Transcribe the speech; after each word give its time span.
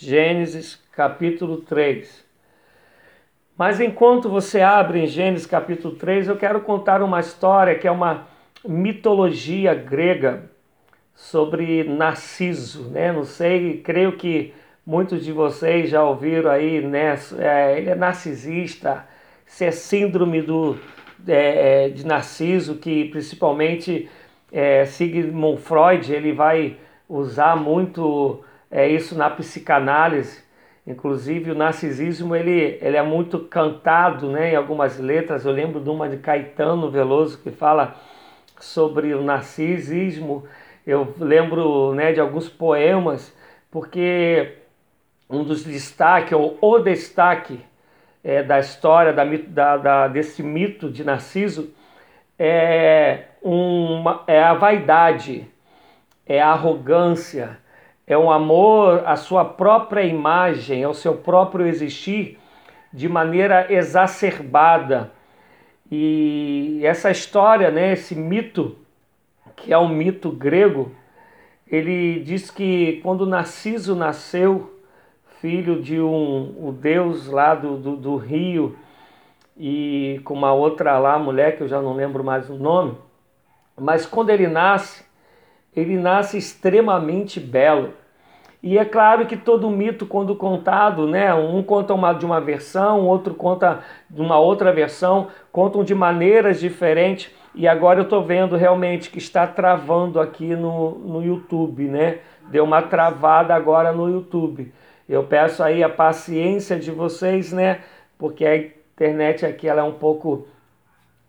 Gênesis 0.00 0.80
capítulo 0.92 1.56
3. 1.56 2.24
Mas 3.56 3.80
enquanto 3.80 4.28
você 4.28 4.60
abre 4.60 5.00
em 5.00 5.08
Gênesis 5.08 5.44
capítulo 5.44 5.96
3, 5.96 6.28
eu 6.28 6.36
quero 6.36 6.60
contar 6.60 7.02
uma 7.02 7.18
história 7.18 7.74
que 7.74 7.88
é 7.88 7.90
uma 7.90 8.28
mitologia 8.64 9.74
grega 9.74 10.44
sobre 11.16 11.82
Narciso, 11.82 12.90
né? 12.90 13.10
Não 13.10 13.24
sei, 13.24 13.78
creio 13.78 14.12
que 14.16 14.54
muitos 14.86 15.24
de 15.24 15.32
vocês 15.32 15.90
já 15.90 16.04
ouviram 16.04 16.48
aí, 16.48 16.80
né? 16.80 17.18
É, 17.36 17.76
ele 17.76 17.90
é 17.90 17.96
narcisista, 17.96 19.04
se 19.44 19.64
é 19.64 19.72
síndrome 19.72 20.42
do, 20.42 20.78
é, 21.26 21.86
é, 21.86 21.88
de 21.88 22.06
Narciso, 22.06 22.76
que 22.76 23.06
principalmente 23.06 24.08
é, 24.52 24.84
Sigmund 24.84 25.60
Freud 25.60 26.12
ele 26.12 26.32
vai 26.32 26.76
usar 27.08 27.56
muito 27.56 28.44
é, 28.70 28.88
isso 28.88 29.16
na 29.16 29.30
psicanálise. 29.30 30.42
Inclusive 30.86 31.50
o 31.50 31.54
narcisismo 31.54 32.34
ele, 32.34 32.78
ele 32.80 32.96
é 32.96 33.02
muito 33.02 33.40
cantado 33.40 34.30
né, 34.30 34.52
em 34.52 34.56
algumas 34.56 34.98
letras. 34.98 35.44
Eu 35.44 35.52
lembro 35.52 35.80
de 35.80 35.90
uma 35.90 36.08
de 36.08 36.16
Caetano 36.16 36.90
Veloso 36.90 37.38
que 37.42 37.50
fala 37.50 37.94
sobre 38.58 39.14
o 39.14 39.22
narcisismo. 39.22 40.46
Eu 40.86 41.14
lembro 41.18 41.94
né, 41.94 42.12
de 42.12 42.20
alguns 42.20 42.48
poemas, 42.48 43.34
porque 43.70 44.54
um 45.28 45.44
dos 45.44 45.62
destaques, 45.62 46.32
ou 46.32 46.56
o 46.60 46.78
destaque 46.78 47.60
é, 48.24 48.42
da 48.42 48.58
história 48.58 49.12
da, 49.12 49.24
da, 49.24 49.76
da, 49.76 50.08
desse 50.08 50.42
mito 50.42 50.90
de 50.90 51.04
Narciso 51.04 51.72
é, 52.38 53.24
uma, 53.42 54.22
é 54.26 54.42
a 54.42 54.54
vaidade, 54.54 55.46
é 56.26 56.40
a 56.40 56.50
arrogância, 56.50 57.58
é 58.08 58.16
um 58.16 58.30
amor 58.30 59.02
à 59.04 59.16
sua 59.16 59.44
própria 59.44 60.02
imagem, 60.02 60.82
ao 60.82 60.94
seu 60.94 61.14
próprio 61.14 61.66
existir 61.66 62.38
de 62.90 63.06
maneira 63.06 63.70
exacerbada. 63.70 65.12
E 65.90 66.80
essa 66.82 67.10
história, 67.10 67.70
né, 67.70 67.92
esse 67.92 68.14
mito, 68.14 68.76
que 69.54 69.72
é 69.72 69.78
um 69.78 69.88
mito 69.88 70.30
grego, 70.30 70.90
ele 71.66 72.20
diz 72.20 72.50
que 72.50 72.98
quando 73.02 73.26
Narciso 73.26 73.94
nasceu, 73.94 74.74
filho 75.40 75.80
de 75.80 76.00
um, 76.00 76.68
um 76.68 76.72
deus 76.72 77.26
lá 77.26 77.54
do, 77.54 77.76
do, 77.76 77.96
do, 77.96 78.16
rio 78.16 78.76
e 79.56 80.20
com 80.24 80.34
uma 80.34 80.52
outra 80.52 80.98
lá, 80.98 81.18
mulher 81.18 81.56
que 81.56 81.62
eu 81.62 81.68
já 81.68 81.80
não 81.80 81.94
lembro 81.94 82.24
mais 82.24 82.48
o 82.48 82.54
nome, 82.54 82.96
mas 83.78 84.06
quando 84.06 84.30
ele 84.30 84.48
nasce, 84.48 85.04
ele 85.78 85.96
nasce 85.96 86.36
extremamente 86.36 87.38
belo. 87.38 87.92
E 88.60 88.76
é 88.76 88.84
claro 88.84 89.26
que 89.26 89.36
todo 89.36 89.70
mito, 89.70 90.04
quando 90.04 90.34
contado, 90.34 91.06
né, 91.06 91.32
um 91.32 91.62
conta 91.62 91.94
uma, 91.94 92.12
de 92.12 92.26
uma 92.26 92.40
versão, 92.40 93.06
outro 93.06 93.32
conta 93.34 93.80
de 94.10 94.20
uma 94.20 94.38
outra 94.38 94.72
versão, 94.72 95.28
contam 95.52 95.84
de 95.84 95.94
maneiras 95.94 96.58
diferentes. 96.58 97.30
E 97.54 97.68
agora 97.68 98.00
eu 98.00 98.04
estou 98.04 98.24
vendo 98.24 98.56
realmente 98.56 99.10
que 99.10 99.18
está 99.18 99.46
travando 99.46 100.20
aqui 100.20 100.56
no, 100.56 100.98
no 100.98 101.22
YouTube, 101.22 101.84
né? 101.84 102.18
Deu 102.50 102.64
uma 102.64 102.82
travada 102.82 103.54
agora 103.54 103.92
no 103.92 104.08
YouTube. 104.08 104.72
Eu 105.08 105.24
peço 105.24 105.62
aí 105.62 105.82
a 105.82 105.88
paciência 105.88 106.78
de 106.78 106.90
vocês, 106.90 107.52
né? 107.52 107.80
Porque 108.18 108.44
a 108.44 108.56
internet 108.56 109.46
aqui 109.46 109.68
ela 109.68 109.80
é 109.80 109.84
um 109.84 109.92
pouco 109.92 110.46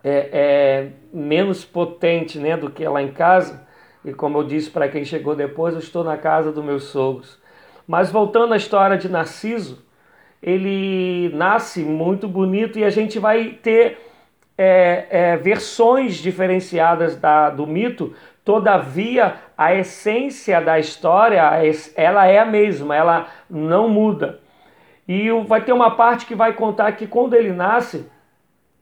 é, 0.04 0.30
é, 0.32 0.88
menos 1.14 1.64
potente, 1.64 2.40
né, 2.40 2.58
do 2.58 2.70
que 2.70 2.88
lá 2.88 3.02
em 3.02 3.12
casa. 3.12 3.68
E 4.04 4.14
como 4.14 4.38
eu 4.38 4.44
disse 4.44 4.70
para 4.70 4.88
quem 4.88 5.04
chegou 5.04 5.36
depois, 5.36 5.74
eu 5.74 5.80
estou 5.80 6.04
na 6.04 6.18
casa 6.18 6.52
dos 6.52 6.64
meus 6.64 6.86
sogros. 6.86 7.40
Mas 7.88 8.12
voltando 8.12 8.54
à 8.54 8.58
história 8.58 8.98
de 8.98 9.10
Narciso, 9.10 9.84
ele 10.42 11.30
nasce 11.34 11.84
muito 11.84 12.28
bonito 12.28 12.80
e 12.80 12.84
a 12.84 12.90
gente 12.90 13.20
vai 13.20 13.50
ter 13.62 13.98
é, 14.58 15.08
é, 15.10 15.38
versões 15.38 16.16
diferenciadas 16.16 17.16
da, 17.16 17.50
do 17.50 17.66
mito, 17.66 18.14
todavia 18.44 19.36
a 19.58 19.74
essência 19.74 20.60
da 20.62 20.80
história 20.80 21.42
ela 21.96 22.26
é 22.26 22.40
a 22.40 22.46
mesma, 22.46 22.96
ela 22.96 23.28
não 23.50 23.90
muda. 23.90 24.40
E 25.08 25.30
vai 25.48 25.62
ter 25.62 25.74
uma 25.74 25.92
parte 25.96 26.26
que 26.26 26.36
vai 26.36 26.54
contar 26.54 26.92
que 26.94 27.08
quando 27.08 27.34
ele 27.34 27.52
nasce, 27.52 28.06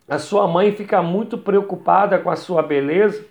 a 0.10 0.20
sua 0.20 0.48
mãe 0.48 0.72
fica 0.72 1.02
muito 1.02 1.38
preocupada 1.38 2.18
com 2.18 2.30
a 2.30 2.36
sua 2.36 2.62
beleza, 2.62 3.26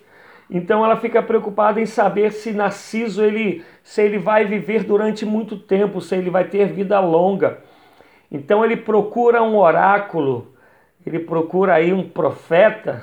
então 0.49 0.83
ela 0.83 0.97
fica 0.97 1.21
preocupada 1.21 1.79
em 1.81 1.85
saber 1.85 2.31
se 2.31 2.51
Narciso 2.51 3.23
ele, 3.23 3.63
se 3.83 4.01
ele 4.01 4.17
vai 4.17 4.45
viver 4.45 4.83
durante 4.83 5.25
muito 5.25 5.57
tempo, 5.57 6.01
se 6.01 6.15
ele 6.15 6.29
vai 6.29 6.45
ter 6.45 6.67
vida 6.67 6.99
longa. 6.99 7.59
Então 8.31 8.63
ele 8.63 8.77
procura 8.77 9.41
um 9.41 9.57
oráculo 9.57 10.57
ele 11.07 11.19
procura 11.19 11.75
aí 11.75 11.93
um 11.93 12.03
profeta 12.07 13.01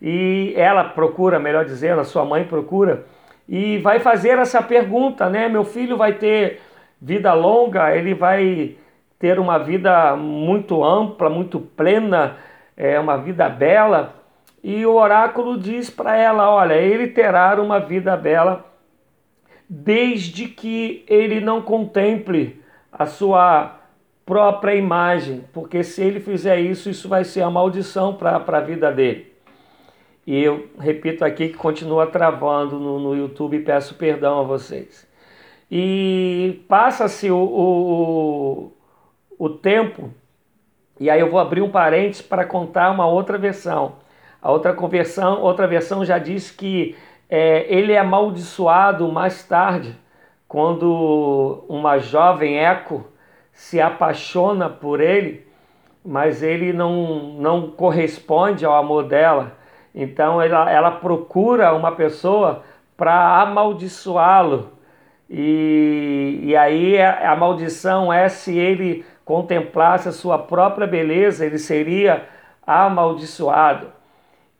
e 0.00 0.54
ela 0.56 0.84
procura, 0.84 1.40
melhor 1.40 1.64
dizendo, 1.64 2.00
a 2.00 2.04
sua 2.04 2.24
mãe 2.24 2.44
procura 2.44 3.06
e 3.48 3.78
vai 3.78 3.98
fazer 3.98 4.38
essa 4.38 4.62
pergunta, 4.62 5.28
né? 5.28 5.48
Meu 5.48 5.64
filho 5.64 5.96
vai 5.96 6.12
ter 6.12 6.60
vida 7.00 7.34
longa, 7.34 7.94
ele 7.96 8.14
vai 8.14 8.76
ter 9.18 9.40
uma 9.40 9.58
vida 9.58 10.14
muito 10.14 10.84
ampla, 10.84 11.28
muito 11.28 11.58
plena, 11.58 12.36
é 12.76 13.00
uma 13.00 13.16
vida 13.16 13.48
bela. 13.48 14.14
E 14.64 14.86
o 14.86 14.94
oráculo 14.94 15.58
diz 15.58 15.90
para 15.90 16.16
ela, 16.16 16.50
olha, 16.50 16.72
ele 16.72 17.08
terá 17.08 17.60
uma 17.60 17.78
vida 17.78 18.16
bela 18.16 18.64
desde 19.68 20.48
que 20.48 21.04
ele 21.06 21.38
não 21.38 21.60
contemple 21.60 22.62
a 22.90 23.04
sua 23.04 23.78
própria 24.24 24.74
imagem, 24.74 25.44
porque 25.52 25.84
se 25.84 26.02
ele 26.02 26.18
fizer 26.18 26.58
isso, 26.60 26.88
isso 26.88 27.10
vai 27.10 27.24
ser 27.24 27.42
a 27.42 27.50
maldição 27.50 28.14
para 28.14 28.36
a 28.38 28.60
vida 28.60 28.90
dele. 28.90 29.34
E 30.26 30.42
eu 30.42 30.70
repito 30.78 31.26
aqui 31.26 31.48
que 31.48 31.58
continua 31.58 32.06
travando 32.06 32.78
no, 32.78 32.98
no 32.98 33.14
YouTube 33.14 33.58
peço 33.60 33.96
perdão 33.96 34.40
a 34.40 34.44
vocês. 34.44 35.06
E 35.70 36.64
passa-se 36.66 37.30
o, 37.30 37.36
o, 37.36 38.72
o 39.38 39.50
tempo, 39.50 40.10
e 40.98 41.10
aí 41.10 41.20
eu 41.20 41.30
vou 41.30 41.38
abrir 41.38 41.60
um 41.60 41.70
parênteses 41.70 42.22
para 42.22 42.46
contar 42.46 42.90
uma 42.90 43.06
outra 43.06 43.36
versão. 43.36 44.02
A 44.44 44.52
outra 44.52 44.74
conversão, 44.74 45.40
outra 45.40 45.66
versão 45.66 46.04
já 46.04 46.18
diz 46.18 46.50
que 46.50 46.94
é, 47.30 47.64
ele 47.66 47.94
é 47.94 47.98
amaldiçoado 47.98 49.10
mais 49.10 49.42
tarde, 49.42 49.98
quando 50.46 51.64
uma 51.66 51.96
jovem 51.96 52.58
Eco 52.58 53.06
se 53.54 53.80
apaixona 53.80 54.68
por 54.68 55.00
ele, 55.00 55.46
mas 56.04 56.42
ele 56.42 56.74
não, 56.74 57.32
não 57.38 57.70
corresponde 57.70 58.66
ao 58.66 58.74
amor 58.74 59.04
dela. 59.04 59.52
Então 59.94 60.42
ela, 60.42 60.70
ela 60.70 60.90
procura 60.90 61.74
uma 61.74 61.92
pessoa 61.92 62.62
para 62.98 63.40
amaldiçoá-lo. 63.40 64.72
E, 65.30 66.40
e 66.42 66.54
aí 66.54 67.00
a, 67.00 67.32
a 67.32 67.34
maldição 67.34 68.12
é 68.12 68.28
se 68.28 68.58
ele 68.58 69.06
contemplasse 69.24 70.06
a 70.06 70.12
sua 70.12 70.38
própria 70.38 70.86
beleza, 70.86 71.46
ele 71.46 71.56
seria 71.56 72.28
amaldiçoado. 72.66 74.03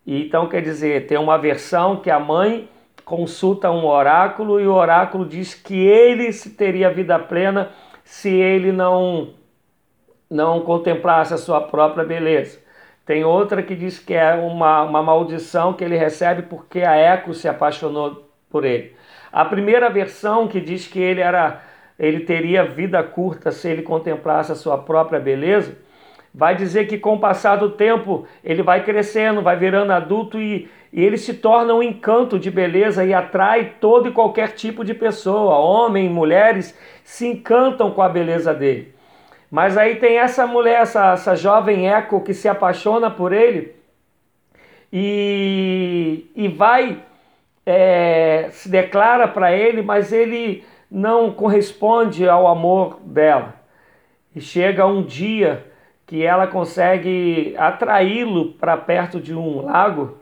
Então 0.06 0.48
quer 0.48 0.60
dizer, 0.60 1.06
tem 1.06 1.18
uma 1.18 1.38
versão 1.38 1.96
que 1.96 2.10
a 2.10 2.18
mãe 2.18 2.68
consulta 3.04 3.70
um 3.70 3.84
oráculo 3.84 4.60
e 4.60 4.66
o 4.66 4.74
oráculo 4.74 5.26
diz 5.26 5.54
que 5.54 5.74
ele 5.74 6.32
teria 6.56 6.90
vida 6.90 7.18
plena 7.18 7.70
se 8.02 8.30
ele 8.30 8.72
não 8.72 9.34
não 10.30 10.60
contemplasse 10.60 11.32
a 11.32 11.38
sua 11.38 11.60
própria 11.60 12.04
beleza. 12.04 12.58
Tem 13.06 13.24
outra 13.24 13.62
que 13.62 13.74
diz 13.76 13.98
que 13.98 14.14
é 14.14 14.34
uma, 14.34 14.82
uma 14.82 15.02
maldição 15.02 15.74
que 15.74 15.84
ele 15.84 15.96
recebe 15.96 16.42
porque 16.42 16.80
a 16.80 16.96
Eco 16.96 17.34
se 17.34 17.46
apaixonou 17.46 18.28
por 18.50 18.64
ele. 18.64 18.96
A 19.30 19.44
primeira 19.44 19.90
versão 19.90 20.48
que 20.48 20.60
diz 20.60 20.86
que 20.86 20.98
ele 20.98 21.20
era 21.20 21.62
ele 21.98 22.20
teria 22.20 22.64
vida 22.64 23.02
curta 23.02 23.52
se 23.52 23.68
ele 23.68 23.82
contemplasse 23.82 24.50
a 24.50 24.56
sua 24.56 24.78
própria 24.78 25.20
beleza, 25.20 25.76
vai 26.34 26.56
dizer 26.56 26.86
que 26.86 26.98
com 26.98 27.14
o 27.14 27.20
passar 27.20 27.56
do 27.56 27.70
tempo 27.70 28.26
ele 28.42 28.62
vai 28.62 28.82
crescendo, 28.82 29.40
vai 29.40 29.56
virando 29.56 29.92
adulto 29.92 30.40
e, 30.40 30.68
e 30.92 31.04
ele 31.04 31.16
se 31.16 31.34
torna 31.34 31.72
um 31.72 31.82
encanto 31.82 32.38
de 32.40 32.50
beleza 32.50 33.04
e 33.04 33.14
atrai 33.14 33.74
todo 33.80 34.08
e 34.08 34.12
qualquer 34.12 34.52
tipo 34.52 34.84
de 34.84 34.92
pessoa, 34.92 35.56
homens, 35.56 36.10
mulheres, 36.10 36.76
se 37.04 37.28
encantam 37.28 37.92
com 37.92 38.02
a 38.02 38.08
beleza 38.08 38.52
dele. 38.52 38.92
Mas 39.48 39.78
aí 39.78 39.96
tem 39.96 40.18
essa 40.18 40.44
mulher, 40.44 40.80
essa, 40.80 41.12
essa 41.12 41.36
jovem 41.36 41.88
Eco 41.88 42.20
que 42.20 42.34
se 42.34 42.48
apaixona 42.48 43.08
por 43.08 43.32
ele 43.32 43.72
e, 44.92 46.26
e 46.34 46.48
vai, 46.48 47.00
é, 47.64 48.48
se 48.50 48.68
declara 48.68 49.28
para 49.28 49.52
ele, 49.52 49.82
mas 49.82 50.12
ele 50.12 50.64
não 50.90 51.30
corresponde 51.30 52.28
ao 52.28 52.48
amor 52.48 52.98
dela. 53.04 53.54
E 54.34 54.40
chega 54.40 54.84
um 54.84 55.02
dia 55.02 55.64
que 56.06 56.22
ela 56.22 56.46
consegue 56.46 57.54
atraí-lo 57.56 58.52
para 58.52 58.76
perto 58.76 59.20
de 59.20 59.34
um 59.34 59.64
lago 59.64 60.18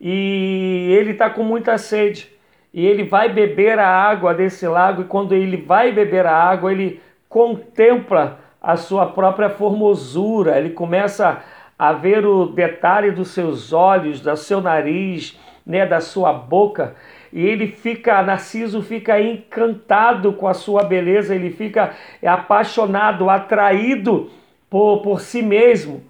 e 0.00 0.94
ele 0.98 1.12
está 1.12 1.30
com 1.30 1.42
muita 1.42 1.78
sede. 1.78 2.30
E 2.72 2.84
ele 2.84 3.04
vai 3.04 3.32
beber 3.32 3.78
a 3.78 3.88
água 3.88 4.34
desse 4.34 4.66
lago, 4.66 5.02
e 5.02 5.06
quando 5.06 5.32
ele 5.32 5.56
vai 5.56 5.92
beber 5.92 6.26
a 6.26 6.36
água, 6.36 6.72
ele 6.72 7.00
contempla 7.28 8.40
a 8.60 8.76
sua 8.76 9.06
própria 9.06 9.48
formosura, 9.48 10.58
ele 10.58 10.70
começa 10.70 11.40
a 11.78 11.92
ver 11.92 12.26
o 12.26 12.46
detalhe 12.46 13.12
dos 13.12 13.28
seus 13.28 13.72
olhos, 13.72 14.20
do 14.20 14.36
seu 14.36 14.60
nariz, 14.60 15.38
né, 15.64 15.86
da 15.86 16.00
sua 16.00 16.32
boca, 16.32 16.96
e 17.32 17.44
ele 17.46 17.68
fica, 17.68 18.22
Narciso 18.22 18.82
fica 18.82 19.20
encantado 19.20 20.32
com 20.32 20.46
a 20.48 20.54
sua 20.54 20.82
beleza, 20.82 21.34
ele 21.34 21.50
fica 21.50 21.94
apaixonado, 22.22 23.30
atraído 23.30 24.30
por, 24.74 25.02
por 25.02 25.20
si 25.20 25.40
mesmo. 25.40 26.02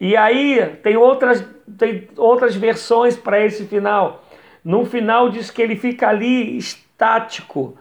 E 0.00 0.16
aí 0.16 0.76
tem 0.82 0.96
outras, 0.96 1.48
tem 1.78 2.08
outras 2.16 2.56
versões 2.56 3.16
para 3.16 3.38
esse 3.38 3.64
final. 3.64 4.24
No 4.64 4.84
final 4.84 5.30
diz 5.30 5.52
que 5.52 5.62
ele 5.62 5.76
fica 5.76 6.08
ali 6.08 6.58
estático, 6.58 7.78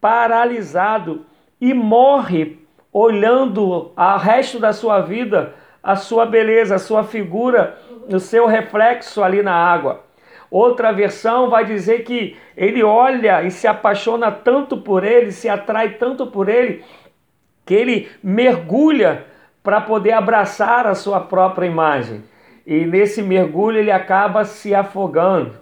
paralisado 0.00 1.26
e 1.60 1.74
morre 1.74 2.60
olhando 2.92 3.90
ao 3.96 4.16
resto 4.16 4.60
da 4.60 4.72
sua 4.72 5.00
vida 5.00 5.56
a 5.82 5.96
sua 5.96 6.24
beleza, 6.24 6.76
a 6.76 6.78
sua 6.78 7.02
figura, 7.02 7.76
o 8.06 8.20
seu 8.20 8.46
reflexo 8.46 9.24
ali 9.24 9.42
na 9.42 9.54
água. 9.54 10.04
Outra 10.48 10.92
versão 10.92 11.50
vai 11.50 11.64
dizer 11.64 12.04
que 12.04 12.36
ele 12.56 12.84
olha 12.84 13.42
e 13.42 13.50
se 13.50 13.66
apaixona 13.66 14.30
tanto 14.30 14.76
por 14.76 15.02
ele, 15.02 15.32
se 15.32 15.48
atrai 15.48 15.94
tanto 15.94 16.28
por 16.28 16.48
ele, 16.48 16.84
que 17.66 17.74
ele 17.74 18.08
mergulha 18.22 19.28
para 19.62 19.80
poder 19.80 20.12
abraçar 20.12 20.86
a 20.86 20.94
sua 20.94 21.20
própria 21.20 21.66
imagem. 21.66 22.22
E 22.66 22.84
nesse 22.84 23.22
mergulho 23.22 23.78
ele 23.78 23.90
acaba 23.90 24.44
se 24.44 24.74
afogando. 24.74 25.54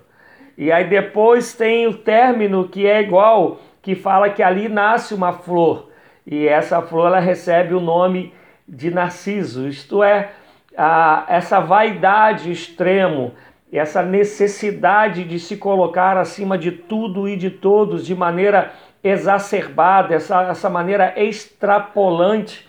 E 0.56 0.73
aí 0.73 0.85
depois 0.89 1.55
tem 1.55 1.87
o 1.87 1.95
término 1.95 2.69
que 2.69 2.87
é 2.87 3.00
igual, 3.00 3.61
que 3.81 3.95
fala 3.95 4.31
que 4.31 4.43
ali 4.43 4.69
nasce 4.69 5.15
uma 5.15 5.33
flor. 5.33 5.91
E 6.27 6.47
essa 6.47 6.83
flor 6.83 7.06
ela 7.06 7.21
recebe 7.21 7.75
o 7.75 7.81
nome 7.81 8.35
de 8.69 8.91
Narciso, 8.91 9.67
isto 9.67 10.03
é, 10.03 10.33
a, 10.77 11.25
essa 11.29 11.59
vaidade 11.59 12.53
extremo, 12.53 13.33
essa 13.73 14.03
necessidade 14.03 15.25
de 15.25 15.39
se 15.39 15.56
colocar 15.56 16.19
acima 16.19 16.59
de 16.59 16.71
tudo 16.71 17.29
e 17.29 17.37
de 17.37 17.51
todos 17.51 18.05
de 18.05 18.15
maneira 18.15 18.73
exacerbada, 19.03 20.15
essa, 20.15 20.43
essa 20.43 20.69
maneira 20.69 21.15
extrapolante, 21.17 22.68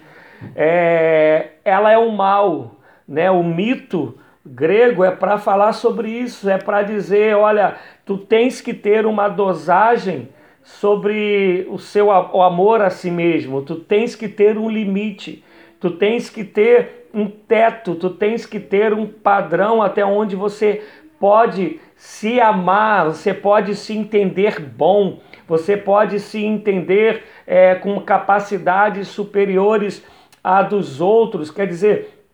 é, 0.56 1.51
ela 1.63 1.91
é 1.91 1.97
o 1.97 2.12
mal, 2.12 2.75
né? 3.07 3.30
O 3.31 3.44
mito 3.44 4.18
grego 4.45 5.03
é 5.03 5.12
para 5.12 5.38
falar 5.38 5.74
sobre 5.74 6.09
isso, 6.09 6.50
é 6.50 6.57
para 6.57 6.81
dizer, 6.81 7.36
olha, 7.36 7.75
tu 8.06 8.18
tens 8.18 8.62
que 8.62 8.74
ter 8.74 9.06
uma 9.06 9.27
dosagem 9.27 10.30
sobre 10.63 11.68
o 11.69 11.77
seu 11.77 12.07
o 12.07 12.41
amor 12.41 12.81
a 12.81 12.89
si 12.89 13.09
mesmo, 13.09 13.62
tu 13.62 13.75
tens 13.75 14.15
que 14.15 14.27
ter 14.27 14.57
um 14.57 14.69
limite, 14.69 15.44
tu 15.80 15.91
tens 15.91 16.30
que 16.30 16.44
ter 16.44 17.09
um 17.13 17.27
teto, 17.27 17.95
tu 17.95 18.09
tens 18.09 18.45
que 18.45 18.59
ter 18.59 18.94
um 18.94 19.07
padrão 19.07 19.81
até 19.81 20.06
onde 20.06 20.36
você 20.36 20.83
pode 21.19 21.80
se 21.95 22.39
amar, 22.39 23.06
você 23.06 23.33
pode 23.33 23.75
se 23.75 23.97
entender 23.97 24.59
bom, 24.59 25.19
você 25.47 25.75
pode 25.75 26.19
se 26.19 26.44
entender 26.44 27.24
é, 27.45 27.75
com 27.75 28.00
capacidades 28.00 29.07
superiores 29.07 30.06
à 30.44 30.62
dos 30.62 31.01
outros. 31.01 31.51
Quer 31.51 31.68
dizer, 31.68 32.25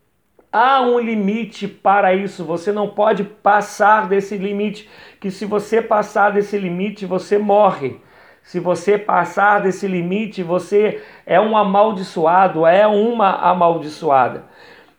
há 0.51 0.81
um 0.81 0.99
limite 0.99 1.67
para 1.67 2.13
isso, 2.13 2.43
você 2.43 2.71
não 2.71 2.87
pode 2.87 3.23
passar 3.23 4.07
desse 4.07 4.37
limite, 4.37 4.89
que 5.19 5.29
se 5.29 5.45
você 5.45 5.81
passar 5.81 6.31
desse 6.31 6.57
limite, 6.57 7.05
você 7.05 7.37
morre. 7.37 7.99
Se 8.41 8.59
você 8.59 8.97
passar 8.97 9.61
desse 9.61 9.87
limite, 9.87 10.43
você 10.43 11.01
é 11.25 11.41
um 11.41 11.57
amaldiçoado, 11.57 12.65
é 12.65 12.85
uma 12.85 13.31
amaldiçoada. 13.31 14.45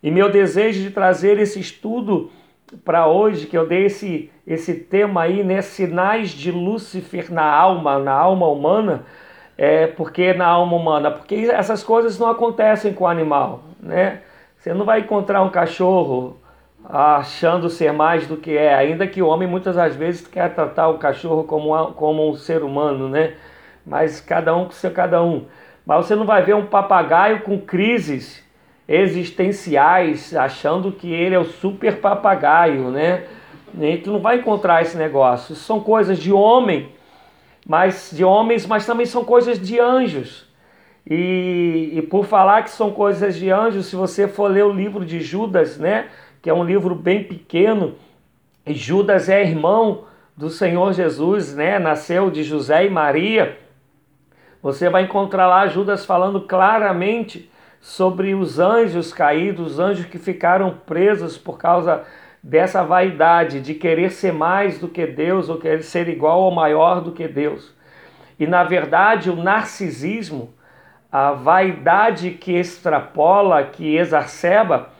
E 0.02 0.10
meu 0.10 0.30
desejo 0.30 0.82
de 0.82 0.90
trazer 0.90 1.38
esse 1.38 1.60
estudo 1.60 2.30
para 2.84 3.06
hoje, 3.06 3.46
que 3.46 3.56
eu 3.56 3.66
dei 3.66 3.86
esse, 3.86 4.30
esse 4.46 4.74
tema 4.74 5.22
aí, 5.22 5.44
né? 5.44 5.62
Sinais 5.62 6.30
de 6.30 6.50
Lúcifer 6.50 7.32
na 7.32 7.44
alma, 7.44 7.98
na 7.98 8.12
alma 8.12 8.48
humana. 8.48 9.06
É, 9.58 9.86
porque 9.86 10.34
na 10.34 10.46
alma 10.46 10.76
humana? 10.76 11.10
Porque 11.10 11.34
essas 11.50 11.82
coisas 11.82 12.18
não 12.18 12.28
acontecem 12.28 12.92
com 12.92 13.04
o 13.04 13.08
animal, 13.08 13.62
né? 13.80 14.20
Você 14.58 14.74
não 14.74 14.84
vai 14.84 15.00
encontrar 15.00 15.42
um 15.42 15.50
cachorro 15.50 16.36
achando 16.88 17.68
ser 17.68 17.92
mais 17.92 18.26
do 18.26 18.36
que 18.36 18.56
é, 18.56 18.74
ainda 18.74 19.06
que 19.06 19.20
o 19.20 19.26
homem 19.26 19.48
muitas 19.48 19.76
das 19.76 19.96
vezes 19.96 20.26
quer 20.26 20.54
tratar 20.54 20.88
o 20.88 20.98
cachorro 20.98 21.44
como, 21.44 21.92
como 21.92 22.30
um 22.30 22.36
ser 22.36 22.62
humano, 22.62 23.08
né? 23.08 23.34
Mas 23.84 24.20
cada 24.20 24.54
um 24.54 24.66
com 24.66 24.72
seu 24.72 24.90
cada 24.90 25.22
um. 25.22 25.46
Mas 25.84 26.06
você 26.06 26.14
não 26.14 26.26
vai 26.26 26.42
ver 26.42 26.54
um 26.54 26.66
papagaio 26.66 27.40
com 27.40 27.58
crises 27.60 28.44
existenciais, 28.88 30.34
achando 30.34 30.92
que 30.92 31.12
ele 31.12 31.34
é 31.34 31.38
o 31.38 31.44
super 31.44 32.00
papagaio, 32.00 32.90
né? 32.90 33.24
E 33.78 33.96
tu 33.98 34.12
não 34.12 34.20
vai 34.20 34.38
encontrar 34.38 34.82
esse 34.82 34.96
negócio. 34.96 35.54
São 35.54 35.80
coisas 35.80 36.18
de 36.18 36.32
homem, 36.32 36.88
mas 37.66 38.10
de 38.12 38.24
homens, 38.24 38.64
mas 38.64 38.86
também 38.86 39.04
são 39.04 39.24
coisas 39.24 39.58
de 39.58 39.80
anjos. 39.80 40.46
E, 41.04 41.90
e 41.94 42.02
por 42.02 42.24
falar 42.24 42.62
que 42.62 42.70
são 42.70 42.92
coisas 42.92 43.36
de 43.36 43.50
anjos, 43.50 43.86
se 43.86 43.96
você 43.96 44.28
for 44.28 44.50
ler 44.50 44.64
o 44.64 44.72
livro 44.72 45.04
de 45.04 45.20
Judas, 45.20 45.76
né? 45.76 46.08
Que 46.40 46.48
é 46.48 46.54
um 46.54 46.64
livro 46.64 46.94
bem 46.94 47.24
pequeno, 47.24 47.96
Judas 48.66 49.28
é 49.28 49.42
irmão 49.42 50.04
do 50.36 50.48
Senhor 50.48 50.92
Jesus, 50.92 51.54
né? 51.54 51.78
Nasceu 51.78 52.30
de 52.30 52.44
José 52.44 52.86
e 52.86 52.90
Maria. 52.90 53.58
Você 54.62 54.88
vai 54.88 55.02
encontrar 55.02 55.48
lá 55.48 55.66
Judas 55.66 56.04
falando 56.04 56.42
claramente 56.42 57.50
sobre 57.80 58.34
os 58.34 58.58
anjos 58.58 59.12
caídos, 59.12 59.72
os 59.72 59.78
anjos 59.78 60.06
que 60.06 60.18
ficaram 60.18 60.78
presos 60.86 61.36
por 61.38 61.58
causa 61.58 62.04
dessa 62.46 62.84
vaidade 62.84 63.60
de 63.60 63.74
querer 63.74 64.12
ser 64.12 64.32
mais 64.32 64.78
do 64.78 64.86
que 64.86 65.04
Deus 65.04 65.48
ou 65.48 65.58
querer 65.58 65.82
ser 65.82 66.08
igual 66.08 66.42
ou 66.42 66.52
maior 66.52 67.00
do 67.00 67.10
que 67.10 67.26
Deus. 67.26 67.74
E 68.38 68.46
na 68.46 68.62
verdade, 68.62 69.30
o 69.30 69.34
narcisismo, 69.34 70.54
a 71.10 71.32
vaidade 71.32 72.30
que 72.30 72.52
extrapola, 72.52 73.64
que 73.64 73.96
exacerba, 73.96 74.90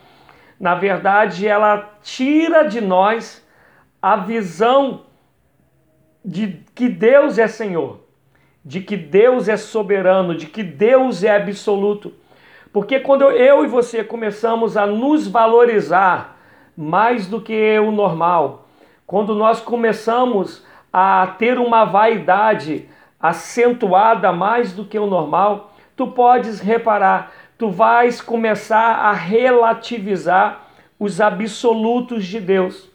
na 0.58 0.74
verdade, 0.74 1.46
ela 1.46 1.96
tira 2.02 2.64
de 2.64 2.80
nós 2.80 3.46
a 4.02 4.16
visão 4.16 5.02
de 6.24 6.64
que 6.74 6.88
Deus 6.88 7.38
é 7.38 7.46
Senhor, 7.46 8.00
de 8.64 8.80
que 8.80 8.96
Deus 8.96 9.48
é 9.48 9.56
soberano, 9.56 10.34
de 10.34 10.46
que 10.46 10.64
Deus 10.64 11.22
é 11.22 11.36
absoluto. 11.36 12.12
Porque 12.72 12.98
quando 12.98 13.30
eu 13.30 13.64
e 13.64 13.68
você 13.68 14.02
começamos 14.02 14.76
a 14.76 14.84
nos 14.84 15.28
valorizar 15.28 16.35
mais 16.76 17.26
do 17.26 17.40
que 17.40 17.78
o 17.78 17.90
normal, 17.90 18.68
quando 19.06 19.34
nós 19.34 19.60
começamos 19.60 20.64
a 20.92 21.34
ter 21.38 21.58
uma 21.58 21.84
vaidade 21.84 22.88
acentuada 23.20 24.32
mais 24.32 24.72
do 24.72 24.84
que 24.84 24.98
o 24.98 25.06
normal, 25.06 25.72
tu 25.96 26.08
podes 26.08 26.60
reparar, 26.60 27.32
tu 27.56 27.70
vais 27.70 28.20
começar 28.20 28.96
a 28.96 29.12
relativizar 29.12 30.66
os 30.98 31.20
absolutos 31.20 32.26
de 32.26 32.40
Deus. 32.40 32.90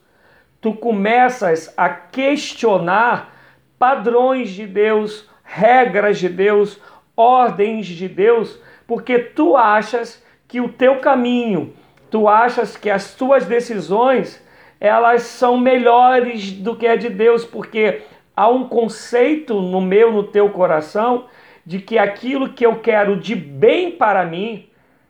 Tu 0.60 0.74
começas 0.74 1.74
a 1.76 1.90
questionar 1.90 3.34
padrões 3.80 4.52
de 4.52 4.68
Deus, 4.68 5.28
regras 5.44 6.20
de 6.20 6.30
Deus, 6.30 6.80
ordens 7.16 7.88
de 7.88 8.08
Deus, 8.08 8.60
porque 8.86 9.18
tu 9.20 9.58
achas 9.58 10.24
que 10.48 10.62
o 10.62 10.70
teu 10.70 10.98
caminho, 11.00 11.74
tu 12.12 12.28
achas 12.28 12.76
que 12.76 12.90
as 12.90 13.16
tuas 13.16 13.46
decisões, 13.46 14.46
elas 14.80 15.24
são 15.24 15.58
melhores 15.58 16.52
do 16.52 16.76
que 16.76 16.86
a 16.86 16.98
de 16.98 17.10
Deus, 17.10 17.46
porque 17.46 18.02
há 18.36 18.50
um 18.50 18.68
conceito 18.68 19.60
no 19.62 19.80
meu, 19.80 20.12
no 20.12 20.24
teu 20.24 20.50
coração, 20.50 21.26
de 21.66 21.80
que 21.80 21.98
aquilo 21.98 22.50
que 22.50 22.66
eu 22.66 22.76
quero 22.80 23.16
de 23.16 23.34
bem 23.34 23.92
para 23.92 24.26
mim, 24.26 24.68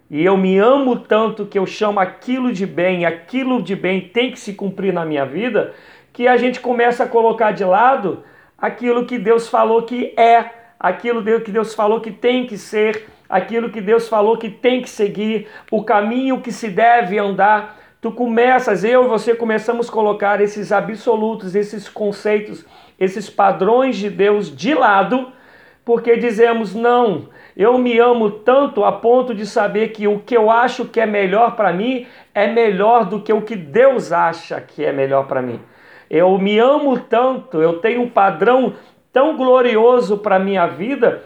e 0.09 0.23
eu 0.23 0.37
me 0.37 0.57
amo 0.57 0.97
tanto 0.97 1.45
que 1.45 1.57
eu 1.57 1.65
chamo 1.65 1.99
aquilo 1.99 2.51
de 2.51 2.65
bem, 2.65 3.05
aquilo 3.05 3.61
de 3.63 3.75
bem 3.75 4.01
tem 4.01 4.31
que 4.31 4.39
se 4.39 4.53
cumprir 4.53 4.93
na 4.93 5.05
minha 5.05 5.25
vida, 5.25 5.73
que 6.13 6.27
a 6.27 6.37
gente 6.37 6.59
começa 6.59 7.05
a 7.05 7.07
colocar 7.07 7.51
de 7.51 7.63
lado 7.63 8.23
aquilo 8.57 9.05
que 9.05 9.17
Deus 9.17 9.47
falou 9.47 9.83
que 9.83 10.13
é, 10.17 10.51
aquilo 10.79 11.23
que 11.41 11.51
Deus 11.51 11.73
falou 11.73 12.01
que 12.01 12.11
tem 12.11 12.45
que 12.45 12.57
ser, 12.57 13.07
aquilo 13.31 13.69
que 13.69 13.79
Deus 13.79 14.09
falou 14.09 14.37
que 14.37 14.49
tem 14.49 14.81
que 14.81 14.89
seguir, 14.89 15.47
o 15.71 15.83
caminho 15.83 16.41
que 16.41 16.51
se 16.51 16.69
deve 16.69 17.17
andar. 17.17 17.79
Tu 18.01 18.11
começas, 18.11 18.83
eu 18.83 19.05
e 19.05 19.07
você 19.07 19.33
começamos 19.33 19.87
a 19.87 19.91
colocar 19.91 20.41
esses 20.41 20.71
absolutos, 20.71 21.55
esses 21.55 21.87
conceitos, 21.87 22.65
esses 22.99 23.29
padrões 23.29 23.95
de 23.95 24.09
Deus 24.09 24.53
de 24.53 24.73
lado, 24.73 25.31
porque 25.85 26.17
dizemos: 26.17 26.75
não, 26.75 27.29
eu 27.55 27.77
me 27.77 27.97
amo 27.97 28.29
tanto 28.29 28.83
a 28.83 28.91
ponto 28.91 29.33
de 29.33 29.45
saber 29.45 29.89
que 29.89 30.07
o 30.07 30.19
que 30.19 30.35
eu 30.35 30.51
acho 30.51 30.85
que 30.85 30.99
é 30.99 31.05
melhor 31.05 31.55
para 31.55 31.71
mim 31.71 32.05
é 32.33 32.47
melhor 32.47 33.05
do 33.05 33.21
que 33.21 33.31
o 33.31 33.41
que 33.41 33.55
Deus 33.55 34.11
acha 34.11 34.59
que 34.59 34.83
é 34.83 34.91
melhor 34.91 35.27
para 35.27 35.41
mim. 35.41 35.59
Eu 36.09 36.37
me 36.37 36.59
amo 36.59 36.99
tanto, 36.99 37.61
eu 37.61 37.79
tenho 37.79 38.01
um 38.01 38.09
padrão 38.09 38.73
tão 39.13 39.37
glorioso 39.37 40.17
para 40.17 40.39
minha 40.39 40.65
vida 40.65 41.23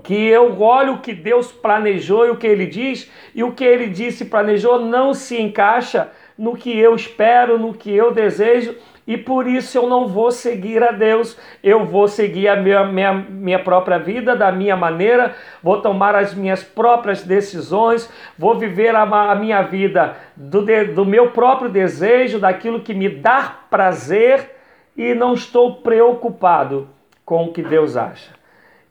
que 0.00 0.14
eu 0.14 0.60
olho 0.60 0.94
o 0.94 0.98
que 1.00 1.12
Deus 1.12 1.52
planejou 1.52 2.26
e 2.26 2.30
o 2.30 2.36
que 2.36 2.46
ele 2.46 2.66
diz, 2.66 3.10
e 3.34 3.44
o 3.44 3.52
que 3.52 3.64
ele 3.64 3.88
disse 3.88 4.24
e 4.24 4.26
planejou 4.26 4.80
não 4.80 5.12
se 5.12 5.40
encaixa 5.40 6.10
no 6.36 6.56
que 6.56 6.76
eu 6.76 6.94
espero, 6.94 7.58
no 7.58 7.74
que 7.74 7.94
eu 7.94 8.12
desejo, 8.12 8.74
e 9.06 9.16
por 9.16 9.46
isso 9.46 9.76
eu 9.76 9.88
não 9.88 10.06
vou 10.06 10.30
seguir 10.30 10.82
a 10.82 10.92
Deus, 10.92 11.36
eu 11.62 11.84
vou 11.84 12.08
seguir 12.08 12.48
a 12.48 12.56
minha, 12.56 12.84
minha, 12.84 13.12
minha 13.12 13.58
própria 13.58 13.98
vida 13.98 14.34
da 14.34 14.50
minha 14.50 14.76
maneira, 14.76 15.34
vou 15.62 15.82
tomar 15.82 16.14
as 16.14 16.34
minhas 16.34 16.62
próprias 16.62 17.22
decisões, 17.22 18.10
vou 18.38 18.58
viver 18.58 18.94
a, 18.94 19.02
a 19.02 19.34
minha 19.34 19.60
vida 19.62 20.16
do, 20.34 20.64
de, 20.64 20.84
do 20.84 21.04
meu 21.04 21.30
próprio 21.30 21.68
desejo, 21.68 22.38
daquilo 22.38 22.80
que 22.80 22.94
me 22.94 23.08
dá 23.08 23.58
prazer, 23.68 24.56
e 24.96 25.14
não 25.14 25.34
estou 25.34 25.76
preocupado 25.76 26.88
com 27.24 27.44
o 27.44 27.52
que 27.52 27.62
Deus 27.62 27.96
acha. 27.96 28.41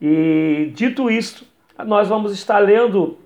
E 0.02 0.72
dito 0.74 1.12
isto, 1.12 1.46
nós 1.86 2.08
vamos 2.08 2.34
estar 2.34 2.58
lendo 2.58 3.20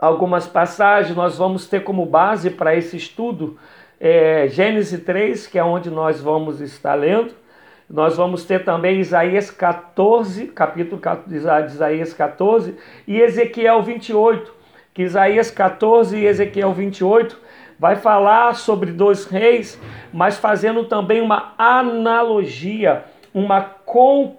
algumas 0.00 0.46
passagens, 0.46 1.14
nós 1.14 1.36
vamos 1.36 1.66
ter 1.68 1.84
como 1.84 2.06
base 2.06 2.48
para 2.50 2.74
esse 2.74 2.96
estudo 2.96 3.58
é, 4.00 4.48
Gênesis 4.48 4.98
3, 5.02 5.46
que 5.46 5.58
é 5.58 5.64
onde 5.64 5.90
nós 5.90 6.18
vamos 6.20 6.62
estar 6.62 6.94
lendo. 6.94 7.34
Nós 7.88 8.16
vamos 8.16 8.44
ter 8.44 8.64
também 8.64 8.98
Isaías 8.98 9.50
14, 9.50 10.46
capítulo 10.48 11.00
de 11.26 11.36
Isaías 11.36 12.14
14, 12.14 12.74
e 13.06 13.20
Ezequiel 13.20 13.82
28, 13.82 14.54
que 14.94 15.02
Isaías 15.02 15.50
14 15.50 16.16
e 16.16 16.26
Ezequiel 16.26 16.72
28 16.72 17.38
vai 17.78 17.96
falar 17.96 18.54
sobre 18.54 18.90
dois 18.90 19.26
reis, 19.26 19.78
mas 20.12 20.38
fazendo 20.38 20.84
também 20.84 21.20
uma 21.20 21.52
analogia, 21.58 23.04
uma 23.32 23.60
comparação 23.60 24.36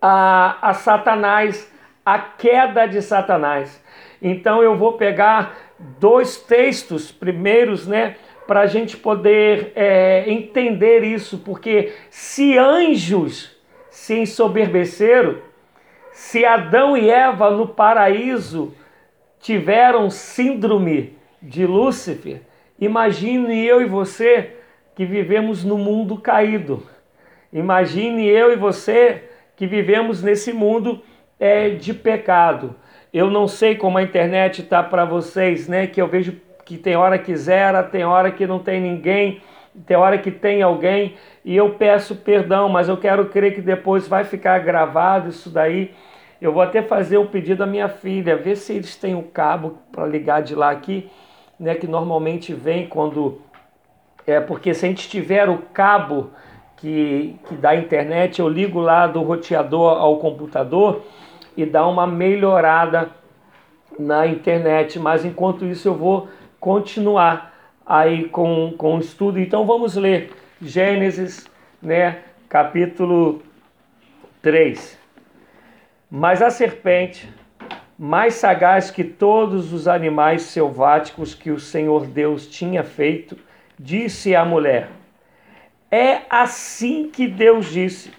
a, 0.00 0.70
a 0.70 0.74
Satanás, 0.74 1.70
a 2.04 2.18
queda 2.18 2.86
de 2.86 3.02
Satanás. 3.02 3.82
Então 4.22 4.62
eu 4.62 4.76
vou 4.76 4.94
pegar 4.94 5.56
dois 5.98 6.36
textos 6.36 7.10
primeiros, 7.10 7.86
né, 7.86 8.16
para 8.46 8.60
a 8.60 8.66
gente 8.66 8.96
poder 8.96 9.72
é, 9.76 10.24
entender 10.28 11.04
isso, 11.04 11.38
porque 11.38 11.92
se 12.10 12.58
anjos 12.58 13.56
se 13.88 14.18
ensoberbeceram, 14.18 15.38
se 16.12 16.44
Adão 16.44 16.96
e 16.96 17.08
Eva 17.08 17.50
no 17.50 17.68
paraíso 17.68 18.74
tiveram 19.38 20.10
síndrome 20.10 21.16
de 21.40 21.64
Lúcifer, 21.64 22.42
imagine 22.78 23.64
eu 23.64 23.80
e 23.80 23.84
você 23.86 24.56
que 24.94 25.04
vivemos 25.04 25.64
no 25.64 25.78
mundo 25.78 26.18
caído. 26.18 26.86
Imagine 27.52 28.26
eu 28.26 28.52
e 28.52 28.56
você 28.56 29.29
que 29.60 29.66
vivemos 29.66 30.22
nesse 30.22 30.54
mundo 30.54 31.02
é, 31.38 31.68
de 31.68 31.92
pecado. 31.92 32.74
Eu 33.12 33.30
não 33.30 33.46
sei 33.46 33.76
como 33.76 33.98
a 33.98 34.02
internet 34.02 34.62
está 34.62 34.82
para 34.82 35.04
vocês, 35.04 35.68
né? 35.68 35.86
Que 35.86 36.00
eu 36.00 36.08
vejo 36.08 36.40
que 36.64 36.78
tem 36.78 36.96
hora 36.96 37.18
que 37.18 37.36
zera, 37.36 37.82
tem 37.82 38.02
hora 38.02 38.30
que 38.30 38.46
não 38.46 38.58
tem 38.58 38.80
ninguém, 38.80 39.42
tem 39.84 39.98
hora 39.98 40.16
que 40.16 40.30
tem 40.30 40.62
alguém, 40.62 41.14
e 41.44 41.54
eu 41.54 41.74
peço 41.74 42.16
perdão, 42.16 42.70
mas 42.70 42.88
eu 42.88 42.96
quero 42.96 43.26
crer 43.26 43.54
que 43.54 43.60
depois 43.60 44.08
vai 44.08 44.24
ficar 44.24 44.58
gravado 44.60 45.28
isso 45.28 45.50
daí. 45.50 45.92
Eu 46.40 46.54
vou 46.54 46.62
até 46.62 46.80
fazer 46.80 47.18
um 47.18 47.26
pedido 47.26 47.62
à 47.62 47.66
minha 47.66 47.90
filha, 47.90 48.38
ver 48.38 48.56
se 48.56 48.72
eles 48.72 48.96
têm 48.96 49.14
o 49.14 49.24
cabo 49.24 49.76
para 49.92 50.06
ligar 50.06 50.40
de 50.40 50.54
lá 50.54 50.70
aqui, 50.70 51.10
né? 51.58 51.74
Que 51.74 51.86
normalmente 51.86 52.54
vem 52.54 52.86
quando. 52.86 53.42
É 54.26 54.40
porque 54.40 54.72
se 54.72 54.86
a 54.86 54.88
gente 54.88 55.06
tiver 55.06 55.50
o 55.50 55.58
cabo 55.58 56.30
que, 56.80 57.36
que 57.46 57.76
internet, 57.76 58.40
eu 58.40 58.48
ligo 58.48 58.80
lá 58.80 59.06
do 59.06 59.22
roteador 59.22 59.98
ao 59.98 60.18
computador 60.18 61.02
e 61.56 61.66
dar 61.66 61.86
uma 61.86 62.06
melhorada 62.06 63.10
na 63.98 64.26
internet. 64.26 64.98
Mas 64.98 65.24
enquanto 65.24 65.66
isso 65.66 65.88
eu 65.88 65.94
vou 65.94 66.28
continuar 66.58 67.54
aí 67.84 68.28
com, 68.28 68.72
com 68.78 68.96
o 68.96 69.00
estudo. 69.00 69.38
Então 69.38 69.66
vamos 69.66 69.94
ler 69.94 70.32
Gênesis, 70.62 71.46
né, 71.82 72.20
capítulo 72.48 73.42
3. 74.40 74.98
Mas 76.10 76.40
a 76.40 76.50
serpente, 76.50 77.28
mais 77.98 78.34
sagaz 78.34 78.90
que 78.90 79.04
todos 79.04 79.72
os 79.72 79.86
animais 79.86 80.42
selváticos 80.42 81.34
que 81.34 81.50
o 81.50 81.60
Senhor 81.60 82.06
Deus 82.06 82.46
tinha 82.46 82.82
feito, 82.82 83.36
disse 83.78 84.34
à 84.34 84.44
mulher: 84.44 84.88
É 85.90 86.20
assim 86.30 87.10
que 87.10 87.26
Deus 87.26 87.66
disse: 87.66 88.12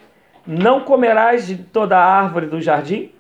Não 0.46 0.82
comerás 0.82 1.48
de 1.48 1.56
toda 1.56 1.98
a 1.98 2.04
árvore 2.04 2.48
do 2.48 2.60
jardim? 2.60 3.14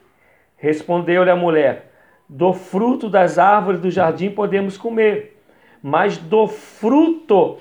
Respondeu-lhe 0.57 1.31
a 1.31 1.35
mulher: 1.35 1.91
Do 2.27 2.51
fruto 2.51 3.09
das 3.09 3.39
árvores 3.39 3.79
do 3.79 3.89
jardim 3.89 4.29
podemos 4.29 4.77
comer, 4.77 5.41
mas 5.81 6.17
do 6.17 6.47
fruto 6.47 7.59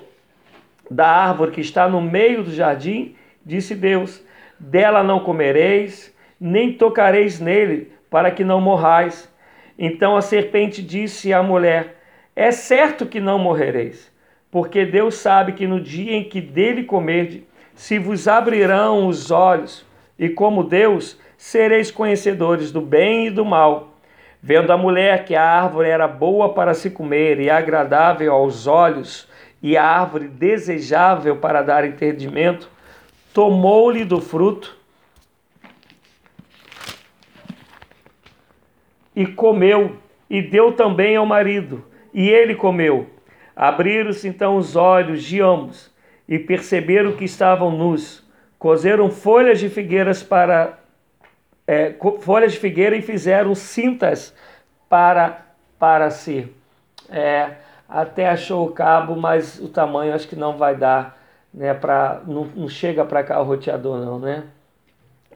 da 0.89 1.07
árvore 1.07 1.51
que 1.51 1.61
está 1.61 1.87
no 1.87 2.01
meio 2.01 2.43
do 2.43 2.51
jardim, 2.51 3.15
disse 3.45 3.73
Deus: 3.73 4.21
Dela 4.59 5.01
não 5.01 5.21
comereis, 5.21 6.13
nem 6.37 6.73
tocareis 6.73 7.39
nele, 7.39 7.93
para 8.09 8.31
que 8.31 8.43
não 8.43 8.59
morrais. 8.59 9.33
Então 9.79 10.17
a 10.17 10.21
serpente 10.21 10.83
disse 10.83 11.31
à 11.31 11.41
mulher: 11.41 11.95
É 12.35 12.51
certo 12.51 13.05
que 13.05 13.21
não 13.21 13.39
morrereis, 13.39 14.10
porque 14.51 14.85
Deus 14.85 15.15
sabe 15.15 15.53
que 15.53 15.65
no 15.65 15.79
dia 15.79 16.13
em 16.13 16.25
que 16.25 16.41
dele 16.41 16.83
comerdes, 16.83 17.41
se 17.73 17.97
vos 17.97 18.27
abrirão 18.27 19.07
os 19.07 19.31
olhos, 19.31 19.85
e 20.19 20.29
como 20.29 20.63
Deus 20.63 21.17
sereis 21.37 21.89
conhecedores 21.89 22.71
do 22.71 22.81
bem 22.81 23.27
e 23.27 23.29
do 23.31 23.43
mal. 23.43 23.97
Vendo 24.43 24.71
a 24.71 24.77
mulher 24.77 25.23
que 25.23 25.35
a 25.35 25.43
árvore 25.43 25.89
era 25.89 26.07
boa 26.07 26.53
para 26.53 26.73
se 26.73 26.91
comer 26.91 27.39
e 27.39 27.49
agradável 27.49 28.33
aos 28.33 28.67
olhos, 28.67 29.27
e 29.63 29.77
a 29.77 29.83
árvore 29.83 30.27
desejável 30.27 31.37
para 31.37 31.61
dar 31.61 31.85
entendimento, 31.85 32.69
tomou-lhe 33.33 34.03
do 34.03 34.19
fruto 34.19 34.77
e 39.15 39.25
comeu, 39.25 39.95
e 40.29 40.41
deu 40.41 40.71
também 40.71 41.15
ao 41.15 41.25
marido, 41.25 41.85
e 42.13 42.29
ele 42.29 42.55
comeu. 42.55 43.07
Abriram-se 43.61 44.27
então 44.27 44.57
os 44.57 44.75
olhos 44.75 45.21
de 45.21 45.39
ambos 45.39 45.91
e 46.27 46.39
perceberam 46.39 47.11
que 47.11 47.25
estavam 47.25 47.69
nus. 47.69 48.27
Cozeram 48.57 49.11
folhas 49.11 49.59
de 49.59 49.69
figueiras 49.69 50.23
para 50.23 50.79
é, 51.67 51.93
folhas 52.21 52.53
de 52.53 52.57
figueira 52.57 52.95
e 52.95 53.03
fizeram 53.03 53.53
cintas 53.53 54.33
para, 54.89 55.45
para 55.77 56.09
si. 56.09 56.51
É, 57.07 57.51
até 57.87 58.27
achou 58.29 58.65
o 58.65 58.71
cabo, 58.71 59.15
mas 59.15 59.59
o 59.59 59.67
tamanho 59.67 60.15
acho 60.15 60.27
que 60.27 60.35
não 60.35 60.57
vai 60.57 60.73
dar, 60.73 61.15
né? 61.53 61.71
Pra, 61.75 62.19
não, 62.25 62.45
não 62.55 62.67
chega 62.67 63.05
para 63.05 63.23
cá 63.23 63.39
o 63.39 63.43
roteador, 63.43 64.03
não, 64.03 64.17
né? 64.17 64.43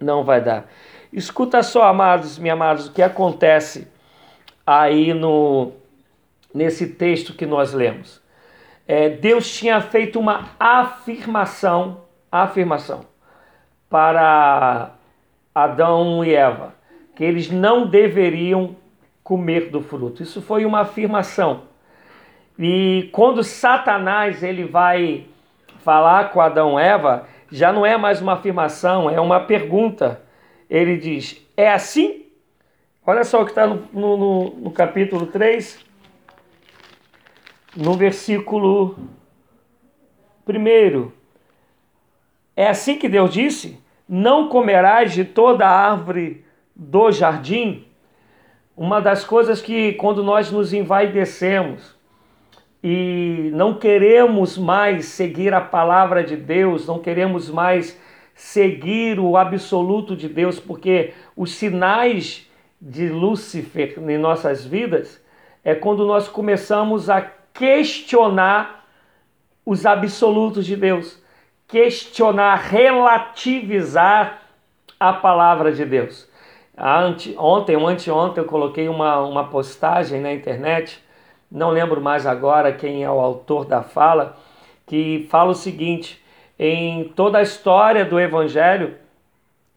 Não 0.01 0.24
vai 0.24 0.41
dar. 0.41 0.65
Escuta 1.13 1.62
só, 1.62 1.84
amados, 1.84 2.39
minha 2.39 2.53
amados, 2.53 2.88
o 2.88 2.91
que 2.91 3.03
acontece 3.03 3.88
aí 4.65 5.13
no 5.13 5.74
nesse 6.56 6.88
texto 6.88 7.34
que 7.34 7.46
nós 7.46 7.74
lemos. 7.74 8.22
É, 8.88 9.10
Deus 9.10 9.54
tinha 9.54 9.82
feito 9.82 10.18
uma 10.18 10.52
afirmação, 10.58 12.06
afirmação 12.32 13.06
para 13.90 14.92
Adão 15.54 16.24
e 16.24 16.34
Eva, 16.34 16.74
que 17.14 17.26
eles 17.26 17.52
não 17.52 17.86
deveriam 17.86 18.76
comer 19.22 19.70
do 19.70 19.82
fruto. 19.82 20.24
Isso 20.24 20.42
foi 20.42 20.66
uma 20.66 20.82
afirmação. 20.82 21.64
E 22.58 23.10
quando 23.12 23.44
Satanás 23.44 24.42
ele 24.42 24.64
vai 24.64 25.26
falar 25.84 26.32
com 26.32 26.40
Adão 26.40 26.80
e 26.80 26.84
Eva, 26.84 27.28
já 27.52 27.74
não 27.74 27.86
é 27.86 27.98
mais 27.98 28.22
uma 28.22 28.34
afirmação, 28.34 29.10
é 29.10 29.20
uma 29.20 29.42
pergunta. 29.42 30.22
Ele 30.70 30.96
diz: 30.96 31.46
É 31.58 31.70
assim? 31.70 32.28
Olha 33.06 33.24
só 33.24 33.42
o 33.42 33.46
que 33.46 33.52
está 33.52 33.68
no, 33.68 33.88
no, 33.92 34.50
no 34.52 34.72
capítulo 34.72 35.28
3, 35.28 35.85
no 37.75 37.94
versículo 37.94 38.96
1. 40.48 41.12
É 42.55 42.67
assim 42.67 42.98
que 42.98 43.10
Deus 43.10 43.34
disse? 43.34 43.79
Não 44.08 44.48
comerás 44.48 45.13
de 45.13 45.25
toda 45.25 45.67
árvore 45.67 46.46
do 46.75 47.12
jardim. 47.12 47.86
Uma 48.77 49.01
das 49.01 49.24
coisas 49.24 49.62
que, 49.62 49.94
quando 49.94 50.24
nós 50.24 50.51
nos 50.51 50.74
envaidecemos 50.74 51.96
e 52.84 53.50
não 53.53 53.74
queremos 53.74 54.58
mais 54.58 55.05
seguir 55.05 55.53
a 55.53 55.62
palavra 55.62 56.24
de 56.24 56.38
Deus, 56.38 56.86
não 56.86 57.00
queremos 57.00 57.50
mais 57.50 58.00
seguir 58.34 59.20
o 59.20 59.38
absoluto 59.38 60.15
de 60.15 60.29
Deus, 60.29 60.60
porque 60.60 61.13
os 61.36 61.55
sinais 61.55 62.50
de 62.79 63.10
Lúcifer 63.10 63.96
em 63.98 64.17
nossas 64.17 64.65
vidas 64.65 65.24
é 65.63 65.74
quando 65.74 66.05
nós 66.05 66.27
começamos 66.27 67.10
a 67.10 67.22
questionar 67.56 68.86
os 69.66 69.86
absolutos 69.86 70.66
de 70.66 70.76
Deus 70.76 71.26
questionar, 71.68 72.56
relativizar 72.56 74.42
a 75.00 75.14
palavra 75.14 75.72
de 75.72 75.84
Deus. 75.84 76.30
Ante, 76.78 77.36
ontem 77.38 77.76
ou 77.76 77.88
anteontem 77.88 78.44
eu 78.44 78.48
coloquei 78.48 78.88
uma, 78.90 79.20
uma 79.22 79.46
postagem 79.46 80.22
na 80.22 80.34
internet, 80.34 81.04
não 81.52 81.70
lembro 81.70 82.02
mais 82.02 82.26
agora 82.26 82.74
quem 82.74 83.04
é 83.04 83.10
o 83.10 83.20
autor 83.20 83.66
da 83.66 83.82
fala, 83.82 84.38
que 84.86 85.28
fala 85.30 85.52
o 85.52 85.56
seguinte: 85.56 86.24
em 86.60 87.06
toda 87.16 87.38
a 87.38 87.42
história 87.42 88.04
do 88.04 88.20
Evangelho, 88.20 88.96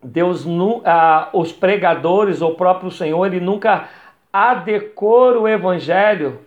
Deus, 0.02 0.44
ah, 0.84 1.28
os 1.32 1.52
pregadores, 1.52 2.42
ou 2.42 2.52
o 2.52 2.56
próprio 2.56 2.90
Senhor, 2.90 3.24
ele 3.26 3.40
nunca 3.40 3.88
adequou 4.32 5.42
o 5.42 5.48
Evangelho, 5.48 6.40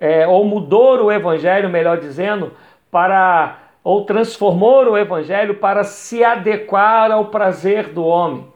é, 0.00 0.26
ou 0.26 0.44
mudou 0.44 1.04
o 1.04 1.12
Evangelho, 1.12 1.68
melhor 1.68 1.98
dizendo, 1.98 2.52
para 2.90 3.58
ou 3.82 4.04
transformou 4.04 4.84
o 4.84 4.98
Evangelho 4.98 5.54
para 5.54 5.82
se 5.82 6.22
adequar 6.22 7.10
ao 7.10 7.26
prazer 7.26 7.88
do 7.88 8.04
homem. 8.04 8.46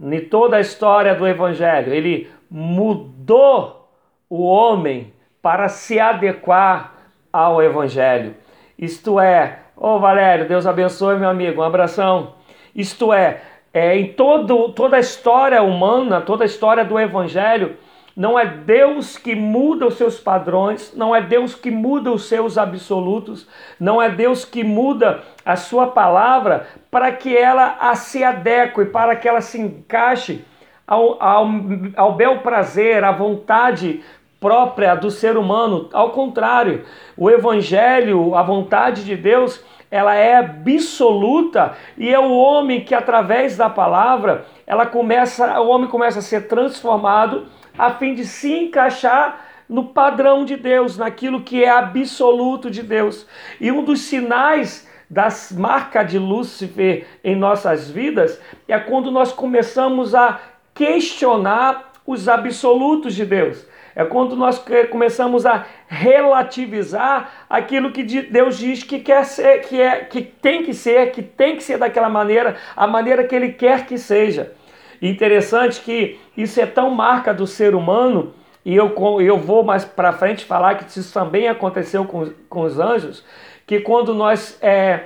Em 0.00 0.20
toda 0.20 0.56
a 0.56 0.60
história 0.60 1.14
do 1.14 1.26
Evangelho, 1.26 1.92
ele 1.92 2.30
mudou 2.48 3.88
o 4.28 4.44
homem 4.44 5.12
para 5.42 5.68
se 5.68 5.98
adequar 5.98 6.94
ao 7.32 7.62
Evangelho. 7.62 8.34
Isto 8.78 9.18
é, 9.18 9.58
ô 9.76 9.96
oh, 9.96 9.98
Valério, 9.98 10.46
Deus 10.46 10.66
abençoe, 10.66 11.16
meu 11.16 11.28
amigo, 11.28 11.60
um 11.60 11.64
abração. 11.64 12.34
Isto 12.74 13.12
é, 13.12 13.42
é 13.74 13.96
em 13.96 14.12
todo, 14.12 14.70
toda 14.70 14.96
a 14.96 15.00
história 15.00 15.62
humana, 15.62 16.20
toda 16.20 16.44
a 16.44 16.46
história 16.46 16.84
do 16.84 16.98
Evangelho, 16.98 17.76
não 18.16 18.38
é 18.38 18.46
Deus 18.46 19.16
que 19.16 19.34
muda 19.34 19.86
os 19.86 19.94
seus 19.94 20.18
padrões, 20.18 20.92
não 20.94 21.14
é 21.14 21.20
Deus 21.20 21.54
que 21.54 21.70
muda 21.70 22.10
os 22.10 22.24
seus 22.24 22.58
absolutos, 22.58 23.48
não 23.78 24.00
é 24.02 24.08
Deus 24.08 24.44
que 24.44 24.64
muda 24.64 25.22
a 25.44 25.56
sua 25.56 25.86
palavra 25.86 26.66
para 26.90 27.12
que 27.12 27.36
ela 27.36 27.94
se 27.94 28.22
adeque, 28.24 28.84
para 28.86 29.16
que 29.16 29.28
ela 29.28 29.40
se 29.40 29.60
encaixe 29.60 30.44
ao, 30.86 31.22
ao, 31.22 31.48
ao 31.96 32.12
bel 32.14 32.38
prazer, 32.40 33.04
à 33.04 33.12
vontade 33.12 34.02
própria 34.40 34.94
do 34.94 35.10
ser 35.10 35.36
humano. 35.36 35.88
Ao 35.92 36.10
contrário, 36.10 36.84
o 37.16 37.30
Evangelho, 37.30 38.34
a 38.34 38.42
vontade 38.42 39.04
de 39.04 39.14
Deus, 39.14 39.62
ela 39.90 40.14
é 40.14 40.36
absoluta 40.36 41.74
e 41.98 42.12
é 42.12 42.18
o 42.18 42.32
homem 42.32 42.84
que 42.84 42.94
através 42.94 43.56
da 43.56 43.68
palavra, 43.68 44.46
ela 44.66 44.86
começa, 44.86 45.60
o 45.60 45.68
homem 45.68 45.88
começa 45.88 46.20
a 46.20 46.22
ser 46.22 46.48
transformado 46.48 47.46
a 47.76 47.92
fim 47.92 48.14
de 48.14 48.24
se 48.24 48.52
encaixar 48.52 49.46
no 49.68 49.86
padrão 49.86 50.44
de 50.44 50.56
Deus, 50.56 50.98
naquilo 50.98 51.42
que 51.42 51.62
é 51.62 51.70
absoluto 51.70 52.70
de 52.70 52.82
Deus. 52.82 53.26
E 53.60 53.70
um 53.70 53.84
dos 53.84 54.00
sinais 54.00 54.88
das 55.08 55.52
marcas 55.52 56.10
de 56.10 56.18
Lúcifer 56.18 57.06
em 57.22 57.34
nossas 57.34 57.90
vidas 57.90 58.40
é 58.68 58.78
quando 58.78 59.10
nós 59.10 59.32
começamos 59.32 60.14
a 60.14 60.40
questionar 60.74 61.92
os 62.06 62.28
absolutos 62.28 63.14
de 63.14 63.24
Deus. 63.24 63.66
É 63.94 64.04
quando 64.04 64.36
nós 64.36 64.64
começamos 64.90 65.44
a 65.44 65.66
relativizar 65.88 67.46
aquilo 67.48 67.92
que 67.92 68.02
Deus 68.02 68.56
diz 68.56 68.82
que 68.84 69.00
quer 69.00 69.24
ser, 69.24 69.60
que 69.62 69.80
é, 69.80 70.04
que 70.04 70.22
tem 70.22 70.62
que 70.62 70.72
ser, 70.72 71.10
que 71.10 71.22
tem 71.22 71.56
que 71.56 71.62
ser 71.62 71.76
daquela 71.76 72.08
maneira, 72.08 72.56
a 72.76 72.86
maneira 72.86 73.24
que 73.24 73.34
Ele 73.34 73.52
quer 73.52 73.86
que 73.86 73.98
seja. 73.98 74.52
Interessante 75.00 75.80
que 75.80 76.18
isso 76.36 76.60
é 76.60 76.66
tão 76.66 76.90
marca 76.90 77.32
do 77.32 77.46
ser 77.46 77.74
humano, 77.74 78.34
e 78.64 78.76
eu, 78.76 78.94
eu 79.20 79.38
vou 79.38 79.64
mais 79.64 79.84
para 79.84 80.12
frente 80.12 80.44
falar 80.44 80.74
que 80.74 80.86
isso 80.86 81.12
também 81.12 81.48
aconteceu 81.48 82.04
com, 82.04 82.30
com 82.48 82.62
os 82.62 82.78
anjos, 82.78 83.24
que 83.66 83.80
quando 83.80 84.12
nós 84.12 84.58
é, 84.60 85.04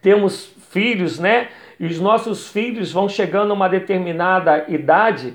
temos 0.00 0.52
filhos, 0.70 1.18
né, 1.18 1.48
e 1.78 1.86
os 1.86 2.00
nossos 2.00 2.48
filhos 2.48 2.92
vão 2.92 3.08
chegando 3.08 3.50
a 3.50 3.54
uma 3.54 3.68
determinada 3.68 4.64
idade, 4.68 5.34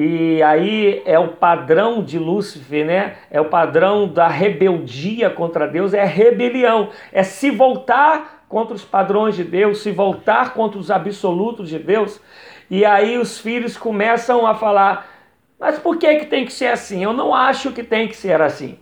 e 0.00 0.40
aí 0.44 1.02
é 1.04 1.18
o 1.18 1.28
padrão 1.28 2.04
de 2.04 2.20
Lúcifer, 2.20 2.86
né? 2.86 3.16
É 3.32 3.40
o 3.40 3.46
padrão 3.46 4.06
da 4.06 4.28
rebeldia 4.28 5.28
contra 5.28 5.66
Deus, 5.66 5.92
é 5.92 6.04
rebelião, 6.04 6.90
é 7.12 7.24
se 7.24 7.50
voltar 7.50 8.44
contra 8.48 8.76
os 8.76 8.84
padrões 8.84 9.34
de 9.34 9.42
Deus, 9.42 9.82
se 9.82 9.90
voltar 9.90 10.54
contra 10.54 10.78
os 10.78 10.88
absolutos 10.88 11.68
de 11.68 11.80
Deus. 11.80 12.20
E 12.70 12.84
aí 12.84 13.18
os 13.18 13.38
filhos 13.38 13.76
começam 13.76 14.46
a 14.46 14.54
falar: 14.54 15.08
mas 15.58 15.78
por 15.78 15.96
que, 15.96 16.16
que 16.16 16.26
tem 16.26 16.44
que 16.44 16.52
ser 16.52 16.68
assim? 16.68 17.02
Eu 17.02 17.12
não 17.12 17.34
acho 17.34 17.72
que 17.72 17.82
tem 17.82 18.08
que 18.08 18.16
ser 18.16 18.40
assim. 18.40 18.78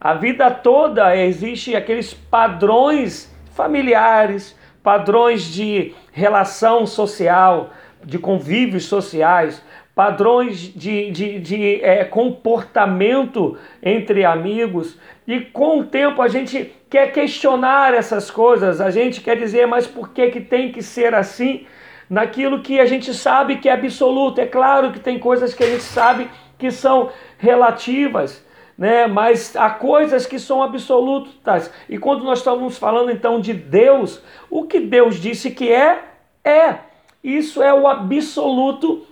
A 0.00 0.14
vida 0.14 0.50
toda 0.50 1.16
existe 1.16 1.74
aqueles 1.74 2.14
padrões 2.14 3.34
familiares, 3.54 4.56
padrões 4.82 5.42
de 5.44 5.94
relação 6.12 6.86
social, 6.86 7.70
de 8.04 8.18
convívios 8.18 8.84
sociais, 8.84 9.62
padrões 9.94 10.58
de, 10.58 11.10
de, 11.10 11.40
de 11.40 11.82
é, 11.82 12.04
comportamento 12.04 13.58
entre 13.82 14.24
amigos. 14.24 14.98
E 15.26 15.40
com 15.40 15.80
o 15.80 15.84
tempo 15.84 16.20
a 16.20 16.28
gente 16.28 16.72
quer 16.88 17.12
questionar 17.12 17.94
essas 17.94 18.30
coisas, 18.30 18.80
a 18.80 18.90
gente 18.90 19.20
quer 19.22 19.36
dizer, 19.36 19.66
mas 19.66 19.86
por 19.86 20.10
que, 20.10 20.30
que 20.30 20.40
tem 20.40 20.70
que 20.70 20.82
ser 20.82 21.14
assim? 21.14 21.66
Naquilo 22.08 22.62
que 22.62 22.80
a 22.80 22.86
gente 22.86 23.12
sabe 23.12 23.56
que 23.56 23.68
é 23.68 23.72
absoluto. 23.72 24.40
É 24.40 24.46
claro 24.46 24.92
que 24.92 25.00
tem 25.00 25.18
coisas 25.18 25.54
que 25.54 25.64
a 25.64 25.68
gente 25.68 25.82
sabe 25.82 26.30
que 26.58 26.70
são 26.70 27.10
relativas, 27.38 28.44
né? 28.76 29.06
Mas 29.06 29.54
há 29.56 29.70
coisas 29.70 30.26
que 30.26 30.38
são 30.38 30.62
absolutas. 30.62 31.72
E 31.88 31.98
quando 31.98 32.24
nós 32.24 32.38
estamos 32.38 32.78
falando 32.78 33.10
então 33.10 33.40
de 33.40 33.52
Deus, 33.52 34.22
o 34.50 34.64
que 34.64 34.80
Deus 34.80 35.16
disse 35.20 35.50
que 35.50 35.70
é, 35.70 36.02
é. 36.44 36.76
Isso 37.22 37.62
é 37.62 37.74
o 37.74 37.86
absoluto 37.86 39.04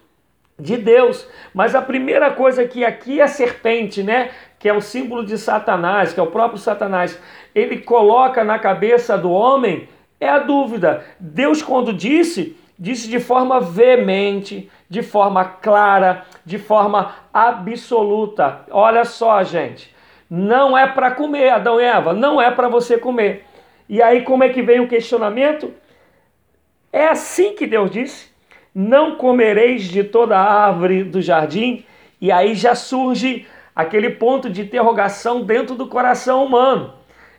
de 0.58 0.76
Deus. 0.76 1.26
Mas 1.52 1.74
a 1.74 1.82
primeira 1.82 2.30
coisa 2.30 2.64
que 2.64 2.84
aqui 2.84 3.20
a 3.20 3.26
serpente, 3.26 4.02
né? 4.02 4.30
Que 4.58 4.68
é 4.68 4.72
o 4.72 4.80
símbolo 4.80 5.26
de 5.26 5.36
Satanás, 5.36 6.12
que 6.12 6.20
é 6.20 6.22
o 6.22 6.28
próprio 6.30 6.58
Satanás, 6.58 7.20
ele 7.54 7.78
coloca 7.78 8.44
na 8.44 8.58
cabeça 8.58 9.18
do 9.18 9.30
homem 9.30 9.88
é 10.20 10.28
a 10.28 10.38
dúvida. 10.38 11.04
Deus, 11.20 11.62
quando 11.62 11.92
disse, 11.92 12.56
disse 12.78 13.08
de 13.08 13.20
forma 13.20 13.60
veemente, 13.60 14.70
de 14.88 15.02
forma 15.02 15.44
clara, 15.44 16.24
de 16.44 16.58
forma 16.58 17.14
absoluta. 17.32 18.64
Olha 18.70 19.04
só, 19.04 19.42
gente, 19.42 19.94
não 20.28 20.76
é 20.76 20.86
para 20.86 21.10
comer, 21.10 21.50
Adão 21.50 21.80
e 21.80 21.84
Eva, 21.84 22.12
não 22.12 22.40
é 22.40 22.50
para 22.50 22.68
você 22.68 22.98
comer. 22.98 23.44
E 23.88 24.02
aí 24.02 24.22
como 24.22 24.44
é 24.44 24.48
que 24.48 24.62
vem 24.62 24.80
o 24.80 24.88
questionamento? 24.88 25.72
É 26.92 27.08
assim 27.08 27.54
que 27.54 27.66
Deus 27.66 27.90
disse: 27.90 28.28
Não 28.74 29.16
comereis 29.16 29.84
de 29.84 30.04
toda 30.04 30.38
árvore 30.38 31.04
do 31.04 31.20
jardim. 31.20 31.84
E 32.20 32.32
aí 32.32 32.54
já 32.54 32.74
surge 32.74 33.46
aquele 33.74 34.10
ponto 34.10 34.48
de 34.48 34.62
interrogação 34.62 35.42
dentro 35.42 35.74
do 35.74 35.88
coração 35.88 36.44
humano. 36.44 36.94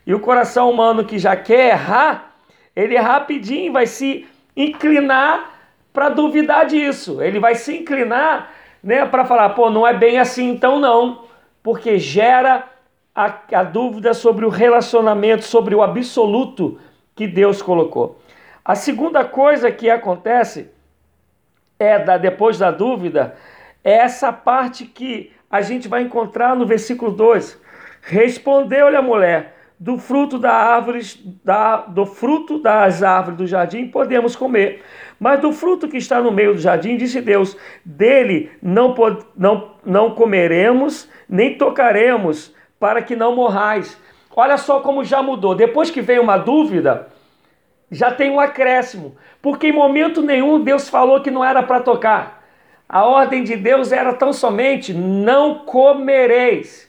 E 0.05 0.13
o 0.13 0.19
coração 0.19 0.69
humano 0.69 1.05
que 1.05 1.17
já 1.17 1.35
quer 1.35 1.71
errar, 1.71 2.35
ele 2.75 2.95
rapidinho 2.97 3.73
vai 3.73 3.87
se 3.87 4.27
inclinar 4.55 5.51
para 5.93 6.09
duvidar 6.09 6.65
disso. 6.65 7.21
Ele 7.21 7.39
vai 7.39 7.55
se 7.55 7.77
inclinar 7.77 8.51
né, 8.83 9.05
para 9.05 9.25
falar, 9.25 9.49
pô, 9.49 9.69
não 9.69 9.87
é 9.87 9.93
bem 9.93 10.19
assim 10.19 10.49
então 10.49 10.79
não, 10.79 11.25
porque 11.63 11.97
gera 11.97 12.65
a, 13.15 13.33
a 13.53 13.63
dúvida 13.63 14.13
sobre 14.13 14.45
o 14.45 14.49
relacionamento, 14.49 15.43
sobre 15.43 15.73
o 15.73 15.81
absoluto 15.81 16.79
que 17.15 17.25
Deus 17.25 17.61
colocou. 17.61 18.19
A 18.63 18.75
segunda 18.75 19.23
coisa 19.23 19.71
que 19.71 19.89
acontece 19.89 20.69
é 21.79 21.97
da, 21.97 22.17
depois 22.17 22.57
da 22.57 22.71
dúvida 22.71 23.35
é 23.83 23.93
essa 23.93 24.33
parte 24.33 24.85
que 24.85 25.31
a 25.49 25.61
gente 25.61 25.87
vai 25.87 26.01
encontrar 26.01 26.55
no 26.55 26.65
versículo 26.65 27.11
2. 27.11 27.61
Respondeu-lhe 28.01 28.95
a 28.95 29.01
mulher: 29.01 29.54
do 29.79 29.97
fruto 29.97 30.39
da 30.39 30.51
árvore, 30.51 31.01
da, 31.43 31.77
do 31.77 32.05
fruto 32.05 32.59
das 32.59 33.03
árvores 33.03 33.37
do 33.37 33.47
jardim 33.47 33.87
podemos 33.87 34.35
comer. 34.35 34.83
Mas 35.19 35.39
do 35.41 35.51
fruto 35.51 35.87
que 35.87 35.97
está 35.97 36.21
no 36.21 36.31
meio 36.31 36.53
do 36.53 36.59
jardim, 36.59 36.97
disse 36.97 37.21
Deus, 37.21 37.57
dele 37.83 38.51
não, 38.61 38.95
não, 39.35 39.71
não 39.85 40.11
comeremos, 40.11 41.09
nem 41.27 41.57
tocaremos, 41.57 42.53
para 42.79 43.01
que 43.01 43.15
não 43.15 43.35
morrais. 43.35 43.99
Olha 44.35 44.57
só 44.57 44.79
como 44.81 45.03
já 45.03 45.21
mudou. 45.21 45.55
Depois 45.55 45.89
que 45.89 46.01
vem 46.01 46.19
uma 46.19 46.37
dúvida, 46.37 47.07
já 47.89 48.11
tem 48.11 48.29
um 48.29 48.39
acréscimo. 48.39 49.15
Porque 49.41 49.67
em 49.67 49.71
momento 49.71 50.21
nenhum 50.21 50.61
Deus 50.61 50.89
falou 50.89 51.21
que 51.21 51.31
não 51.31 51.43
era 51.43 51.63
para 51.63 51.79
tocar. 51.79 52.43
A 52.87 53.03
ordem 53.03 53.43
de 53.43 53.55
Deus 53.55 53.91
era 53.91 54.13
tão 54.13 54.33
somente: 54.33 54.93
não 54.93 55.59
comereis. 55.59 56.84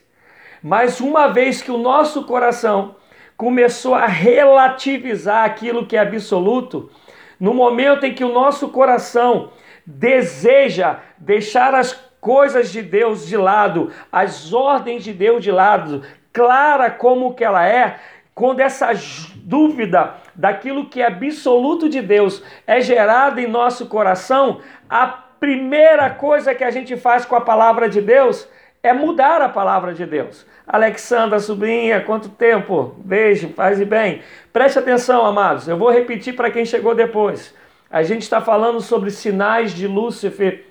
Mas 0.66 1.00
uma 1.00 1.28
vez 1.28 1.62
que 1.62 1.70
o 1.70 1.78
nosso 1.78 2.24
coração 2.24 2.96
começou 3.36 3.94
a 3.94 4.06
relativizar 4.06 5.44
aquilo 5.44 5.86
que 5.86 5.96
é 5.96 6.00
absoluto, 6.00 6.90
no 7.38 7.54
momento 7.54 8.04
em 8.04 8.12
que 8.12 8.24
o 8.24 8.32
nosso 8.32 8.70
coração 8.70 9.52
deseja 9.86 10.98
deixar 11.18 11.72
as 11.72 11.92
coisas 12.20 12.72
de 12.72 12.82
Deus 12.82 13.28
de 13.28 13.36
lado, 13.36 13.92
as 14.10 14.52
ordens 14.52 15.04
de 15.04 15.12
Deus 15.12 15.40
de 15.40 15.52
lado, 15.52 16.02
clara 16.32 16.90
como 16.90 17.34
que 17.34 17.44
ela 17.44 17.64
é, 17.64 18.00
quando 18.34 18.58
essa 18.58 18.90
dúvida 19.36 20.16
daquilo 20.34 20.88
que 20.88 21.00
é 21.00 21.06
absoluto 21.06 21.88
de 21.88 22.02
Deus 22.02 22.42
é 22.66 22.80
gerada 22.80 23.40
em 23.40 23.46
nosso 23.46 23.86
coração, 23.86 24.60
a 24.90 25.06
primeira 25.06 26.10
coisa 26.10 26.56
que 26.56 26.64
a 26.64 26.72
gente 26.72 26.96
faz 26.96 27.24
com 27.24 27.36
a 27.36 27.40
palavra 27.40 27.88
de 27.88 28.00
Deus 28.00 28.48
é 28.86 28.92
mudar 28.92 29.40
a 29.40 29.48
palavra 29.48 29.92
de 29.92 30.06
Deus. 30.06 30.46
Alexandra, 30.66 31.38
sobrinha, 31.38 32.00
quanto 32.00 32.28
tempo? 32.28 32.96
Beijo, 32.98 33.50
faz 33.50 33.80
bem. 33.84 34.20
Preste 34.52 34.78
atenção, 34.78 35.24
amados. 35.24 35.68
Eu 35.68 35.76
vou 35.76 35.90
repetir 35.90 36.34
para 36.34 36.50
quem 36.50 36.64
chegou 36.64 36.94
depois. 36.94 37.54
A 37.88 38.02
gente 38.02 38.22
está 38.22 38.40
falando 38.40 38.80
sobre 38.80 39.12
sinais 39.12 39.72
de 39.72 39.86
Lúcifer 39.86 40.64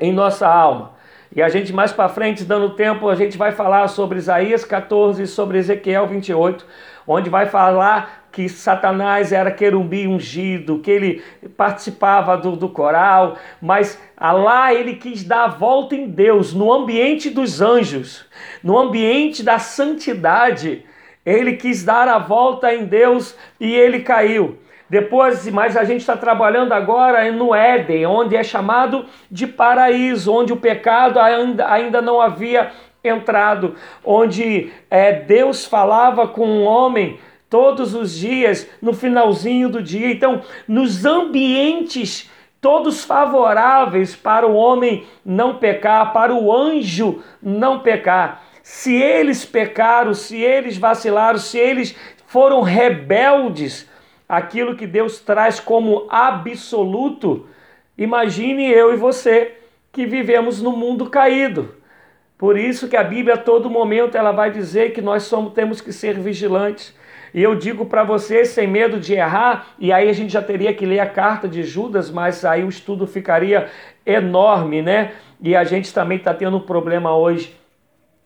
em 0.00 0.10
nossa 0.10 0.48
alma. 0.48 0.96
E 1.34 1.42
a 1.42 1.50
gente 1.50 1.70
mais 1.70 1.92
para 1.92 2.08
frente, 2.08 2.44
dando 2.44 2.70
tempo, 2.70 3.10
a 3.10 3.14
gente 3.14 3.36
vai 3.36 3.52
falar 3.52 3.88
sobre 3.88 4.16
Isaías 4.16 4.64
14 4.64 5.24
e 5.24 5.26
sobre 5.26 5.58
Ezequiel 5.58 6.06
28, 6.06 6.64
onde 7.06 7.30
vai 7.30 7.46
falar 7.46 8.26
que 8.32 8.48
Satanás 8.50 9.32
era 9.32 9.50
querumbi 9.50 10.06
ungido, 10.06 10.80
que 10.80 10.90
ele 10.90 11.22
participava 11.56 12.36
do, 12.36 12.54
do 12.54 12.68
coral, 12.68 13.36
mas 13.62 13.98
lá 14.20 14.74
ele 14.74 14.96
quis 14.96 15.24
dar 15.24 15.44
a 15.44 15.48
volta 15.48 15.94
em 15.94 16.06
Deus, 16.06 16.52
no 16.52 16.70
ambiente 16.70 17.30
dos 17.30 17.62
anjos, 17.62 18.26
no 18.62 18.76
ambiente 18.76 19.42
da 19.42 19.58
santidade. 19.58 20.84
Ele 21.24 21.56
quis 21.56 21.82
dar 21.82 22.08
a 22.08 22.18
volta 22.18 22.74
em 22.74 22.84
Deus 22.84 23.34
e 23.58 23.74
ele 23.74 24.00
caiu. 24.00 24.58
Depois, 24.88 25.48
mas 25.48 25.76
a 25.76 25.82
gente 25.82 26.02
está 26.02 26.16
trabalhando 26.16 26.72
agora 26.72 27.30
no 27.32 27.52
Éden, 27.52 28.06
onde 28.06 28.36
é 28.36 28.44
chamado 28.44 29.06
de 29.28 29.44
paraíso, 29.44 30.32
onde 30.32 30.52
o 30.52 30.56
pecado 30.56 31.18
ainda, 31.18 31.68
ainda 31.68 32.00
não 32.00 32.20
havia 32.20 32.70
entrado, 33.08 33.74
onde 34.04 34.72
é, 34.90 35.12
Deus 35.12 35.64
falava 35.64 36.28
com 36.28 36.58
o 36.58 36.62
homem 36.62 37.18
todos 37.48 37.94
os 37.94 38.14
dias, 38.14 38.68
no 38.82 38.92
finalzinho 38.92 39.68
do 39.68 39.82
dia. 39.82 40.10
Então, 40.10 40.42
nos 40.66 41.04
ambientes 41.04 42.30
todos 42.60 43.04
favoráveis 43.04 44.16
para 44.16 44.46
o 44.46 44.54
homem 44.54 45.06
não 45.24 45.56
pecar, 45.56 46.12
para 46.12 46.34
o 46.34 46.52
anjo 46.52 47.22
não 47.40 47.78
pecar. 47.80 48.42
Se 48.62 48.94
eles 48.94 49.44
pecaram, 49.44 50.12
se 50.12 50.36
eles 50.42 50.76
vacilaram, 50.76 51.38
se 51.38 51.58
eles 51.58 51.96
foram 52.26 52.62
rebeldes, 52.62 53.88
aquilo 54.28 54.74
que 54.74 54.86
Deus 54.86 55.20
traz 55.20 55.60
como 55.60 56.08
absoluto, 56.10 57.46
imagine 57.96 58.68
eu 58.68 58.92
e 58.92 58.96
você 58.96 59.54
que 59.92 60.04
vivemos 60.04 60.60
no 60.60 60.72
mundo 60.72 61.08
caído. 61.08 61.75
Por 62.38 62.58
isso 62.58 62.88
que 62.88 62.96
a 62.96 63.02
Bíblia 63.04 63.34
a 63.34 63.38
todo 63.38 63.70
momento 63.70 64.16
ela 64.16 64.32
vai 64.32 64.50
dizer 64.50 64.92
que 64.92 65.00
nós 65.00 65.22
somos 65.24 65.52
temos 65.52 65.80
que 65.80 65.92
ser 65.92 66.18
vigilantes. 66.18 66.94
E 67.32 67.42
eu 67.42 67.54
digo 67.54 67.86
para 67.86 68.04
você 68.04 68.44
sem 68.44 68.66
medo 68.66 68.98
de 68.98 69.14
errar, 69.14 69.68
e 69.78 69.92
aí 69.92 70.08
a 70.08 70.12
gente 70.12 70.32
já 70.32 70.40
teria 70.40 70.72
que 70.72 70.86
ler 70.86 71.00
a 71.00 71.06
carta 71.06 71.48
de 71.48 71.62
Judas, 71.62 72.10
mas 72.10 72.44
aí 72.44 72.64
o 72.64 72.68
estudo 72.68 73.06
ficaria 73.06 73.68
enorme, 74.04 74.80
né? 74.80 75.12
E 75.40 75.54
a 75.54 75.64
gente 75.64 75.92
também 75.92 76.18
está 76.18 76.32
tendo 76.32 76.56
um 76.56 76.60
problema 76.60 77.14
hoje 77.14 77.54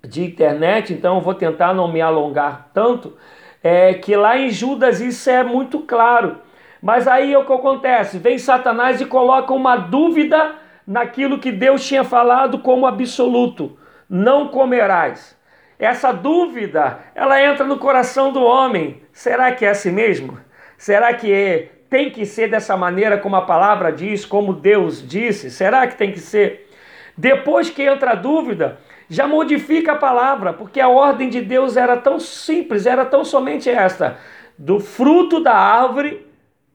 de 0.07 0.25
internet, 0.25 0.92
então 0.92 1.16
eu 1.16 1.20
vou 1.20 1.35
tentar 1.35 1.75
não 1.75 1.90
me 1.90 2.01
alongar 2.01 2.70
tanto 2.73 3.16
é, 3.62 3.94
que 3.94 4.16
lá 4.16 4.38
em 4.38 4.51
Judas 4.51 5.01
isso 5.01 5.29
é 5.29 5.42
muito 5.42 5.81
claro. 5.81 6.38
Mas 6.83 7.07
aí 7.07 7.33
é 7.33 7.38
o 7.38 7.44
que 7.44 7.53
acontece? 7.53 8.18
Vem 8.18 8.38
Satanás 8.38 9.01
e 9.01 9.07
coloca 9.07 9.53
uma 9.53 9.77
dúvida 9.77 10.55
naquilo 10.87 11.38
que 11.38 11.53
Deus 11.53 11.87
tinha 11.87 12.03
falado 12.03 12.59
como 12.61 12.87
absoluto: 12.87 13.77
não 14.11 14.49
comerás. 14.49 15.38
Essa 15.79 16.12
dúvida, 16.12 16.99
ela 17.14 17.40
entra 17.40 17.64
no 17.64 17.79
coração 17.79 18.33
do 18.33 18.42
homem. 18.42 19.01
Será 19.12 19.53
que 19.53 19.64
é 19.64 19.70
assim 19.70 19.92
mesmo? 19.92 20.38
Será 20.77 21.14
que 21.14 21.33
é, 21.33 21.70
tem 21.88 22.11
que 22.11 22.27
ser 22.27 22.51
dessa 22.51 22.77
maneira 22.77 23.16
como 23.16 23.37
a 23.37 23.46
palavra 23.46 23.92
diz, 23.92 24.27
como 24.27 24.53
Deus 24.53 25.07
disse? 25.07 25.51
Será 25.51 25.87
que 25.87 25.96
tem 25.96 26.11
que 26.11 26.18
ser? 26.18 26.68
Depois 27.16 27.70
que 27.70 27.83
entra 27.83 28.12
a 28.12 28.14
dúvida, 28.14 28.79
já 29.09 29.27
modifica 29.27 29.92
a 29.92 29.96
palavra, 29.96 30.53
porque 30.53 30.81
a 30.81 30.88
ordem 30.88 31.29
de 31.29 31.40
Deus 31.40 31.77
era 31.77 31.96
tão 31.96 32.18
simples, 32.18 32.87
era 32.87 33.05
tão 33.05 33.25
somente 33.25 33.70
esta: 33.70 34.18
do 34.59 34.81
fruto 34.81 35.42
da 35.42 35.55
árvore 35.55 36.27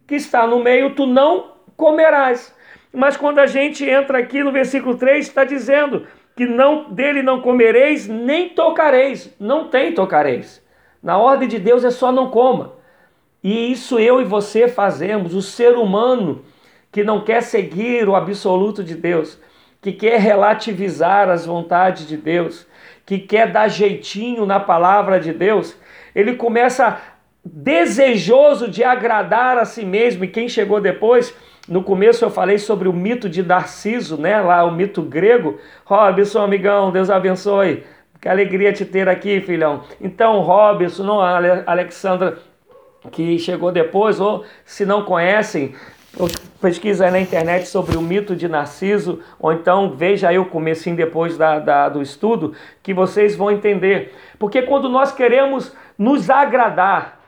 que 0.08 0.16
está 0.16 0.48
no 0.48 0.64
meio, 0.64 0.96
tu 0.96 1.06
não 1.06 1.54
comerás. 1.76 2.56
Mas 2.94 3.18
quando 3.18 3.40
a 3.40 3.46
gente 3.46 3.88
entra 3.88 4.20
aqui 4.20 4.44
no 4.44 4.52
versículo 4.52 4.96
3, 4.98 5.28
está 5.28 5.44
dizendo 5.44 6.08
que 6.36 6.46
não 6.46 6.92
dele 6.92 7.22
não 7.22 7.42
comereis, 7.42 8.08
nem 8.08 8.50
tocareis. 8.50 9.34
Não 9.40 9.68
tem 9.70 9.94
tocareis. 9.94 10.64
Na 11.02 11.18
ordem 11.18 11.48
de 11.48 11.60
Deus 11.60 11.84
é 11.84 11.92
só 11.92 12.12
não 12.12 12.30
coma. 12.30 12.74
E 13.44 13.72
isso 13.72 14.00
eu 14.00 14.22
e 14.22 14.26
você 14.26 14.68
fazemos, 14.68 15.34
o 15.34 15.42
ser 15.42 15.76
humano 15.76 16.44
que 16.92 17.04
não 17.04 17.24
quer 17.24 17.42
seguir 17.42 18.10
o 18.10 18.16
absoluto 18.16 18.84
de 18.84 18.96
Deus 18.96 19.40
que 19.86 19.94
quer 19.94 20.20
relativizar 20.20 21.30
as 21.30 21.46
vontades 21.46 22.08
de 22.08 22.18
Deus, 22.18 22.66
que 23.06 23.20
quer 23.20 23.52
dar 23.52 23.68
jeitinho 23.68 24.44
na 24.44 24.60
palavra 24.60 25.20
de 25.20 25.32
Deus, 25.32 25.78
ele 26.16 26.34
começa 26.34 27.00
desejoso 27.46 28.68
de 28.68 28.84
agradar 28.84 29.60
a 29.60 29.64
si 29.64 29.86
mesmo. 29.86 30.24
E 30.24 30.28
quem 30.28 30.50
chegou 30.50 30.82
depois, 30.82 31.38
no 31.68 31.84
começo 31.84 32.24
eu 32.24 32.30
falei 32.30 32.60
sobre 32.60 32.88
o 32.88 32.94
mito 32.94 33.28
de 33.28 33.42
Narciso, 33.42 34.18
né? 34.18 34.40
Lá 34.40 34.64
o 34.64 34.72
mito 34.72 35.02
grego. 35.02 35.60
Robson, 35.84 36.44
amigão, 36.44 36.92
Deus 36.92 37.10
abençoe. 37.10 37.84
Que 38.22 38.30
alegria 38.30 38.72
te 38.72 38.86
ter 38.86 39.10
aqui, 39.10 39.42
filhão. 39.42 39.84
Então, 40.00 40.42
Robson, 40.42 41.04
não, 41.04 41.20
Alexandra, 41.22 42.38
que 43.12 43.38
chegou 43.40 43.72
depois, 43.72 44.20
ou 44.20 44.46
se 44.64 44.86
não 44.86 45.04
conhecem, 45.04 45.76
pesquisa 46.62 47.06
aí 47.06 47.12
na 47.12 47.20
internet 47.20 47.68
sobre 47.68 47.98
o 47.98 48.02
mito 48.02 48.36
de 48.36 48.48
Narciso, 48.48 49.22
ou 49.40 49.52
então 49.52 49.92
veja 49.92 50.30
aí 50.30 50.40
o 50.40 50.46
comecinho 50.46 50.96
depois 50.96 51.38
da, 51.38 51.60
da, 51.60 51.90
do 51.90 52.02
estudo, 52.02 52.54
que 52.82 52.94
vocês 52.94 53.36
vão 53.36 53.52
entender. 53.52 54.16
Porque 54.40 54.62
quando 54.62 54.88
nós 54.88 55.12
queremos 55.12 55.76
nos 55.98 56.30
agradar 56.30 57.20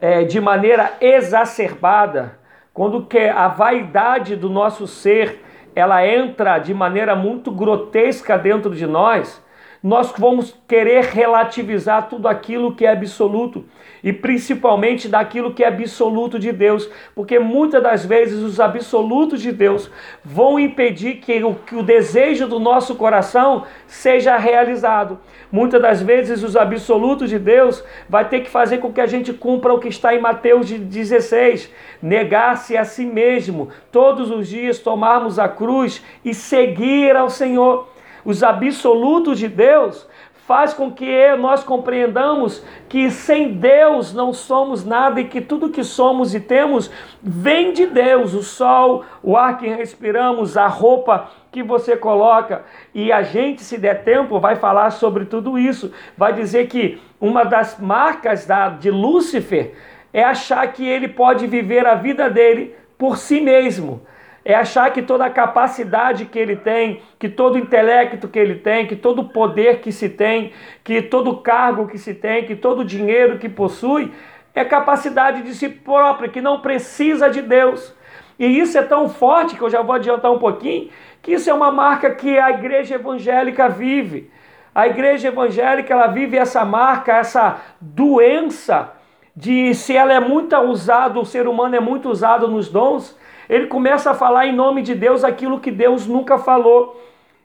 é, 0.00 0.24
de 0.24 0.40
maneira 0.40 0.92
exacerbada, 1.00 2.41
quando 2.72 3.04
que 3.04 3.18
a 3.18 3.48
vaidade 3.48 4.36
do 4.36 4.48
nosso 4.48 4.86
ser 4.86 5.40
ela 5.74 6.06
entra 6.06 6.58
de 6.58 6.74
maneira 6.74 7.16
muito 7.16 7.50
grotesca 7.50 8.36
dentro 8.36 8.74
de 8.74 8.86
nós, 8.86 9.42
nós 9.82 10.12
vamos 10.16 10.54
querer 10.68 11.04
relativizar 11.04 12.08
tudo 12.08 12.28
aquilo 12.28 12.74
que 12.74 12.86
é 12.86 12.92
absoluto 12.92 13.64
e 14.02 14.12
principalmente 14.12 15.08
daquilo 15.08 15.52
que 15.52 15.64
é 15.64 15.68
absoluto 15.68 16.38
de 16.38 16.52
Deus, 16.52 16.88
porque 17.14 17.38
muitas 17.38 17.82
das 17.82 18.06
vezes 18.06 18.42
os 18.42 18.60
absolutos 18.60 19.42
de 19.42 19.50
Deus 19.50 19.90
vão 20.24 20.58
impedir 20.58 21.16
que 21.16 21.42
o, 21.42 21.54
que 21.54 21.74
o 21.74 21.82
desejo 21.82 22.46
do 22.46 22.60
nosso 22.60 22.94
coração 22.94 23.64
seja 23.86 24.36
realizado. 24.36 25.18
Muitas 25.50 25.82
das 25.82 26.00
vezes 26.00 26.42
os 26.42 26.56
absolutos 26.56 27.28
de 27.28 27.38
Deus 27.38 27.84
vai 28.08 28.28
ter 28.28 28.40
que 28.40 28.50
fazer 28.50 28.78
com 28.78 28.92
que 28.92 29.00
a 29.00 29.06
gente 29.06 29.32
cumpra 29.32 29.74
o 29.74 29.78
que 29.78 29.88
está 29.88 30.14
em 30.14 30.20
Mateus 30.20 30.70
16, 30.70 31.70
negar-se 32.00 32.76
a 32.76 32.84
si 32.84 33.04
mesmo, 33.04 33.68
todos 33.90 34.30
os 34.30 34.48
dias 34.48 34.78
tomarmos 34.78 35.38
a 35.38 35.48
cruz 35.48 36.02
e 36.24 36.32
seguir 36.32 37.16
ao 37.16 37.28
Senhor 37.28 37.91
os 38.24 38.42
absolutos 38.42 39.38
de 39.38 39.48
Deus, 39.48 40.06
faz 40.46 40.74
com 40.74 40.90
que 40.90 41.34
nós 41.36 41.62
compreendamos 41.62 42.62
que 42.88 43.10
sem 43.10 43.54
Deus 43.54 44.12
não 44.12 44.32
somos 44.32 44.84
nada 44.84 45.20
e 45.20 45.24
que 45.24 45.40
tudo 45.40 45.70
que 45.70 45.84
somos 45.84 46.34
e 46.34 46.40
temos 46.40 46.90
vem 47.22 47.72
de 47.72 47.86
Deus, 47.86 48.34
o 48.34 48.42
sol, 48.42 49.04
o 49.22 49.36
ar 49.36 49.58
que 49.58 49.68
respiramos, 49.68 50.56
a 50.56 50.66
roupa 50.66 51.30
que 51.50 51.62
você 51.62 51.96
coloca. 51.96 52.64
E 52.92 53.12
a 53.12 53.22
gente, 53.22 53.62
se 53.62 53.78
der 53.78 54.02
tempo, 54.02 54.40
vai 54.40 54.56
falar 54.56 54.90
sobre 54.90 55.26
tudo 55.26 55.58
isso. 55.58 55.92
Vai 56.16 56.32
dizer 56.32 56.66
que 56.66 57.00
uma 57.20 57.44
das 57.44 57.78
marcas 57.78 58.44
da, 58.44 58.68
de 58.68 58.90
Lúcifer 58.90 59.74
é 60.12 60.24
achar 60.24 60.66
que 60.72 60.86
ele 60.86 61.08
pode 61.08 61.46
viver 61.46 61.86
a 61.86 61.94
vida 61.94 62.28
dele 62.28 62.74
por 62.98 63.16
si 63.16 63.40
mesmo 63.40 64.02
é 64.44 64.54
achar 64.54 64.92
que 64.92 65.02
toda 65.02 65.24
a 65.24 65.30
capacidade 65.30 66.26
que 66.26 66.38
ele 66.38 66.56
tem, 66.56 67.00
que 67.18 67.28
todo 67.28 67.54
o 67.54 67.58
intelecto 67.58 68.28
que 68.28 68.38
ele 68.38 68.56
tem, 68.56 68.86
que 68.86 68.96
todo 68.96 69.20
o 69.20 69.28
poder 69.28 69.80
que 69.80 69.92
se 69.92 70.08
tem, 70.08 70.52
que 70.82 71.00
todo 71.00 71.30
o 71.30 71.36
cargo 71.38 71.86
que 71.86 71.98
se 71.98 72.12
tem, 72.14 72.44
que 72.44 72.56
todo 72.56 72.80
o 72.80 72.84
dinheiro 72.84 73.38
que 73.38 73.48
possui, 73.48 74.12
é 74.54 74.64
capacidade 74.64 75.42
de 75.42 75.54
si 75.54 75.68
próprio, 75.68 76.30
que 76.30 76.40
não 76.40 76.60
precisa 76.60 77.30
de 77.30 77.40
Deus. 77.40 77.94
E 78.38 78.46
isso 78.46 78.76
é 78.76 78.82
tão 78.82 79.08
forte 79.08 79.56
que 79.56 79.62
eu 79.62 79.70
já 79.70 79.82
vou 79.82 79.94
adiantar 79.94 80.32
um 80.32 80.38
pouquinho, 80.38 80.90
que 81.22 81.32
isso 81.32 81.48
é 81.48 81.54
uma 81.54 81.70
marca 81.70 82.10
que 82.10 82.38
a 82.38 82.50
igreja 82.50 82.96
evangélica 82.96 83.68
vive. 83.68 84.30
A 84.74 84.88
igreja 84.88 85.28
evangélica 85.28 85.92
ela 85.92 86.08
vive 86.08 86.36
essa 86.36 86.64
marca, 86.64 87.16
essa 87.16 87.58
doença 87.80 88.92
de 89.34 89.74
se 89.74 89.96
ela 89.96 90.12
é 90.12 90.20
muito 90.20 90.56
usada, 90.58 91.18
o 91.18 91.24
ser 91.24 91.46
humano 91.46 91.76
é 91.76 91.80
muito 91.80 92.10
usado 92.10 92.48
nos 92.48 92.68
dons, 92.68 93.16
ele 93.52 93.66
começa 93.66 94.12
a 94.12 94.14
falar 94.14 94.46
em 94.46 94.54
nome 94.54 94.80
de 94.80 94.94
Deus 94.94 95.22
aquilo 95.22 95.60
que 95.60 95.70
Deus 95.70 96.06
nunca 96.06 96.38
falou. 96.38 96.98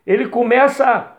Ele 0.05 0.29
começa 0.29 1.11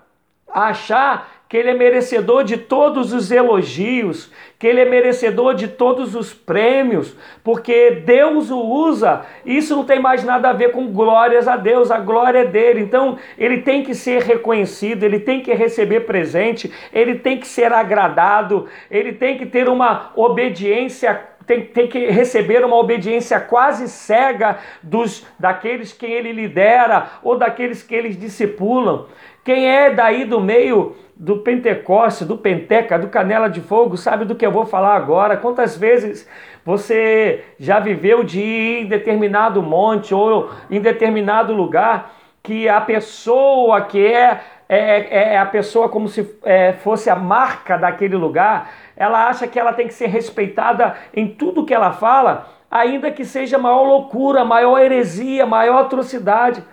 a 0.51 0.69
achar 0.69 1.31
que 1.47 1.59
ele 1.59 1.69
é 1.69 1.75
merecedor 1.75 2.43
de 2.43 2.57
todos 2.57 3.13
os 3.13 3.31
elogios, 3.31 4.33
que 4.59 4.67
ele 4.67 4.81
é 4.81 4.87
merecedor 4.87 5.55
de 5.55 5.69
todos 5.69 6.15
os 6.15 6.33
prêmios, 6.33 7.15
porque 7.45 8.03
Deus 8.07 8.51
o 8.51 8.59
usa. 8.59 9.27
Isso 9.45 9.77
não 9.77 9.85
tem 9.85 10.01
mais 10.01 10.25
nada 10.25 10.49
a 10.49 10.55
ver 10.55 10.73
com 10.73 10.91
glórias 10.91 11.47
a 11.47 11.59
Deus, 11.59 11.91
a 11.91 11.99
glória 11.99 12.39
é 12.39 12.45
dele. 12.47 12.81
Então, 12.81 13.19
ele 13.37 13.61
tem 13.61 13.83
que 13.83 13.95
ser 13.95 14.23
reconhecido, 14.23 15.03
ele 15.03 15.21
tem 15.21 15.43
que 15.43 15.53
receber 15.53 16.01
presente, 16.01 16.73
ele 16.95 17.17
tem 17.17 17.37
que 17.37 17.47
ser 17.47 17.75
agradado, 17.75 18.67
ele 18.91 19.13
tem 19.13 19.37
que 19.37 19.45
ter 19.45 19.69
uma 19.69 20.13
obediência 20.17 21.37
tem, 21.49 21.65
tem, 21.65 21.89
que 21.89 22.11
receber 22.11 22.63
uma 22.63 22.77
obediência 22.77 23.41
quase 23.41 23.89
cega 23.89 24.59
dos 24.83 25.27
daqueles 25.39 25.93
quem 25.93 26.13
ele 26.13 26.31
lidera 26.31 27.07
ou 27.23 27.39
daqueles 27.39 27.83
que 27.83 27.95
eles 27.95 28.17
discipulam. 28.17 29.07
Quem 29.43 29.67
é 29.67 29.91
daí 29.91 30.27
do 30.27 30.41
meio 30.41 30.95
do 31.17 31.39
Pentecoste, 31.39 32.27
do 32.27 32.37
Penteca, 32.37 32.99
do 32.99 33.09
Canela 33.09 33.49
de 33.49 33.63
Fogo, 33.63 33.97
sabe 33.97 34.27
do 34.27 34.35
que 34.35 34.45
eu 34.45 34.53
vou 34.53 34.67
falar 34.67 34.95
agora? 34.95 35.39
Quantas 35.39 35.75
vezes 35.75 36.29
você 36.65 37.43
já 37.59 37.81
viveu 37.81 38.23
de 38.23 38.41
ir 38.41 38.83
em 38.83 38.87
determinado 38.87 39.63
monte 39.63 40.15
ou 40.15 40.51
em 40.71 40.81
determinado 40.81 41.55
lugar 41.55 42.15
que 42.43 42.69
a 42.69 42.81
pessoa 42.81 43.81
que 43.83 44.07
é, 44.07 44.41
é, 44.69 45.33
é 45.35 45.39
a 45.39 45.47
pessoa 45.47 45.89
como 45.89 46.09
se 46.09 46.29
é, 46.45 46.73
fosse 46.75 47.11
a 47.11 47.17
marca 47.17 47.77
daquele 47.77 48.17
lugar, 48.17 48.71
ela 48.99 49.29
acha 49.29 49.47
que 49.47 49.59
ela 49.59 49.73
tem 49.73 49.87
que 49.87 49.95
ser 49.95 50.09
respeitada 50.09 50.97
em 51.15 51.29
tudo 51.29 51.65
que 51.65 51.73
ela 51.73 51.93
fala, 51.93 52.49
ainda 52.69 53.13
que 53.13 53.25
seja 53.25 53.57
maior 53.57 53.85
loucura, 53.85 54.45
maior 54.45 54.81
heresia, 54.81 55.47
maior 55.47 55.83
atrocidade. 55.83 56.65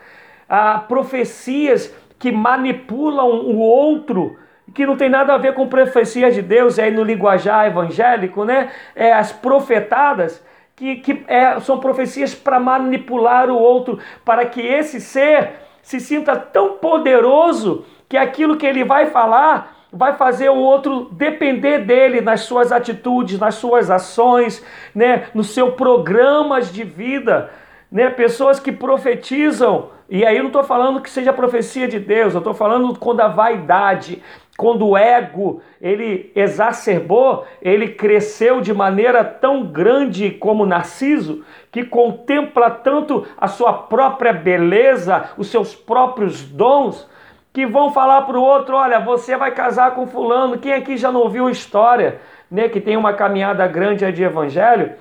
Ah, 0.49 0.83
profecias 0.87 1.93
que 2.17 2.31
manipulam 2.31 3.27
o 3.27 3.59
outro, 3.59 4.37
que 4.73 4.87
não 4.87 4.97
tem 4.97 5.07
nada 5.07 5.35
a 5.35 5.37
ver 5.37 5.53
com 5.53 5.67
profecias 5.67 6.33
de 6.33 6.41
Deus, 6.41 6.79
aí 6.79 6.89
no 6.89 7.03
linguajar 7.03 7.67
evangélico, 7.67 8.43
né? 8.43 8.71
É, 8.95 9.13
as 9.13 9.31
profetadas, 9.31 10.43
que, 10.75 10.95
que 10.95 11.23
é, 11.27 11.59
são 11.59 11.79
profecias 11.79 12.33
para 12.33 12.59
manipular 12.59 13.51
o 13.51 13.55
outro, 13.55 13.99
para 14.25 14.47
que 14.47 14.61
esse 14.61 14.99
ser 14.99 15.51
se 15.83 15.99
sinta 15.99 16.35
tão 16.35 16.77
poderoso 16.77 17.85
que 18.09 18.17
aquilo 18.17 18.57
que 18.57 18.65
ele 18.65 18.83
vai 18.83 19.05
falar 19.07 19.74
vai 19.95 20.15
fazer 20.17 20.49
o 20.49 20.57
outro 20.57 21.09
depender 21.11 21.79
dele 21.79 22.21
nas 22.21 22.41
suas 22.41 22.71
atitudes, 22.71 23.39
nas 23.39 23.55
suas 23.55 23.89
ações, 23.89 24.63
né, 24.93 25.27
no 25.33 25.43
seu 25.43 25.71
programas 25.71 26.71
de 26.71 26.83
vida, 26.83 27.49
né? 27.91 28.09
Pessoas 28.09 28.59
que 28.59 28.71
profetizam 28.71 29.89
e 30.07 30.23
aí 30.23 30.37
eu 30.37 30.43
não 30.43 30.49
estou 30.49 30.63
falando 30.63 31.01
que 31.01 31.09
seja 31.09 31.33
profecia 31.33 31.87
de 31.87 31.99
Deus, 31.99 32.33
eu 32.33 32.37
estou 32.37 32.53
falando 32.53 32.97
quando 32.99 33.21
a 33.21 33.27
vaidade, 33.27 34.21
quando 34.55 34.87
o 34.87 34.95
ego 34.95 35.61
ele 35.81 36.31
exacerbou, 36.35 37.43
ele 37.59 37.89
cresceu 37.89 38.61
de 38.61 38.71
maneira 38.71 39.23
tão 39.23 39.63
grande 39.63 40.29
como 40.29 40.65
Narciso, 40.65 41.43
que 41.71 41.83
contempla 41.83 42.69
tanto 42.69 43.25
a 43.35 43.47
sua 43.47 43.73
própria 43.73 44.31
beleza, 44.31 45.31
os 45.37 45.47
seus 45.47 45.73
próprios 45.73 46.43
dons, 46.43 47.09
que 47.55 47.65
vão 47.65 47.89
falar 47.89 48.23
para 48.23 48.37
o 48.37 48.43
outro: 48.43 48.75
olha, 48.75 48.99
você 48.99 49.37
vai 49.37 49.51
casar 49.51 49.95
com 49.95 50.05
Fulano. 50.05 50.57
Quem 50.57 50.73
aqui 50.73 50.97
já 50.97 51.09
não 51.09 51.21
ouviu 51.21 51.49
história, 51.49 52.19
né, 52.51 52.67
que 52.67 52.81
tem 52.81 52.97
uma 52.97 53.13
caminhada 53.13 53.65
grande 53.65 54.11
de 54.11 54.23
evangelho? 54.23 54.93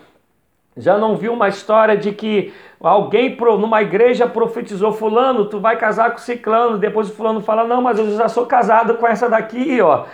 Já 0.77 0.97
não 0.97 1.17
viu 1.17 1.33
uma 1.33 1.49
história 1.49 1.97
de 1.97 2.13
que 2.13 2.55
alguém 2.81 3.37
numa 3.37 3.83
igreja 3.83 4.27
profetizou 4.27 4.93
fulano, 4.93 5.45
tu 5.47 5.61
vai 5.61 5.77
casar 5.77 6.11
com 6.11 6.19
ciclano, 6.19 6.79
depois 6.79 7.09
o 7.09 7.15
fulano 7.15 7.41
fala, 7.41 7.65
não, 7.65 7.81
mas 7.81 7.99
eu 7.99 8.17
já 8.17 8.29
sou 8.29 8.45
casado 8.47 8.95
com 8.95 9.07
essa 9.07 9.29
daqui, 9.29 9.81
ó. 9.81 10.05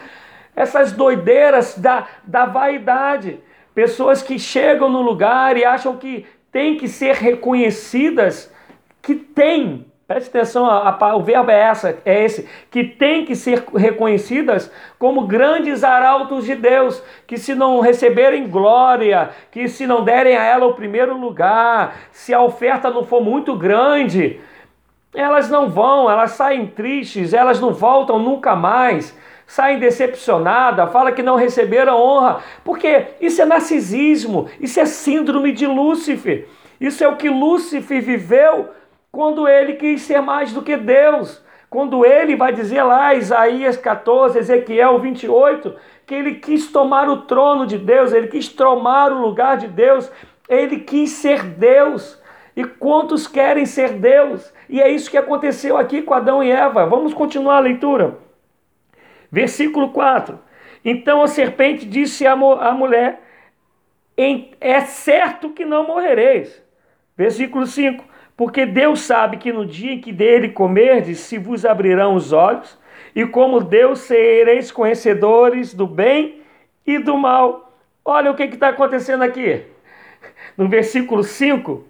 Essas 0.55 0.93
doideiras 0.93 1.79
da, 1.79 2.07
da 2.25 2.45
vaidade. 2.45 3.41
Pessoas 3.75 4.23
que 4.23 4.39
chegam 4.39 4.91
no 4.91 5.01
lugar 5.01 5.57
e 5.57 5.65
acham 5.65 5.97
que 5.97 6.27
tem 6.53 6.77
que 6.77 6.89
ser 6.89 7.15
reconhecidas, 7.15 8.53
que 9.01 9.15
tem 9.15 9.90
Preste 10.11 10.27
atenção, 10.27 10.67
a, 10.67 10.99
a, 11.01 11.15
o 11.15 11.23
verbo 11.23 11.53
é, 11.53 11.61
essa, 11.61 11.97
é 12.05 12.25
esse, 12.25 12.49
que 12.69 12.83
tem 12.83 13.25
que 13.25 13.37
ser 13.37 13.63
reconhecidas 13.73 14.69
como 14.99 15.29
grandes 15.29 15.85
arautos 15.85 16.47
de 16.47 16.57
Deus, 16.57 17.01
que 17.29 17.39
se 17.39 17.55
não 17.55 17.79
receberem 17.79 18.49
glória, 18.49 19.31
que 19.53 19.69
se 19.69 19.87
não 19.87 20.03
derem 20.03 20.37
a 20.37 20.43
ela 20.43 20.67
o 20.67 20.75
primeiro 20.75 21.17
lugar, 21.17 21.95
se 22.11 22.35
a 22.35 22.43
oferta 22.43 22.91
não 22.91 23.05
for 23.05 23.23
muito 23.23 23.55
grande, 23.55 24.41
elas 25.15 25.49
não 25.49 25.69
vão, 25.69 26.11
elas 26.11 26.33
saem 26.33 26.67
tristes, 26.67 27.33
elas 27.33 27.61
não 27.61 27.73
voltam 27.73 28.19
nunca 28.19 28.57
mais, 28.57 29.17
saem 29.47 29.79
decepcionadas, 29.79 30.91
fala 30.91 31.13
que 31.13 31.23
não 31.23 31.37
receberam 31.37 31.97
honra, 31.97 32.41
porque 32.65 33.11
isso 33.21 33.41
é 33.41 33.45
narcisismo, 33.45 34.49
isso 34.61 34.81
é 34.81 34.87
síndrome 34.87 35.53
de 35.53 35.69
Lúcifer, 35.69 36.49
isso 36.81 37.05
é 37.05 37.07
o 37.07 37.15
que 37.15 37.29
Lúcifer 37.29 38.03
viveu 38.03 38.71
quando 39.11 39.49
ele 39.49 39.75
quis 39.75 40.03
ser 40.03 40.21
mais 40.21 40.53
do 40.53 40.63
que 40.63 40.77
Deus. 40.77 41.43
Quando 41.69 42.05
ele 42.05 42.35
vai 42.35 42.53
dizer 42.53 42.83
lá, 42.83 43.15
Isaías 43.15 43.77
14, 43.77 44.39
Ezequiel 44.39 44.99
28, 44.99 45.77
que 46.05 46.15
ele 46.15 46.35
quis 46.35 46.71
tomar 46.71 47.09
o 47.09 47.23
trono 47.23 47.67
de 47.67 47.79
Deus, 47.79 48.13
ele 48.13 48.27
quis 48.27 48.49
tomar 48.49 49.13
o 49.13 49.21
lugar 49.21 49.57
de 49.57 49.69
Deus, 49.69 50.11
ele 50.49 50.81
quis 50.81 51.11
ser 51.11 51.45
Deus. 51.45 52.21
E 52.57 52.65
quantos 52.65 53.29
querem 53.29 53.65
ser 53.65 53.93
Deus? 53.93 54.53
E 54.69 54.81
é 54.81 54.89
isso 54.89 55.11
que 55.11 55.17
aconteceu 55.17 55.77
aqui 55.77 56.03
com 56.03 56.13
Adão 56.13 56.43
e 56.43 56.51
Eva. 56.51 56.85
Vamos 56.87 57.15
continuar 57.15 57.59
a 57.59 57.61
leitura. 57.61 58.19
Versículo 59.31 59.91
4. 59.91 60.39
Então 60.85 61.23
a 61.23 61.29
serpente 61.29 61.87
disse 61.87 62.27
à 62.27 62.35
mulher: 62.35 63.23
É 64.61 64.81
certo 64.81 65.51
que 65.51 65.65
não 65.65 65.87
morrereis. 65.87 66.61
Versículo 67.17 67.65
5 67.65 68.10
porque 68.41 68.65
Deus 68.65 69.03
sabe 69.03 69.37
que 69.37 69.53
no 69.53 69.67
dia 69.67 69.93
em 69.93 70.01
que 70.01 70.11
dele 70.11 70.49
comerdes, 70.49 71.21
se 71.21 71.37
vos 71.37 71.67
abrirão 71.67 72.15
os 72.15 72.33
olhos, 72.33 72.79
e 73.15 73.27
como 73.27 73.61
Deus 73.61 73.99
sereis 73.99 74.73
conhecedores 74.73 75.75
do 75.75 75.87
bem 75.87 76.41
e 76.87 76.99
do 76.99 77.19
mal. 77.19 77.71
Olha 78.03 78.31
o 78.31 78.35
que 78.35 78.45
está 78.45 78.71
acontecendo 78.71 79.25
aqui. 79.25 79.67
No 80.57 80.71
versículo 80.71 81.23
5, 81.23 81.85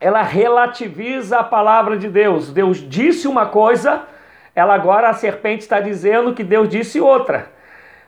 ela 0.00 0.22
relativiza 0.22 1.40
a 1.40 1.44
palavra 1.44 1.98
de 1.98 2.08
Deus. 2.08 2.50
Deus 2.50 2.78
disse 2.78 3.28
uma 3.28 3.44
coisa, 3.44 4.06
ela 4.54 4.72
agora, 4.72 5.10
a 5.10 5.12
serpente, 5.12 5.64
está 5.64 5.80
dizendo 5.80 6.32
que 6.32 6.42
Deus 6.42 6.66
disse 6.66 6.98
outra. 6.98 7.52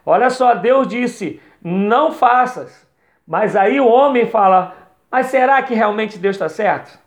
Olha 0.06 0.30
só, 0.30 0.54
Deus 0.54 0.88
disse: 0.88 1.42
não 1.62 2.10
faças. 2.10 2.88
Mas 3.28 3.54
aí 3.54 3.78
o 3.78 3.86
homem 3.86 4.24
fala: 4.24 4.74
mas 5.10 5.26
será 5.26 5.62
que 5.62 5.74
realmente 5.74 6.16
Deus 6.16 6.36
está 6.36 6.48
certo? 6.48 7.03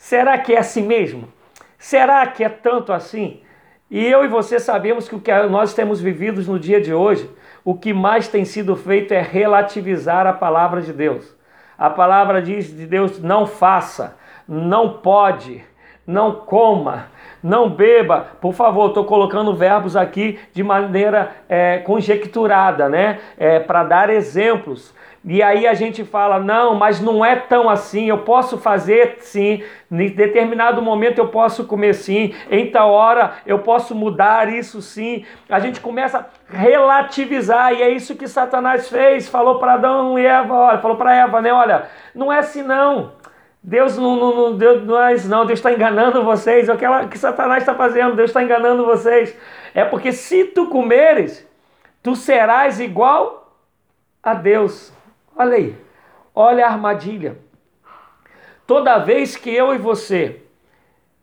Será 0.00 0.38
que 0.38 0.54
é 0.54 0.58
assim 0.58 0.82
mesmo? 0.82 1.28
Será 1.78 2.26
que 2.26 2.42
é 2.42 2.48
tanto 2.48 2.90
assim? 2.90 3.42
E 3.90 4.02
eu 4.02 4.24
e 4.24 4.28
você 4.28 4.58
sabemos 4.58 5.06
que 5.06 5.14
o 5.14 5.20
que 5.20 5.30
nós 5.42 5.74
temos 5.74 6.00
vivido 6.00 6.42
no 6.50 6.58
dia 6.58 6.80
de 6.80 6.94
hoje, 6.94 7.30
o 7.62 7.74
que 7.74 7.92
mais 7.92 8.26
tem 8.26 8.46
sido 8.46 8.74
feito 8.74 9.12
é 9.12 9.20
relativizar 9.20 10.26
a 10.26 10.32
palavra 10.32 10.80
de 10.80 10.90
Deus. 10.90 11.36
A 11.76 11.90
palavra 11.90 12.40
diz 12.40 12.74
de 12.74 12.86
Deus: 12.86 13.20
não 13.20 13.46
faça, 13.46 14.16
não 14.48 14.94
pode, 14.94 15.62
não 16.06 16.32
coma, 16.32 17.08
não 17.42 17.68
beba. 17.68 18.26
Por 18.40 18.54
favor, 18.54 18.88
estou 18.88 19.04
colocando 19.04 19.54
verbos 19.54 19.96
aqui 19.96 20.38
de 20.54 20.62
maneira 20.62 21.30
é, 21.46 21.76
conjecturada, 21.76 22.88
né? 22.88 23.20
É, 23.36 23.60
Para 23.60 23.84
dar 23.84 24.08
exemplos. 24.08 24.94
E 25.22 25.42
aí 25.42 25.66
a 25.66 25.74
gente 25.74 26.02
fala, 26.02 26.38
não, 26.38 26.74
mas 26.74 26.98
não 26.98 27.22
é 27.22 27.36
tão 27.36 27.68
assim, 27.68 28.08
eu 28.08 28.18
posso 28.18 28.56
fazer 28.56 29.16
sim, 29.20 29.62
em 29.92 30.08
determinado 30.08 30.80
momento 30.80 31.18
eu 31.18 31.28
posso 31.28 31.66
comer 31.66 31.92
sim, 31.94 32.34
em 32.50 32.70
tal 32.70 32.90
hora 32.90 33.34
eu 33.44 33.58
posso 33.58 33.94
mudar 33.94 34.50
isso 34.50 34.80
sim. 34.80 35.26
A 35.46 35.60
gente 35.60 35.78
começa 35.78 36.20
a 36.20 36.56
relativizar, 36.56 37.74
e 37.74 37.82
é 37.82 37.90
isso 37.90 38.16
que 38.16 38.26
Satanás 38.26 38.88
fez, 38.88 39.28
falou 39.28 39.58
para 39.58 39.74
Adão 39.74 40.18
e 40.18 40.24
Eva, 40.24 40.54
olha, 40.54 40.78
falou 40.78 40.96
para 40.96 41.14
Eva, 41.14 41.42
né, 41.42 41.52
olha, 41.52 41.90
não 42.14 42.32
é 42.32 42.38
assim 42.38 42.62
não. 42.62 43.12
Deus 43.62 43.98
não, 43.98 44.16
não, 44.16 44.34
não, 44.34 44.56
Deus 44.56 44.82
não 44.86 45.02
é 45.02 45.12
isso 45.12 45.28
não, 45.28 45.44
Deus 45.44 45.58
está 45.58 45.70
enganando 45.70 46.24
vocês, 46.24 46.66
é 46.66 46.72
o 46.72 47.08
que, 47.08 47.18
Satanás 47.18 47.62
está 47.62 47.74
fazendo, 47.74 48.16
Deus 48.16 48.30
está 48.30 48.42
enganando 48.42 48.86
vocês. 48.86 49.36
É 49.74 49.84
porque 49.84 50.12
se 50.12 50.44
tu 50.44 50.68
comeres, 50.68 51.46
tu 52.02 52.16
serás 52.16 52.80
igual 52.80 53.54
a 54.22 54.32
Deus. 54.32 54.98
Olha 55.40 55.56
aí, 55.56 55.74
olha 56.34 56.66
a 56.66 56.70
armadilha. 56.70 57.38
Toda 58.66 58.98
vez 58.98 59.36
que 59.36 59.48
eu 59.48 59.74
e 59.74 59.78
você 59.78 60.42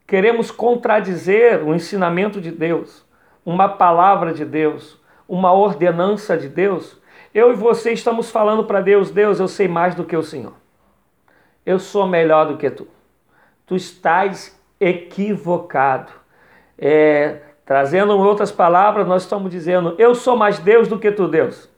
queremos 0.07 0.49
contradizer 0.49 1.63
o 1.63 1.75
ensinamento 1.75 2.41
de 2.41 2.49
Deus, 2.49 3.05
uma 3.45 3.69
palavra 3.69 4.33
de 4.33 4.43
Deus, 4.43 4.99
uma 5.29 5.53
ordenança 5.53 6.35
de 6.35 6.49
Deus, 6.49 6.99
eu 7.31 7.51
e 7.51 7.55
você 7.55 7.91
estamos 7.91 8.31
falando 8.31 8.63
para 8.63 8.81
Deus: 8.81 9.11
Deus, 9.11 9.39
eu 9.39 9.47
sei 9.47 9.67
mais 9.67 9.93
do 9.93 10.03
que 10.03 10.17
o 10.17 10.23
Senhor. 10.23 10.55
Eu 11.63 11.77
sou 11.77 12.07
melhor 12.07 12.47
do 12.47 12.57
que 12.57 12.71
tu. 12.71 12.87
Tu 13.67 13.75
estás 13.75 14.59
equivocado. 14.79 16.11
É, 16.75 17.41
Trazendo 17.63 18.17
outras 18.17 18.51
palavras, 18.51 19.07
nós 19.07 19.21
estamos 19.21 19.51
dizendo: 19.51 19.93
eu 19.99 20.15
sou 20.15 20.35
mais 20.35 20.57
Deus 20.57 20.87
do 20.87 20.97
que 20.97 21.11
tu, 21.11 21.27
Deus. 21.27 21.69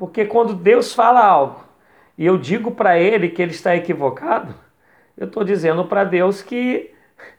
Porque 0.00 0.24
quando 0.24 0.54
Deus 0.54 0.94
fala 0.94 1.22
algo 1.22 1.62
e 2.16 2.24
eu 2.24 2.38
digo 2.38 2.70
para 2.70 2.98
ele 2.98 3.28
que 3.28 3.42
ele 3.42 3.50
está 3.50 3.76
equivocado, 3.76 4.54
eu 5.14 5.26
estou 5.26 5.44
dizendo 5.44 5.84
para 5.84 6.04
Deus 6.04 6.40
que, 6.40 6.90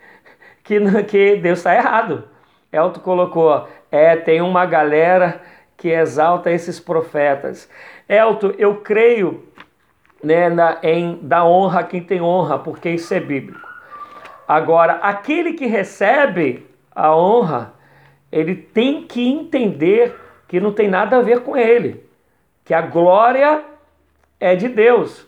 que, 0.64 0.80
que 1.10 1.38
Deus 1.38 1.58
está 1.58 1.74
errado. 1.74 2.26
Elton 2.72 3.00
colocou: 3.00 3.68
é, 3.92 4.16
tem 4.16 4.44
uma 4.44 4.64
galera 4.68 5.42
que 5.76 5.90
exalta 5.90 6.52
esses 6.52 6.80
profetas. 6.80 7.68
Elton, 8.08 8.54
eu 8.60 8.76
creio 8.76 9.44
né, 10.24 10.48
na, 10.48 10.78
em 10.84 11.18
dar 11.20 11.46
honra 11.46 11.80
a 11.80 11.84
quem 11.84 12.04
tem 12.04 12.22
honra, 12.22 12.60
porque 12.60 12.92
isso 12.92 13.12
é 13.12 13.20
bíblico. 13.20 13.68
Agora, 14.48 15.00
aquele 15.02 15.54
que 15.54 15.66
recebe 15.66 16.68
a 16.94 17.16
honra, 17.16 17.74
ele 18.32 18.56
tem 18.56 19.02
que 19.02 19.28
entender 19.28 20.16
que 20.48 20.60
não 20.60 20.72
tem 20.72 20.88
nada 20.88 21.18
a 21.18 21.22
ver 21.24 21.40
com 21.40 21.58
ele, 21.58 22.11
que 22.64 22.74
a 22.74 22.82
glória 22.82 23.64
é 24.40 24.56
de 24.56 24.68
Deus. 24.68 25.28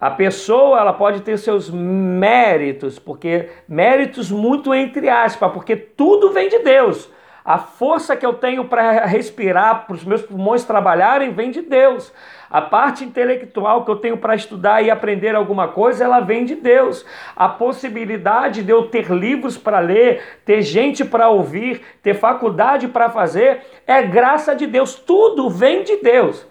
A 0.00 0.10
pessoa 0.10 0.80
ela 0.80 0.92
pode 0.92 1.20
ter 1.20 1.38
seus 1.38 1.70
méritos, 1.70 2.98
porque 2.98 3.50
méritos 3.68 4.30
muito 4.30 4.74
entre 4.74 5.08
aspas, 5.08 5.52
porque 5.52 5.76
tudo 5.76 6.32
vem 6.32 6.48
de 6.48 6.58
Deus. 6.58 7.08
A 7.44 7.58
força 7.58 8.16
que 8.16 8.24
eu 8.24 8.34
tenho 8.34 8.66
para 8.66 9.04
respirar, 9.04 9.86
para 9.86 9.94
os 9.94 10.04
meus 10.04 10.22
pulmões 10.22 10.64
trabalharem, 10.64 11.32
vem 11.32 11.50
de 11.50 11.60
Deus. 11.60 12.12
A 12.48 12.60
parte 12.60 13.04
intelectual 13.04 13.84
que 13.84 13.90
eu 13.90 13.96
tenho 13.96 14.16
para 14.16 14.34
estudar 14.34 14.82
e 14.82 14.90
aprender 14.90 15.34
alguma 15.34 15.68
coisa, 15.68 16.04
ela 16.04 16.20
vem 16.20 16.44
de 16.44 16.54
Deus. 16.54 17.04
A 17.34 17.48
possibilidade 17.48 18.62
de 18.62 18.70
eu 18.70 18.88
ter 18.88 19.10
livros 19.10 19.56
para 19.56 19.80
ler, 19.80 20.40
ter 20.44 20.62
gente 20.62 21.04
para 21.04 21.28
ouvir, 21.28 21.80
ter 22.02 22.14
faculdade 22.14 22.86
para 22.88 23.08
fazer, 23.08 23.62
é 23.86 24.02
graça 24.02 24.54
de 24.54 24.66
Deus. 24.66 24.94
Tudo 24.94 25.48
vem 25.48 25.82
de 25.82 25.96
Deus. 25.96 26.46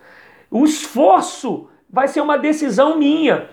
O 0.51 0.65
esforço 0.65 1.69
vai 1.89 2.09
ser 2.09 2.19
uma 2.19 2.37
decisão 2.37 2.97
minha. 2.97 3.49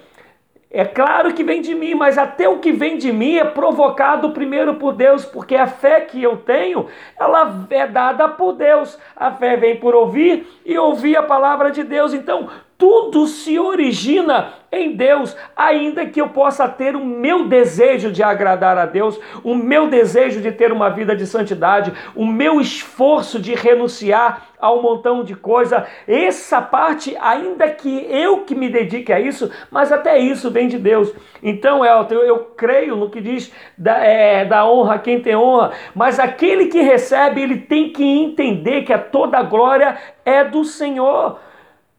É 0.71 0.85
claro 0.85 1.33
que 1.33 1.43
vem 1.43 1.63
de 1.63 1.75
mim, 1.75 1.95
mas 1.95 2.19
até 2.19 2.47
o 2.47 2.59
que 2.59 2.73
vem 2.73 2.99
de 2.99 3.11
mim 3.11 3.37
é 3.37 3.45
provocado 3.45 4.33
primeiro 4.33 4.75
por 4.75 4.93
Deus, 4.93 5.25
porque 5.25 5.57
a 5.57 5.67
fé 5.67 6.03
que 6.03 6.23
eu 6.23 6.37
tenho, 6.37 6.89
ela 7.19 7.67
é 7.71 7.87
dada 7.87 8.29
por 8.29 8.53
Deus. 8.53 8.99
A 9.17 9.31
fé 9.31 9.57
vem 9.57 9.77
por 9.77 9.95
ouvir 9.95 10.47
e 10.67 10.77
ouvir 10.77 11.17
a 11.17 11.23
palavra 11.23 11.71
de 11.71 11.83
Deus. 11.83 12.13
Então, 12.13 12.51
tudo 12.79 13.27
se 13.27 13.59
origina 13.59 14.55
em 14.71 14.95
Deus, 14.95 15.37
ainda 15.57 16.07
que 16.07 16.21
eu 16.21 16.29
possa 16.29 16.69
ter 16.69 16.95
o 16.95 17.05
meu 17.05 17.49
desejo 17.49 18.13
de 18.13 18.23
agradar 18.23 18.79
a 18.79 18.87
Deus, 18.87 19.19
o 19.43 19.55
meu 19.55 19.89
desejo 19.89 20.41
de 20.41 20.53
ter 20.53 20.71
uma 20.71 20.89
vida 20.89 21.17
de 21.17 21.27
santidade, 21.27 21.93
o 22.15 22.25
meu 22.25 22.61
esforço 22.61 23.41
de 23.41 23.53
renunciar 23.55 24.49
a 24.61 24.73
um 24.73 24.81
montão 24.81 25.25
de 25.25 25.35
coisa, 25.35 25.87
essa 26.07 26.61
parte, 26.63 27.17
ainda 27.21 27.69
que 27.69 28.07
eu 28.11 28.45
que 28.45 28.55
me 28.55 28.69
dedique 28.69 29.13
a 29.13 29.19
isso, 29.19 29.51
mas 29.71 29.91
até 29.91 30.19
isso 30.19 30.51
vem 30.51 30.69
de 30.69 30.79
Deus. 30.79 31.13
Então, 31.43 31.85
Elton, 31.85 32.15
eu, 32.15 32.39
creio 32.57 32.95
no 32.95 33.11
que 33.11 33.21
diz 33.21 33.53
da, 33.77 33.99
é, 34.05 34.45
da 34.45 34.69
honra 34.69 34.99
quem 34.99 35.21
tem 35.21 35.35
honra, 35.35 35.73
mas 35.95 36.21
aquele 36.21 36.67
que 36.67 36.81
recebe, 36.81 37.43
ele 37.43 37.57
tem 37.59 37.91
que 37.91 38.05
entender 38.05 38.83
que 38.83 38.93
a 38.93 38.99
toda 38.99 39.43
glória 39.43 39.97
é 40.25 40.45
do 40.45 40.63
Senhor. 40.65 41.39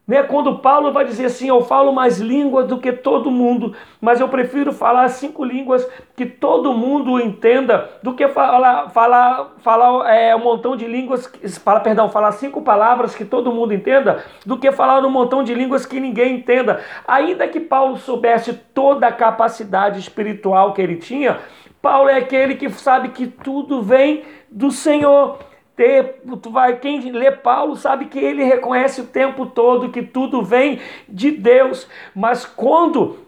Né? 0.09 0.23
Quando 0.23 0.57
Paulo 0.57 0.91
vai 0.91 1.05
dizer 1.05 1.25
assim, 1.25 1.49
eu 1.49 1.61
falo 1.61 1.93
mais 1.93 2.17
línguas 2.19 2.67
do 2.67 2.79
que 2.79 2.91
todo 2.91 3.29
mundo, 3.29 3.75
mas 4.01 4.19
eu 4.19 4.27
prefiro 4.27 4.73
falar 4.73 5.07
cinco 5.07 5.45
línguas 5.45 5.87
que 6.15 6.25
todo 6.25 6.73
mundo 6.73 7.19
entenda 7.19 7.87
do 8.01 8.15
que 8.15 8.27
falar, 8.27 8.89
falar, 8.89 9.51
falar 9.59 10.11
é, 10.11 10.35
um 10.35 10.39
montão 10.39 10.75
de 10.75 10.87
línguas, 10.87 11.31
fala, 11.63 11.79
perdão, 11.81 12.09
falar 12.09 12.31
cinco 12.31 12.63
palavras 12.63 13.13
que 13.13 13.23
todo 13.23 13.51
mundo 13.51 13.71
entenda, 13.71 14.25
do 14.43 14.57
que 14.57 14.71
falar 14.71 15.05
um 15.05 15.11
montão 15.11 15.43
de 15.43 15.53
línguas 15.53 15.85
que 15.85 15.99
ninguém 15.99 16.37
entenda. 16.37 16.83
Ainda 17.07 17.47
que 17.47 17.59
Paulo 17.59 17.95
soubesse 17.95 18.51
toda 18.73 19.05
a 19.05 19.11
capacidade 19.11 19.99
espiritual 19.99 20.73
que 20.73 20.81
ele 20.81 20.95
tinha, 20.95 21.37
Paulo 21.83 22.09
é 22.09 22.15
aquele 22.15 22.55
que 22.55 22.67
sabe 22.71 23.09
que 23.09 23.27
tudo 23.27 23.83
vem 23.83 24.23
do 24.49 24.71
Senhor 24.71 25.37
ter, 25.79 26.21
tu 26.43 26.49
vai, 26.51 26.75
quem 26.75 26.99
lê 27.09 27.31
Paulo 27.31 27.77
sabe 27.77 28.07
que 28.07 28.19
ele 28.19 28.43
reconhece 28.43 28.99
o 28.99 29.07
tempo 29.07 29.45
todo 29.45 29.87
que 29.87 30.01
tudo 30.01 30.43
vem 30.43 30.81
de 31.07 31.31
Deus, 31.31 31.87
mas 32.13 32.45
quando 32.45 33.19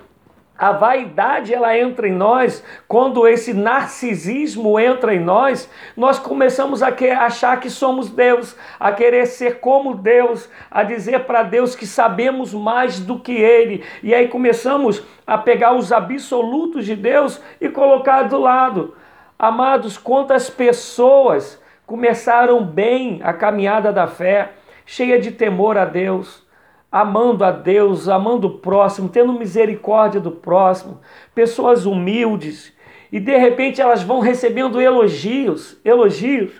a 0.57 0.73
vaidade 0.73 1.53
ela 1.53 1.77
entra 1.77 2.09
em 2.09 2.11
nós, 2.11 2.61
quando 2.89 3.25
esse 3.25 3.53
narcisismo 3.53 4.77
entra 4.77 5.15
em 5.15 5.19
nós, 5.21 5.71
nós 5.95 6.19
começamos 6.19 6.83
a 6.83 6.89
achar 7.21 7.57
que 7.57 7.69
somos 7.69 8.09
Deus, 8.09 8.53
a 8.77 8.91
querer 8.91 9.27
ser 9.27 9.61
como 9.61 9.95
Deus, 9.95 10.49
a 10.69 10.83
dizer 10.83 11.21
para 11.21 11.43
Deus 11.43 11.73
que 11.73 11.87
sabemos 11.87 12.53
mais 12.53 12.99
do 12.99 13.17
que 13.17 13.31
Ele, 13.31 13.81
e 14.03 14.13
aí 14.13 14.27
começamos 14.27 15.01
a 15.25 15.37
pegar 15.37 15.73
os 15.73 15.93
absolutos 15.93 16.85
de 16.85 16.97
Deus 16.97 17.41
e 17.61 17.69
colocar 17.69 18.23
do 18.23 18.37
lado. 18.37 18.93
Amados, 19.39 19.97
quantas 19.97 20.49
pessoas 20.49 21.60
começaram 21.91 22.63
bem 22.63 23.19
a 23.21 23.33
caminhada 23.33 23.91
da 23.91 24.07
fé, 24.07 24.53
cheia 24.85 25.19
de 25.19 25.29
temor 25.29 25.77
a 25.77 25.83
Deus, 25.83 26.47
amando 26.89 27.43
a 27.43 27.51
Deus, 27.51 28.07
amando 28.07 28.47
o 28.47 28.57
próximo, 28.59 29.09
tendo 29.09 29.33
misericórdia 29.33 30.21
do 30.21 30.31
próximo, 30.31 31.01
pessoas 31.35 31.85
humildes, 31.85 32.73
e 33.11 33.19
de 33.19 33.35
repente 33.35 33.81
elas 33.81 34.03
vão 34.03 34.21
recebendo 34.21 34.79
elogios, 34.79 35.81
elogios. 35.83 36.53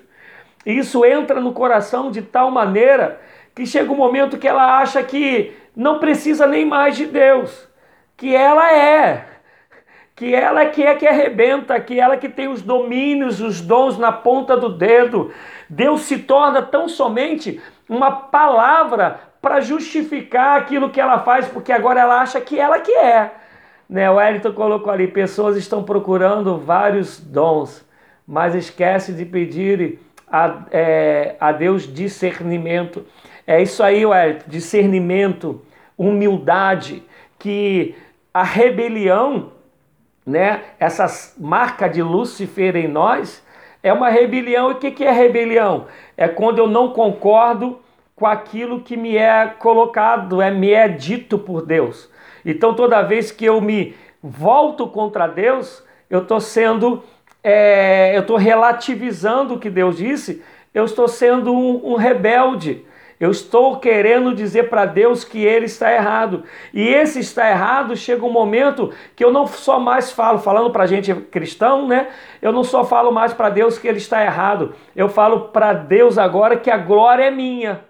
E 0.66 0.78
isso 0.78 1.06
entra 1.06 1.40
no 1.40 1.54
coração 1.54 2.12
de 2.12 2.22
tal 2.22 2.52
maneira 2.52 3.18
que 3.56 3.66
chega 3.66 3.90
um 3.90 3.96
momento 3.96 4.38
que 4.38 4.50
ela 4.50 4.80
acha 4.80 5.02
que 5.02 5.54
não 5.74 5.98
precisa 5.98 6.46
nem 6.46 6.66
mais 6.66 6.98
de 6.98 7.06
Deus, 7.06 7.70
que 8.18 8.36
ela 8.36 8.70
é, 8.74 9.28
que 10.22 10.36
ela 10.36 10.68
que 10.68 10.84
é 10.84 10.94
que 10.94 11.08
arrebenta, 11.08 11.80
que 11.80 12.00
ela 12.00 12.16
que 12.16 12.30
tem 12.30 12.48
os 12.48 12.62
domínios, 12.62 13.42
os 13.42 13.60
dons 13.60 13.98
na 13.98 14.12
ponta 14.12 14.56
do 14.56 14.70
dedo. 14.70 15.32
Deus 15.68 16.02
se 16.02 16.20
torna 16.20 16.62
tão 16.62 16.88
somente 16.88 17.60
uma 17.90 18.12
palavra 18.12 19.20
para 19.42 19.62
justificar 19.62 20.60
aquilo 20.60 20.92
que 20.92 21.02
ela 21.02 21.22
faz, 21.22 21.48
porque 21.48 21.72
agora 21.72 22.02
ela 22.02 22.22
acha 22.22 22.40
que 22.40 22.60
ela 22.60 22.80
que 22.80 22.92
é. 22.92 23.32
Né? 23.90 24.12
O 24.12 24.18
Wellington 24.18 24.54
colocou 24.54 24.94
ali, 24.94 25.08
pessoas 25.08 25.58
estão 25.58 25.82
procurando 25.82 26.56
vários 26.56 27.20
dons, 27.20 27.84
mas 28.28 28.54
esquece 28.54 29.14
de 29.14 29.26
pedir 29.26 29.98
a, 30.32 30.66
é, 30.70 31.36
a 31.40 31.52
Deus 31.52 31.92
discernimento. 31.92 33.08
É 33.48 33.60
isso 33.60 33.82
aí, 33.82 34.06
Wellington, 34.06 34.46
discernimento, 34.48 35.64
humildade, 35.98 37.02
que 37.40 37.96
a 38.32 38.44
rebelião 38.44 39.60
né, 40.26 40.62
essa 40.80 41.06
marca 41.38 41.88
de 41.88 42.02
Lúcifer 42.02 42.76
em 42.76 42.88
nós, 42.88 43.44
é 43.84 43.92
uma 43.92 44.10
rebelião. 44.10 44.72
E 44.72 44.74
o 44.74 44.78
que 44.78 45.04
é 45.04 45.12
rebelião? 45.12 45.88
É 46.16 46.28
quando 46.28 46.60
eu 46.60 46.68
não 46.68 46.90
concordo 46.90 47.80
com 48.16 48.28
aquilo 48.28 48.82
que 48.82 48.96
me 48.96 49.18
é 49.18 49.48
colocado, 49.48 50.42
é, 50.42 50.52
me 50.52 50.72
é 50.72 50.88
dito 50.88 51.40
por 51.40 51.66
Deus. 51.66 52.10
Então, 52.46 52.74
toda 52.76 53.02
vez 53.02 53.32
que 53.32 53.46
eu 53.46 53.60
me 53.60 53.96
volto 54.22 54.88
contra 54.88 55.28
Deus, 55.28 55.84
eu 56.10 56.20
estou 56.20 56.40
sendo, 56.40 57.04
é, 57.44 58.16
eu 58.16 58.22
estou 58.22 58.38
relativizando 58.38 59.56
o 59.56 59.60
que 59.60 59.70
Deus 59.70 59.98
disse, 59.98 60.44
eu 60.74 60.86
estou 60.86 61.08
sendo 61.08 61.54
um, 61.54 61.94
um 61.94 61.96
rebelde. 61.96 62.86
Eu 63.22 63.30
estou 63.30 63.80
querendo 63.80 64.34
dizer 64.34 64.68
para 64.68 64.84
Deus 64.84 65.24
que 65.24 65.46
ele 65.46 65.68
está 65.68 65.94
errado. 65.94 66.44
E 66.74 66.88
esse 66.88 67.20
está 67.20 67.48
errado 67.48 67.96
chega 67.96 68.26
um 68.26 68.32
momento 68.32 68.92
que 69.16 69.24
eu 69.24 69.32
não 69.32 69.46
só 69.46 69.80
mais 69.80 70.12
falo, 70.12 70.40
falando 70.40 70.72
para 70.72 70.86
a 70.86 70.88
gente 70.88 71.14
cristão, 71.14 71.88
né? 71.88 72.08
Eu 72.42 72.52
não 72.52 72.64
só 72.64 72.84
falo 72.84 73.12
mais 73.12 73.32
para 73.32 73.52
Deus 73.52 73.78
que 73.78 73.88
ele 73.88 74.00
está 74.00 74.26
errado. 74.26 74.74
Eu 74.96 75.08
falo 75.08 75.50
para 75.50 75.72
Deus 75.72 76.18
agora 76.18 76.58
que 76.58 76.72
a 76.72 76.78
glória 76.78 77.26
é 77.26 77.30
minha. 77.30 77.82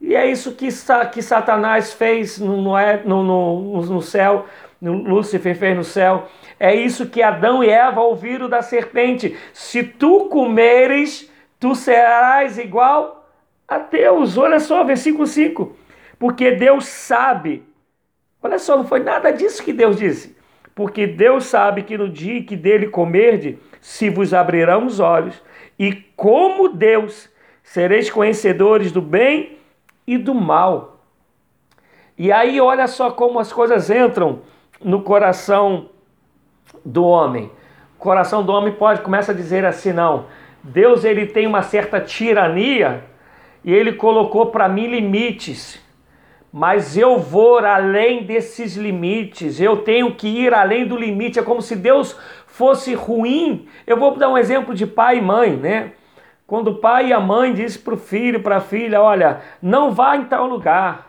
E 0.00 0.16
é 0.16 0.28
isso 0.28 0.50
que, 0.50 0.66
que 1.12 1.22
Satanás 1.22 1.92
fez 1.92 2.40
no, 2.40 2.60
no, 2.60 3.22
no, 3.22 3.82
no 3.82 4.02
céu, 4.02 4.46
Lúcifer 4.82 5.54
fez 5.54 5.76
no 5.76 5.84
céu. 5.84 6.26
É 6.58 6.74
isso 6.74 7.08
que 7.08 7.22
Adão 7.22 7.62
e 7.62 7.70
Eva 7.70 8.00
ouviram 8.00 8.48
da 8.48 8.60
serpente: 8.60 9.36
se 9.52 9.84
tu 9.84 10.24
comeres, 10.24 11.32
tu 11.60 11.76
serás 11.76 12.58
igual 12.58 13.17
a 13.68 13.78
Deus. 13.78 14.38
Olha 14.38 14.58
só, 14.58 14.82
versículo 14.82 15.26
5. 15.26 15.76
Porque 16.18 16.52
Deus 16.52 16.86
sabe. 16.86 17.62
Olha 18.42 18.58
só, 18.58 18.76
não 18.76 18.86
foi 18.86 19.00
nada 19.00 19.30
disso 19.30 19.62
que 19.62 19.72
Deus 19.72 19.96
disse. 19.98 20.36
Porque 20.74 21.06
Deus 21.06 21.44
sabe 21.44 21.82
que 21.82 21.98
no 21.98 22.08
dia 22.08 22.42
que 22.42 22.56
dele 22.56 22.88
comerde, 22.88 23.58
se 23.80 24.08
vos 24.08 24.32
abrirão 24.32 24.86
os 24.86 25.00
olhos, 25.00 25.42
e 25.78 25.92
como 26.16 26.68
Deus 26.68 27.28
sereis 27.62 28.10
conhecedores 28.10 28.90
do 28.90 29.02
bem 29.02 29.58
e 30.06 30.16
do 30.16 30.34
mal. 30.34 31.04
E 32.16 32.32
aí, 32.32 32.60
olha 32.60 32.86
só 32.86 33.10
como 33.10 33.38
as 33.38 33.52
coisas 33.52 33.90
entram 33.90 34.40
no 34.82 35.02
coração 35.02 35.90
do 36.84 37.04
homem. 37.04 37.50
O 37.96 37.98
coração 37.98 38.44
do 38.44 38.52
homem 38.52 38.72
pode 38.72 39.02
começa 39.02 39.32
a 39.32 39.34
dizer 39.34 39.64
assim: 39.64 39.92
não, 39.92 40.26
Deus 40.62 41.04
ele 41.04 41.26
tem 41.26 41.46
uma 41.46 41.62
certa 41.62 42.00
tirania 42.00 43.04
e 43.64 43.72
ele 43.72 43.92
colocou 43.92 44.46
para 44.46 44.68
mim 44.68 44.86
limites. 44.86 45.82
Mas 46.52 46.96
eu 46.96 47.18
vou 47.18 47.58
além 47.58 48.24
desses 48.24 48.76
limites, 48.76 49.60
eu 49.60 49.78
tenho 49.78 50.14
que 50.14 50.26
ir 50.26 50.54
além 50.54 50.86
do 50.86 50.96
limite. 50.96 51.38
É 51.38 51.42
como 51.42 51.60
se 51.60 51.76
Deus 51.76 52.18
fosse 52.46 52.94
ruim. 52.94 53.68
Eu 53.86 53.98
vou 53.98 54.16
dar 54.16 54.30
um 54.30 54.38
exemplo 54.38 54.74
de 54.74 54.86
pai 54.86 55.18
e 55.18 55.22
mãe, 55.22 55.56
né? 55.56 55.92
Quando 56.46 56.68
o 56.68 56.74
pai 56.76 57.08
e 57.08 57.12
a 57.12 57.20
mãe 57.20 57.52
dizem 57.52 57.82
para 57.82 57.92
o 57.92 57.98
filho, 57.98 58.42
para 58.42 58.56
a 58.56 58.60
filha: 58.60 59.02
Olha, 59.02 59.42
não 59.60 59.92
vá 59.92 60.16
em 60.16 60.24
tal 60.24 60.46
lugar, 60.46 61.06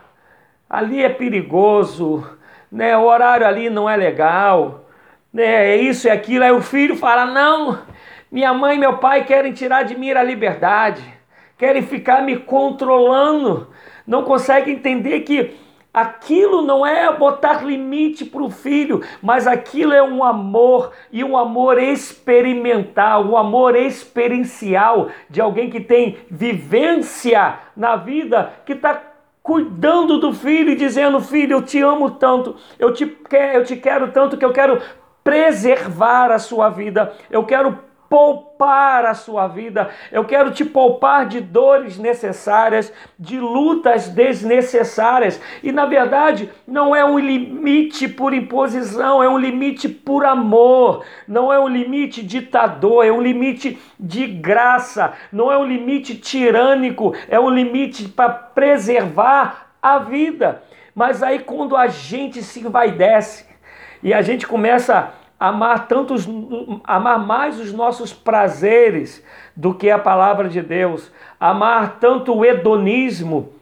ali 0.70 1.02
é 1.02 1.08
perigoso, 1.08 2.30
né? 2.70 2.96
o 2.98 3.06
horário 3.06 3.48
ali 3.48 3.70
não 3.70 3.90
é 3.90 3.96
legal, 3.96 4.86
né? 5.34 5.72
é 5.72 5.78
isso 5.78 6.08
e 6.08 6.12
aquilo. 6.12 6.44
Aí 6.44 6.52
o 6.52 6.62
filho 6.62 6.98
fala: 6.98 7.26
Não, 7.26 7.80
minha 8.30 8.54
mãe 8.54 8.76
e 8.76 8.80
meu 8.80 8.98
pai 8.98 9.24
querem 9.24 9.54
tirar 9.54 9.84
de 9.84 9.98
mim 9.98 10.12
a 10.12 10.22
liberdade, 10.22 11.02
querem 11.60 11.84
ficar 11.84 12.24
me 12.24 12.38
controlando, 12.38 13.68
não 14.08 14.24
conseguem 14.24 14.74
entender 14.74 15.20
que 15.20 15.56
Aquilo 15.92 16.62
não 16.62 16.86
é 16.86 17.12
botar 17.12 17.64
limite 17.64 18.24
para 18.24 18.44
o 18.44 18.50
filho, 18.52 19.02
mas 19.24 19.48
aquilo 19.48 19.92
é 19.92 20.04
um 20.04 20.24
amor 20.24 20.92
e 21.12 21.24
um 21.24 21.36
amor 21.36 21.82
experimental, 21.82 23.26
um 23.26 23.36
amor 23.36 23.76
experiencial 23.76 25.10
de 25.28 25.42
alguém 25.42 25.68
que 25.68 25.80
tem 25.80 26.20
vivência 26.30 27.56
na 27.76 27.96
vida, 27.96 28.54
que 28.68 28.74
está 28.74 29.02
cuidando 29.42 30.20
do 30.20 30.32
filho 30.32 30.70
e 30.70 30.76
dizendo: 30.76 31.20
Filho, 31.20 31.54
eu 31.54 31.64
te 31.64 31.82
amo 31.82 32.12
tanto, 32.12 32.56
eu 32.78 32.94
te, 32.94 33.08
quero, 33.08 33.58
eu 33.58 33.66
te 33.66 33.76
quero 33.76 34.12
tanto 34.12 34.38
que 34.38 34.46
eu 34.46 34.54
quero 34.54 34.80
preservar 35.24 36.32
a 36.32 36.38
sua 36.38 36.70
vida, 36.70 37.14
eu 37.32 37.44
quero 37.44 37.89
poupar 38.10 39.06
a 39.06 39.14
sua 39.14 39.48
vida. 39.48 39.90
Eu 40.12 40.26
quero 40.26 40.52
te 40.52 40.66
poupar 40.66 41.28
de 41.28 41.40
dores 41.40 41.98
necessárias, 41.98 42.92
de 43.18 43.40
lutas 43.40 44.10
desnecessárias. 44.10 45.40
E 45.62 45.72
na 45.72 45.86
verdade, 45.86 46.50
não 46.68 46.96
é 46.96 47.06
um 47.06 47.20
limite 47.20 48.08
por 48.08 48.34
imposição, 48.34 49.22
é 49.22 49.30
um 49.30 49.38
limite 49.38 49.88
por 49.88 50.26
amor. 50.26 51.06
Não 51.28 51.54
é 51.54 51.60
um 51.60 51.68
limite 51.68 52.24
ditador, 52.24 53.06
é 53.06 53.12
um 53.12 53.22
limite 53.22 53.80
de 54.00 54.26
graça. 54.26 55.14
Não 55.32 55.52
é 55.52 55.58
um 55.58 55.66
limite 55.66 56.16
tirânico, 56.16 57.14
é 57.30 57.40
um 57.40 57.50
limite 57.50 58.10
para 58.10 58.30
preservar 58.30 59.70
a 59.82 60.00
vida. 60.00 60.64
Mas 60.96 61.22
aí 61.22 61.40
quando 61.40 61.78
a 61.78 61.88
gente 61.88 62.42
se 62.42 62.68
vai 62.68 62.92
desce 62.92 63.46
e 64.02 64.14
a 64.14 64.22
gente 64.22 64.48
começa 64.48 65.14
amar 65.40 65.88
tantos 65.88 66.28
amar 66.84 67.20
mais 67.20 67.60
os 67.60 67.72
nossos 67.72 68.12
prazeres 68.12 69.24
do 69.56 69.74
que 69.74 69.90
a 69.90 69.98
palavra 69.98 70.50
de 70.50 70.62
Deus, 70.62 71.12
amar 71.40 71.98
tanto 72.00 72.36
o 72.36 72.44
hedonismo 72.44 73.54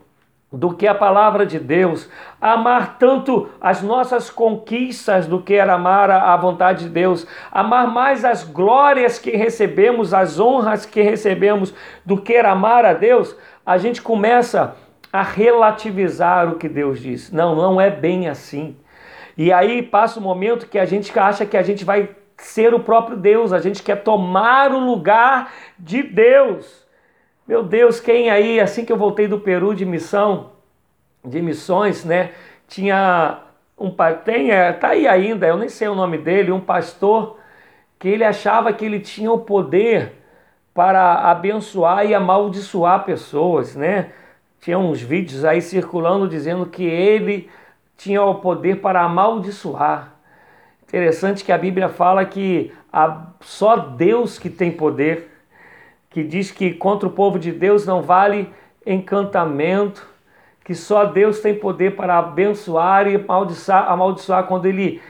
do 0.52 0.74
que 0.74 0.88
a 0.88 0.96
palavra 0.96 1.46
de 1.46 1.60
Deus, 1.60 2.10
amar 2.42 2.98
tanto 2.98 3.50
as 3.60 3.82
nossas 3.82 4.30
conquistas 4.30 5.28
do 5.28 5.42
que 5.42 5.60
amar 5.60 6.10
a 6.10 6.36
vontade 6.38 6.86
de 6.86 6.90
Deus, 6.90 7.28
amar 7.52 7.88
mais 7.88 8.24
as 8.24 8.44
glórias 8.44 9.20
que 9.20 9.32
recebemos, 9.32 10.14
as 10.14 10.40
honras 10.40 10.86
que 10.86 11.02
recebemos 11.02 11.74
do 12.06 12.18
que 12.18 12.38
amar 12.38 12.86
a 12.86 12.94
Deus, 12.94 13.36
a 13.66 13.78
gente 13.78 14.02
começa 14.02 14.76
a 15.12 15.22
relativizar 15.22 16.50
o 16.50 16.56
que 16.56 16.70
Deus 16.70 17.02
diz. 17.02 17.32
Não, 17.32 17.54
não 17.56 17.80
é 17.80 17.90
bem 17.90 18.30
assim. 18.30 18.76
E 19.38 19.54
aí 19.54 19.84
passa 19.84 20.20
o 20.20 20.24
momento 20.24 20.68
que 20.68 20.80
a 20.80 20.86
gente 20.86 21.18
acha 21.18 21.46
que 21.46 21.56
a 21.56 21.62
gente 21.62 21.86
vai 21.86 22.10
ser 22.38 22.74
o 22.74 22.80
próprio 22.80 23.16
Deus, 23.16 23.54
a 23.54 23.60
gente 23.60 23.84
quer 23.84 24.04
tomar 24.04 24.72
o 24.72 24.80
lugar 24.80 25.54
de 25.78 26.04
Deus. 26.04 26.86
Meu 27.48 27.64
Deus, 27.64 28.00
quem 28.00 28.30
aí, 28.30 28.60
assim 28.60 28.84
que 28.84 28.92
eu 28.92 28.98
voltei 28.98 29.28
do 29.28 29.40
Peru 29.40 29.74
de 29.74 29.86
missão, 29.86 30.52
de 31.24 31.42
missões, 31.42 32.04
né? 32.04 32.32
Tinha 32.68 33.42
um 33.78 33.92
tem, 34.26 34.52
é, 34.52 34.74
tá 34.74 34.90
aí 34.90 35.08
ainda, 35.08 35.48
eu 35.48 35.56
nem 35.56 35.70
sei 35.70 35.88
o 35.88 35.96
nome 35.96 36.18
dele, 36.18 36.52
um 36.52 36.60
pastor 36.60 37.38
que 38.00 38.08
ele 38.08 38.24
achava 38.24 38.74
que 38.74 38.84
ele 38.86 39.00
tinha 39.00 39.32
o 39.32 39.40
poder 39.40 40.14
para 40.74 41.32
abençoar 41.32 42.06
e 42.06 42.14
amaldiçoar 42.14 43.04
pessoas, 43.04 43.76
né? 43.76 44.12
Tinha 44.60 44.78
uns 44.78 45.02
vídeos 45.02 45.46
aí 45.46 45.62
circulando 45.62 46.28
dizendo 46.28 46.66
que 46.66 46.84
ele 46.84 47.50
tinha 47.98 48.24
o 48.24 48.36
poder 48.36 48.80
para 48.80 49.02
amaldiçoar. 49.02 50.14
Interessante 50.84 51.44
que 51.44 51.52
a 51.52 51.58
Bíblia 51.58 51.90
fala 51.90 52.24
que 52.24 52.72
só 53.42 53.76
Deus 53.76 54.40
que 54.40 54.50
tem 54.50 54.72
poder, 54.72 55.30
que 56.10 56.24
diz 56.24 56.52
que 56.52 56.74
contra 56.74 57.10
o 57.10 57.12
povo 57.12 57.38
de 57.38 57.52
Deus 57.52 57.86
não 57.86 58.02
vale 58.02 58.50
encantamento, 58.86 60.08
que 60.64 60.74
só 60.74 61.06
Deus 61.06 61.40
tem 61.40 61.56
poder 61.56 61.96
para 61.96 62.18
abençoar 62.18 63.08
e 63.08 63.16
amaldiçoar, 63.16 63.92
amaldiçoar. 63.92 64.44
Quando 64.46 64.66
ele 64.66 65.02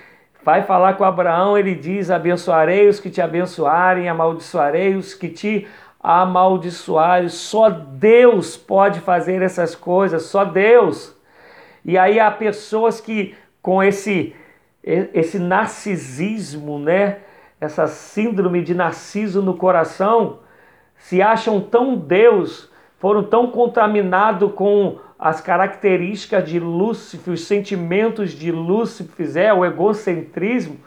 vai 0.43 0.63
falar 0.63 0.95
com 0.95 1.03
Abraão, 1.03 1.57
ele 1.57 1.75
diz: 1.75 2.09
Abençoarei 2.09 2.87
os 2.87 2.99
que 2.99 3.09
te 3.09 3.21
abençoarem, 3.21 4.07
amaldiçoarei 4.07 4.95
os 4.95 5.13
que 5.13 5.29
te 5.29 5.67
amaldiçoarem. 5.99 7.29
Só 7.29 7.69
Deus 7.69 8.55
pode 8.55 8.99
fazer 8.99 9.41
essas 9.41 9.75
coisas, 9.75 10.23
só 10.23 10.45
Deus. 10.45 11.16
E 11.87 11.97
aí 11.97 12.19
há 12.19 12.29
pessoas 12.29 13.01
que 13.01 13.33
com 13.61 13.81
esse 13.81 14.35
esse 14.83 15.37
narcisismo, 15.37 16.79
né? 16.79 17.19
Essa 17.59 17.87
síndrome 17.87 18.61
de 18.61 18.73
narciso 18.73 19.41
no 19.41 19.57
coração, 19.57 20.39
se 20.95 21.21
acham 21.21 21.59
tão 21.59 21.97
Deus, 21.97 22.71
foram 22.99 23.23
tão 23.23 23.51
contaminados 23.51 24.53
com 24.53 24.99
as 25.19 25.41
características 25.41 26.47
de 26.47 26.59
Lúcifer, 26.59 27.33
os 27.33 27.45
sentimentos 27.45 28.31
de 28.31 28.51
Lúcifer, 28.51 29.37
é 29.37 29.53
o 29.53 29.65
egocentrismo, 29.65 30.77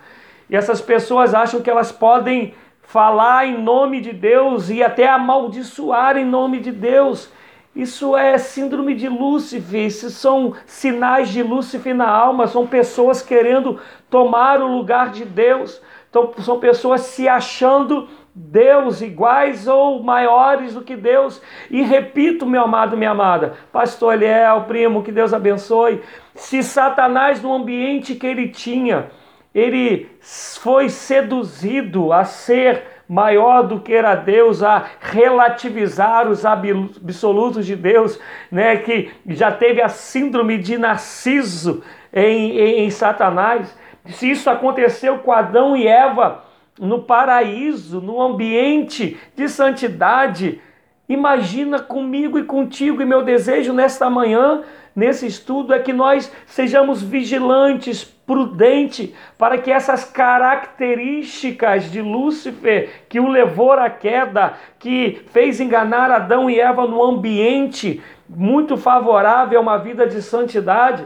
e 0.49 0.57
essas 0.57 0.81
pessoas 0.81 1.35
acham 1.35 1.61
que 1.61 1.69
elas 1.69 1.91
podem 1.91 2.55
falar 2.81 3.47
em 3.47 3.61
nome 3.63 4.01
de 4.01 4.13
Deus 4.13 4.71
e 4.71 4.83
até 4.83 5.09
amaldiçoar 5.09 6.17
em 6.17 6.25
nome 6.25 6.61
de 6.61 6.73
Deus. 6.73 7.31
Isso 7.75 8.17
é 8.17 8.37
síndrome 8.37 8.95
de 8.95 9.09
Lúcifer, 9.09 9.87
isso 9.87 10.11
são 10.11 10.55
sinais 10.67 11.29
de 11.29 11.43
Lúcifer 11.43 11.95
na 11.95 12.09
alma, 12.09 12.49
são 12.49 12.67
pessoas 12.67 13.23
querendo 13.23 13.79
tomar 14.11 14.61
o 14.61 14.67
lugar 14.67 15.11
de 15.11 15.25
Deus, 15.25 15.81
então, 16.11 16.33
são 16.41 16.59
pessoas 16.59 17.03
se 17.03 17.29
achando 17.29 18.09
Deus 18.35 19.01
iguais 19.01 19.69
ou 19.69 20.03
maiores 20.03 20.75
do 20.75 20.83
que 20.83 20.97
Deus. 20.97 21.41
E 21.71 21.83
repito, 21.83 22.45
meu 22.45 22.63
amado, 22.63 22.97
minha 22.97 23.13
amada, 23.13 23.55
pastor 23.73 24.15
Eliel, 24.15 24.63
primo, 24.63 25.05
que 25.05 25.13
Deus 25.13 25.33
abençoe. 25.33 26.03
Se 26.35 26.65
Satanás, 26.65 27.41
no 27.41 27.53
ambiente 27.53 28.17
que 28.17 28.27
ele 28.27 28.49
tinha, 28.49 29.11
ele 29.55 30.11
foi 30.21 30.89
seduzido 30.89 32.13
a 32.13 32.25
ser 32.25 33.00
maior 33.11 33.67
do 33.67 33.81
que 33.81 33.93
era 33.93 34.15
Deus, 34.15 34.63
a 34.63 34.85
relativizar 35.01 36.29
os 36.29 36.47
absolutos 36.47 37.67
de 37.67 37.75
Deus, 37.75 38.21
né, 38.53 38.77
que 38.77 39.11
já 39.27 39.51
teve 39.51 39.83
a 39.83 39.89
síndrome 39.89 40.57
de 40.59 40.79
Narciso 40.79 41.83
em, 42.13 42.57
em, 42.57 42.85
em 42.85 42.91
Satanás. 42.91 43.77
Se 44.11 44.31
isso 44.31 44.49
aconteceu 44.49 45.19
com 45.19 45.33
Adão 45.33 45.77
e 45.77 45.89
Eva 45.89 46.45
no 46.79 47.03
paraíso, 47.03 48.01
no 48.01 48.23
ambiente 48.23 49.19
de 49.35 49.49
santidade, 49.49 50.61
imagina 51.09 51.81
comigo 51.81 52.39
e 52.39 52.45
contigo, 52.45 53.03
e 53.03 53.05
meu 53.05 53.25
desejo 53.25 53.73
nesta 53.73 54.09
manhã 54.09 54.63
nesse 54.95 55.27
estudo 55.27 55.75
é 55.75 55.81
que 55.81 55.93
nós 55.93 56.33
sejamos 56.47 57.03
vigilantes, 57.03 58.17
prudentes, 58.31 59.13
para 59.37 59.59
que 59.59 59.73
essas 59.73 60.05
características 60.05 61.91
de 61.91 62.01
Lúcifer 62.01 63.03
que 63.09 63.19
o 63.19 63.27
levou 63.27 63.73
à 63.73 63.91
queda, 63.91 64.55
que 64.79 65.21
fez 65.33 65.59
enganar 65.59 66.13
Adão 66.13 66.49
e 66.49 66.61
Eva 66.61 66.87
no 66.87 67.03
ambiente 67.03 68.01
muito 68.29 68.77
favorável 68.77 69.59
a 69.59 69.63
uma 69.63 69.79
vida 69.79 70.07
de 70.07 70.23
santidade, 70.23 71.05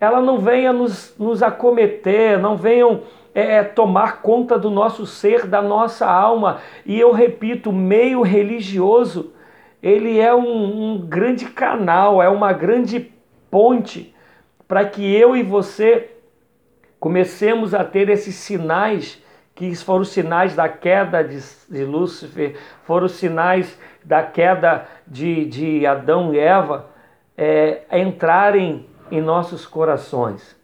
ela 0.00 0.18
não 0.22 0.38
venha 0.38 0.72
nos, 0.72 1.14
nos 1.18 1.42
acometer, 1.42 2.38
não 2.38 2.56
venham 2.56 3.02
é, 3.34 3.56
é 3.56 3.62
tomar 3.62 4.22
conta 4.22 4.58
do 4.58 4.70
nosso 4.70 5.04
ser, 5.04 5.46
da 5.46 5.60
nossa 5.60 6.10
alma. 6.10 6.60
E 6.86 6.98
eu 6.98 7.12
repito, 7.12 7.70
meio 7.70 8.22
religioso, 8.22 9.30
ele 9.82 10.18
é 10.18 10.34
um, 10.34 10.94
um 10.94 10.98
grande 11.06 11.44
canal, 11.50 12.22
é 12.22 12.30
uma 12.30 12.54
grande 12.54 13.12
ponte 13.50 14.14
para 14.66 14.86
que 14.86 15.14
eu 15.14 15.36
e 15.36 15.42
você 15.42 16.11
comecemos 17.02 17.74
a 17.74 17.82
ter 17.82 18.08
esses 18.08 18.36
sinais 18.36 19.20
que 19.56 19.74
foram 19.74 20.02
os 20.02 20.10
sinais 20.10 20.54
da 20.54 20.68
queda 20.68 21.24
de, 21.24 21.40
de 21.68 21.84
Lúcifer, 21.84 22.56
foram 22.84 23.06
os 23.06 23.16
sinais 23.16 23.76
da 24.04 24.22
queda 24.22 24.86
de, 25.04 25.44
de 25.46 25.84
Adão 25.84 26.32
e 26.32 26.38
Eva, 26.38 26.86
é, 27.36 27.82
entrarem 27.98 28.86
em 29.10 29.20
nossos 29.20 29.66
corações. 29.66 30.56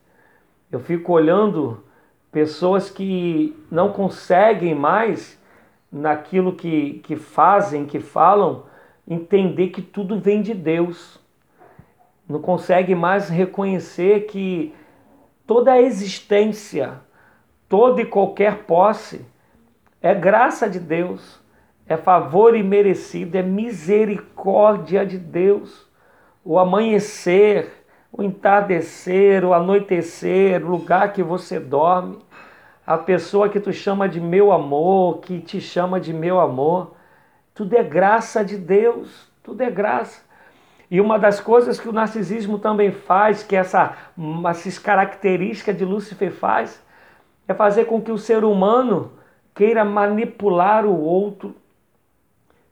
Eu 0.70 0.78
fico 0.78 1.12
olhando 1.12 1.82
pessoas 2.30 2.88
que 2.88 3.60
não 3.68 3.90
conseguem 3.90 4.76
mais 4.76 5.42
naquilo 5.90 6.52
que, 6.52 7.00
que 7.00 7.16
fazem, 7.16 7.84
que 7.84 7.98
falam, 7.98 8.62
entender 9.08 9.70
que 9.70 9.82
tudo 9.82 10.20
vem 10.20 10.40
de 10.40 10.54
Deus. 10.54 11.18
Não 12.28 12.40
consegue 12.40 12.94
mais 12.94 13.28
reconhecer 13.28 14.26
que 14.26 14.72
toda 15.48 15.72
a 15.72 15.80
existência, 15.80 17.00
toda 17.70 18.02
e 18.02 18.04
qualquer 18.04 18.64
posse 18.64 19.24
é 20.02 20.14
graça 20.14 20.68
de 20.68 20.78
Deus, 20.78 21.40
é 21.86 21.96
favor 21.96 22.54
imerecido, 22.54 23.34
é 23.34 23.42
misericórdia 23.42 25.06
de 25.06 25.16
Deus. 25.16 25.88
O 26.44 26.58
amanhecer, 26.58 27.86
o 28.12 28.22
entardecer, 28.22 29.42
o 29.42 29.54
anoitecer, 29.54 30.62
o 30.62 30.68
lugar 30.68 31.14
que 31.14 31.22
você 31.22 31.58
dorme, 31.58 32.18
a 32.86 32.98
pessoa 32.98 33.48
que 33.48 33.58
tu 33.58 33.72
chama 33.72 34.06
de 34.06 34.20
meu 34.20 34.52
amor, 34.52 35.20
que 35.20 35.40
te 35.40 35.62
chama 35.62 35.98
de 35.98 36.12
meu 36.12 36.38
amor, 36.38 36.94
tudo 37.54 37.74
é 37.74 37.82
graça 37.82 38.44
de 38.44 38.58
Deus, 38.58 39.32
tudo 39.42 39.62
é 39.62 39.70
graça. 39.70 40.27
E 40.90 41.00
uma 41.00 41.18
das 41.18 41.40
coisas 41.40 41.78
que 41.78 41.88
o 41.88 41.92
narcisismo 41.92 42.58
também 42.58 42.90
faz, 42.90 43.42
que 43.42 43.54
essa, 43.54 43.94
essa 44.48 44.80
característica 44.80 45.72
de 45.72 45.84
Lúcifer 45.84 46.32
faz, 46.32 46.82
é 47.46 47.52
fazer 47.52 47.84
com 47.84 48.00
que 48.00 48.10
o 48.10 48.18
ser 48.18 48.42
humano 48.42 49.12
queira 49.54 49.84
manipular 49.84 50.86
o 50.86 50.98
outro. 50.98 51.54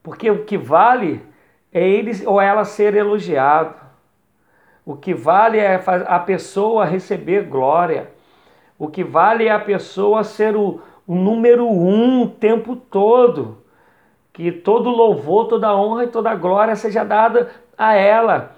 Porque 0.03 0.31
o 0.31 0.45
que 0.45 0.57
vale 0.57 1.23
é 1.73 1.87
ele 1.87 2.25
ou 2.27 2.41
ela 2.41 2.65
ser 2.65 2.95
elogiado. 2.95 3.75
O 4.85 4.97
que 4.97 5.13
vale 5.13 5.59
é 5.59 5.83
a 6.07 6.19
pessoa 6.19 6.85
receber 6.85 7.43
glória. 7.43 8.11
O 8.79 8.89
que 8.89 9.03
vale 9.03 9.47
é 9.47 9.51
a 9.51 9.59
pessoa 9.59 10.23
ser 10.23 10.57
o, 10.57 10.81
o 11.07 11.15
número 11.15 11.67
um 11.67 12.23
o 12.23 12.29
tempo 12.29 12.77
todo. 12.77 13.59
Que 14.33 14.53
todo 14.53 14.89
louvor, 14.91 15.49
toda 15.49 15.75
honra 15.75 16.05
e 16.05 16.09
toda 16.09 16.35
glória 16.35 16.77
seja 16.77 17.05
dada 17.05 17.51
a 17.77 17.95
ela. 17.95 18.57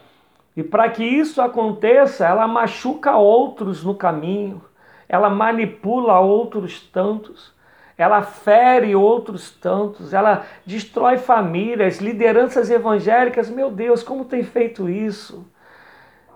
E 0.56 0.62
para 0.62 0.88
que 0.90 1.04
isso 1.04 1.40
aconteça, 1.40 2.26
ela 2.26 2.48
machuca 2.48 3.16
outros 3.16 3.84
no 3.84 3.94
caminho, 3.94 4.62
ela 5.08 5.30
manipula 5.30 6.18
outros 6.18 6.80
tantos, 6.80 7.52
ela 7.96 8.22
fere 8.22 8.94
outros 8.94 9.50
tantos, 9.50 10.12
ela 10.12 10.44
destrói 10.66 11.18
famílias, 11.18 11.98
lideranças 11.98 12.70
evangélicas. 12.70 13.50
Meu 13.50 13.70
Deus, 13.70 14.02
como 14.02 14.24
tem 14.24 14.42
feito 14.42 14.88
isso? 14.88 15.46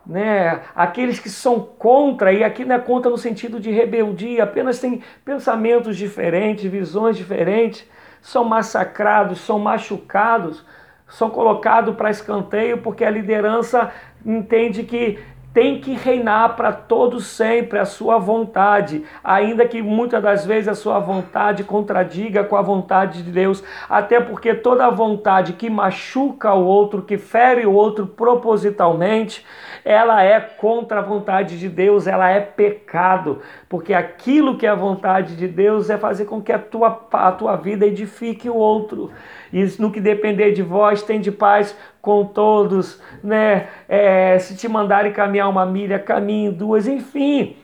né? 0.06 0.62
Aqueles 0.74 1.18
que 1.18 1.30
são 1.30 1.60
contra, 1.60 2.32
e 2.32 2.42
aqui 2.42 2.64
não 2.64 2.76
é 2.76 2.78
contra 2.78 3.10
no 3.10 3.18
sentido 3.18 3.60
de 3.60 3.70
rebeldia, 3.70 4.44
apenas 4.44 4.78
têm 4.78 5.02
pensamentos 5.24 5.96
diferentes, 5.96 6.70
visões 6.70 7.16
diferentes, 7.16 7.88
são 8.20 8.44
massacrados, 8.44 9.40
são 9.40 9.58
machucados, 9.58 10.64
são 11.12 11.28
colocados 11.28 11.94
para 11.94 12.10
escanteio 12.10 12.78
porque 12.78 13.04
a 13.04 13.10
liderança 13.10 13.92
entende 14.24 14.82
que 14.82 15.18
tem 15.52 15.80
que 15.80 15.92
reinar 15.92 16.56
para 16.56 16.72
todos 16.72 17.26
sempre 17.26 17.78
a 17.78 17.84
sua 17.84 18.18
vontade, 18.18 19.04
ainda 19.22 19.66
que 19.66 19.82
muitas 19.82 20.22
das 20.22 20.46
vezes 20.46 20.68
a 20.68 20.74
sua 20.74 20.98
vontade 20.98 21.62
contradiga 21.62 22.42
com 22.42 22.56
a 22.56 22.62
vontade 22.62 23.22
de 23.22 23.30
Deus, 23.30 23.62
até 23.88 24.18
porque 24.18 24.54
toda 24.54 24.88
vontade 24.90 25.52
que 25.52 25.68
machuca 25.68 26.54
o 26.54 26.64
outro, 26.64 27.02
que 27.02 27.18
fere 27.18 27.66
o 27.66 27.72
outro 27.72 28.06
propositalmente, 28.06 29.44
ela 29.84 30.22
é 30.22 30.40
contra 30.40 31.00
a 31.00 31.02
vontade 31.02 31.58
de 31.58 31.68
Deus, 31.68 32.06
ela 32.06 32.30
é 32.30 32.40
pecado, 32.40 33.40
porque 33.72 33.94
aquilo 33.94 34.58
que 34.58 34.66
é 34.66 34.68
a 34.68 34.74
vontade 34.74 35.34
de 35.34 35.48
Deus 35.48 35.88
é 35.88 35.96
fazer 35.96 36.26
com 36.26 36.42
que 36.42 36.52
a 36.52 36.58
tua, 36.58 37.06
a 37.10 37.32
tua 37.32 37.56
vida 37.56 37.86
edifique 37.86 38.46
o 38.50 38.54
outro. 38.54 39.10
E 39.50 39.64
no 39.78 39.90
que 39.90 39.98
depender 39.98 40.52
de 40.52 40.62
vós, 40.62 41.02
tem 41.02 41.18
de 41.18 41.32
paz 41.32 41.74
com 41.98 42.22
todos, 42.26 43.00
né? 43.24 43.68
É, 43.88 44.38
se 44.38 44.58
te 44.58 44.68
mandarem 44.68 45.10
caminhar 45.10 45.48
uma 45.48 45.64
milha, 45.64 45.98
caminhe 45.98 46.50
duas, 46.50 46.86
enfim. 46.86 47.56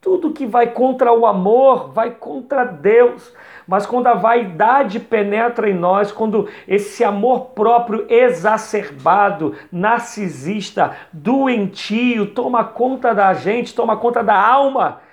Tudo 0.00 0.30
que 0.30 0.46
vai 0.46 0.68
contra 0.68 1.12
o 1.12 1.26
amor 1.26 1.90
vai 1.92 2.12
contra 2.12 2.62
Deus. 2.64 3.34
Mas 3.66 3.84
quando 3.84 4.06
a 4.06 4.14
vaidade 4.14 5.00
penetra 5.00 5.68
em 5.68 5.74
nós, 5.74 6.12
quando 6.12 6.48
esse 6.68 7.02
amor 7.02 7.46
próprio 7.56 8.06
exacerbado, 8.08 9.52
narcisista, 9.72 10.92
doentio, 11.12 12.26
toma 12.26 12.62
conta 12.62 13.12
da 13.12 13.34
gente, 13.34 13.74
toma 13.74 13.96
conta 13.96 14.22
da 14.22 14.40
alma, 14.40 15.04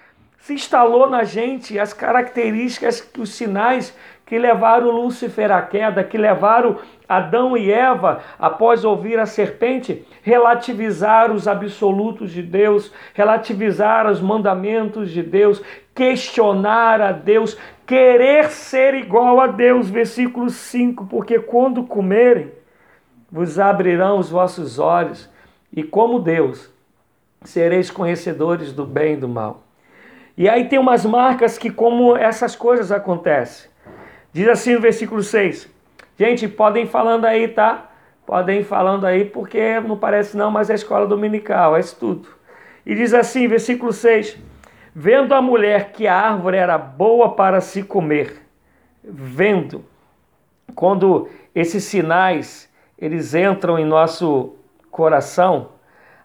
se 0.43 0.53
instalou 0.53 1.09
na 1.09 1.23
gente 1.23 1.79
as 1.79 1.93
características, 1.93 3.09
os 3.17 3.33
sinais 3.33 3.97
que 4.25 4.37
levaram 4.37 4.91
Lúcifer 4.91 5.49
à 5.49 5.61
queda, 5.61 6.03
que 6.03 6.17
levaram 6.17 6.79
Adão 7.07 7.55
e 7.55 7.71
Eva, 7.71 8.21
após 8.37 8.83
ouvir 8.83 9.17
a 9.19 9.25
serpente, 9.25 10.05
relativizar 10.21 11.31
os 11.31 11.47
absolutos 11.47 12.29
de 12.29 12.41
Deus, 12.41 12.91
relativizar 13.13 14.05
os 14.05 14.19
mandamentos 14.19 15.11
de 15.11 15.23
Deus, 15.23 15.63
questionar 15.95 16.99
a 16.99 17.13
Deus, 17.13 17.57
querer 17.87 18.49
ser 18.49 18.95
igual 18.95 19.39
a 19.39 19.47
Deus. 19.47 19.89
Versículo 19.89 20.49
5: 20.49 21.05
Porque 21.05 21.39
quando 21.39 21.85
comerem, 21.85 22.51
vos 23.31 23.57
abrirão 23.59 24.17
os 24.17 24.29
vossos 24.29 24.77
olhos, 24.77 25.29
e 25.71 25.83
como 25.83 26.19
Deus, 26.19 26.69
sereis 27.43 27.89
conhecedores 27.89 28.73
do 28.73 28.85
bem 28.85 29.13
e 29.13 29.17
do 29.17 29.29
mal. 29.29 29.63
E 30.35 30.49
aí 30.49 30.67
tem 30.67 30.79
umas 30.79 31.05
marcas 31.05 31.57
que, 31.57 31.69
como 31.69 32.17
essas 32.17 32.55
coisas 32.55 32.91
acontecem. 32.91 33.69
Diz 34.31 34.47
assim 34.47 34.73
no 34.73 34.81
versículo 34.81 35.21
6. 35.21 35.69
Gente, 36.17 36.47
podem 36.47 36.87
falando 36.87 37.25
aí, 37.25 37.47
tá? 37.47 37.91
Podem 38.25 38.63
falando 38.63 39.05
aí, 39.05 39.25
porque 39.25 39.79
não 39.81 39.97
parece 39.97 40.35
não, 40.35 40.49
mas 40.49 40.69
é 40.69 40.73
escola 40.73 41.05
dominical, 41.05 41.75
é 41.75 41.79
estudo. 41.79 42.27
E 42.85 42.95
diz 42.95 43.13
assim, 43.13 43.47
versículo 43.47 43.93
6: 43.93 44.37
Vendo 44.95 45.33
a 45.33 45.41
mulher 45.41 45.91
que 45.91 46.07
a 46.07 46.15
árvore 46.15 46.57
era 46.57 46.77
boa 46.77 47.35
para 47.35 47.61
se 47.61 47.83
comer, 47.83 48.41
vendo, 49.03 49.85
quando 50.75 51.27
esses 51.53 51.83
sinais 51.83 52.71
eles 52.97 53.35
entram 53.35 53.77
em 53.77 53.85
nosso 53.85 54.55
coração, 54.89 55.69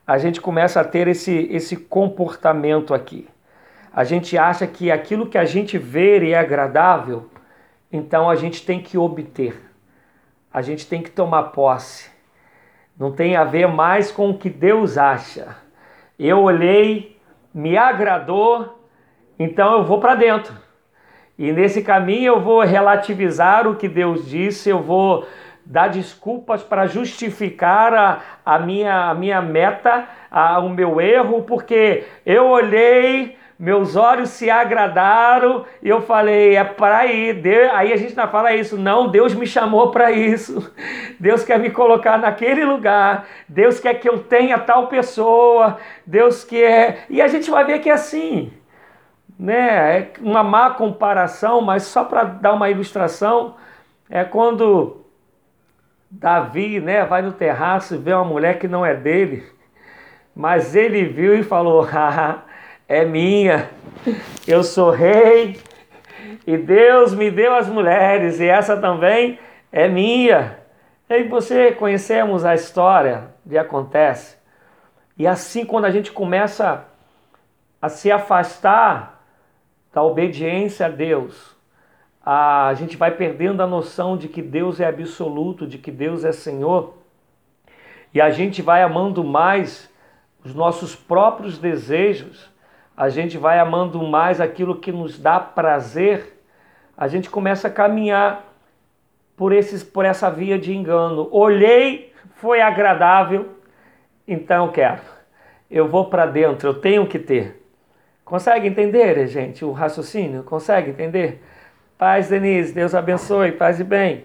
a 0.07 0.17
gente 0.17 0.41
começa 0.41 0.81
a 0.81 0.85
ter 0.85 1.09
esse, 1.09 1.49
esse 1.51 1.77
comportamento 1.77 2.95
aqui. 2.95 3.29
A 3.93 4.05
gente 4.05 4.37
acha 4.37 4.67
que 4.67 4.91
aquilo 4.91 5.27
que 5.27 5.39
a 5.39 5.45
gente 5.45 5.79
vê 5.79 6.31
é 6.31 6.39
agradável, 6.39 7.29
então 7.93 8.29
a 8.29 8.37
gente 8.37 8.65
tem 8.65 8.81
que 8.81 8.99
obter, 8.99 9.61
a 10.53 10.63
gente 10.63 10.87
tem 10.87 11.03
que 11.03 11.11
tomar 11.11 11.45
posse. 11.45 12.11
Não 12.99 13.13
tem 13.13 13.37
a 13.37 13.45
ver 13.45 13.69
mais 13.69 14.11
com 14.11 14.31
o 14.31 14.39
que 14.39 14.51
Deus 14.51 14.99
acha. 14.99 15.57
Eu 16.19 16.41
olhei, 16.41 17.17
me 17.55 17.77
agradou, 17.77 18.83
então 19.39 19.79
eu 19.79 19.85
vou 19.85 20.01
para 20.01 20.17
dentro. 20.17 20.53
E 21.39 21.53
nesse 21.53 21.83
caminho 21.83 22.35
eu 22.35 22.41
vou 22.41 22.63
relativizar 22.63 23.69
o 23.69 23.77
que 23.77 23.89
Deus 23.89 24.29
disse, 24.29 24.69
eu 24.69 24.83
vou 24.83 25.25
dar 25.65 25.89
desculpas 25.89 26.65
para 26.65 26.87
justificar 26.87 27.95
a, 27.95 28.21
a, 28.45 28.59
minha, 28.59 29.11
a 29.11 29.15
minha 29.15 29.41
meta, 29.41 30.09
a, 30.29 30.59
o 30.59 30.69
meu 30.69 31.01
erro, 31.01 31.43
porque 31.43 32.05
eu 32.27 32.49
olhei, 32.49 33.37
meus 33.59 33.97
olhos 33.97 34.31
se 34.31 34.49
agradaram 34.49 35.65
e 35.83 35.89
eu 35.89 36.01
falei, 36.01 36.55
é 36.55 36.63
para 36.63 37.07
ir. 37.07 37.45
Aí 37.73 37.93
a 37.93 37.97
gente 37.97 38.17
não 38.17 38.29
fala 38.29 38.55
isso, 38.55 38.77
não, 38.77 39.09
Deus 39.09 39.35
me 39.35 39.47
chamou 39.47 39.91
para 39.91 40.13
isso. 40.13 40.73
Deus 41.19 41.43
quer 41.43 41.59
me 41.59 41.71
colocar 41.71 42.19
naquele 42.19 42.65
lugar. 42.65 43.27
Deus 43.49 43.81
quer 43.81 43.95
que 43.95 44.09
eu 44.09 44.21
tenha 44.21 44.59
tal 44.59 44.87
pessoa. 44.87 45.79
Deus 46.07 46.45
quer. 46.45 47.07
E 47.11 47.21
a 47.21 47.27
gente 47.27 47.51
vai 47.51 47.65
ver 47.65 47.81
que 47.81 47.91
é 47.91 47.95
assim. 47.95 48.53
Né? 49.37 49.99
É 49.99 50.13
uma 50.21 50.45
má 50.45 50.71
comparação, 50.71 51.61
mas 51.61 51.83
só 51.83 52.05
para 52.05 52.25
dar 52.25 52.53
uma 52.53 52.71
ilustração, 52.71 53.57
é 54.09 54.23
quando 54.23 55.05
Davi 56.11 56.81
né, 56.81 57.05
vai 57.05 57.23
no 57.23 57.33
terraço 57.33 57.95
e 57.95 57.99
vê 57.99 58.13
uma 58.15 58.25
mulher 58.25 58.59
que 58.59 58.67
não 58.67 58.87
é 58.87 58.95
dele, 58.95 59.45
mas 60.35 60.75
ele 60.75 61.05
viu 61.05 61.37
e 61.37 61.43
falou: 61.43 61.83
haha 61.83 62.45
é 62.89 63.05
minha. 63.05 63.71
Eu 64.47 64.65
sou 64.65 64.91
rei 64.91 65.61
e 66.47 66.57
Deus 66.57 67.15
me 67.15 67.31
deu 67.31 67.55
as 67.55 67.69
mulheres 67.69 68.41
e 68.41 68.47
essa 68.47 68.77
também 68.79 69.39
é 69.71 69.87
minha. 69.87 70.59
E 71.11 71.23
você 71.25 71.73
conhecemos 71.73 72.45
a 72.47 72.55
história 72.55 73.29
de 73.45 73.59
acontece. 73.59 74.39
E 75.19 75.27
assim 75.27 75.67
quando 75.67 75.85
a 75.85 75.91
gente 75.91 76.11
começa 76.11 76.87
a 77.81 77.89
se 77.91 78.11
afastar 78.11 79.23
da 79.93 80.03
obediência 80.03 80.87
a 80.87 80.89
Deus, 80.89 81.57
a 82.25 82.73
gente 82.75 82.97
vai 82.97 83.11
perdendo 83.11 83.63
a 83.63 83.67
noção 83.67 84.17
de 84.17 84.29
que 84.29 84.43
Deus 84.43 84.81
é 84.81 84.87
absoluto, 84.87 85.67
de 85.67 85.79
que 85.79 85.91
Deus 85.91 86.25
é 86.25 86.33
Senhor, 86.33 86.95
e 88.13 88.21
a 88.21 88.31
gente 88.31 88.61
vai 88.63 88.83
amando 88.83 89.23
mais 89.23 89.91
os 90.45 90.55
nossos 90.55 90.95
próprios 90.95 91.59
desejos 91.59 92.51
a 92.99 93.09
gente 93.09 93.39
vai 93.39 93.61
amando 93.61 94.03
mais 94.03 94.41
aquilo 94.41 94.75
que 94.75 94.91
nos 94.91 95.21
dá 95.21 95.39
prazer, 95.39 96.43
a 96.97 97.07
gente 97.07 97.31
começa 97.31 97.69
a 97.69 97.71
caminhar 97.71 98.45
por, 99.37 99.53
esses, 99.53 99.85
por 99.85 100.05
essa 100.05 100.29
via 100.29 100.59
de 100.59 100.75
engano. 100.75 101.29
Olhei, 101.31 102.13
foi 102.35 102.61
agradável, 102.61 103.51
então 104.27 104.67
eu 104.67 104.73
quero. 104.73 105.03
Eu 105.71 105.87
vou 105.87 106.07
para 106.07 106.27
dentro, 106.27 106.71
eu 106.71 106.75
tenho 106.75 107.07
que 107.07 107.21
ter. 107.21 107.65
Consegue 108.25 108.67
entender, 108.67 109.29
gente, 109.29 109.65
o 109.65 109.71
raciocínio? 109.71 110.43
Consegue 110.43 110.91
entender? 110.91 111.41
Paz, 111.97 112.29
Denise, 112.29 112.75
Deus 112.75 112.97
abençoe, 112.97 113.53
paz 113.53 113.79
e 113.79 113.85
bem. 113.85 114.25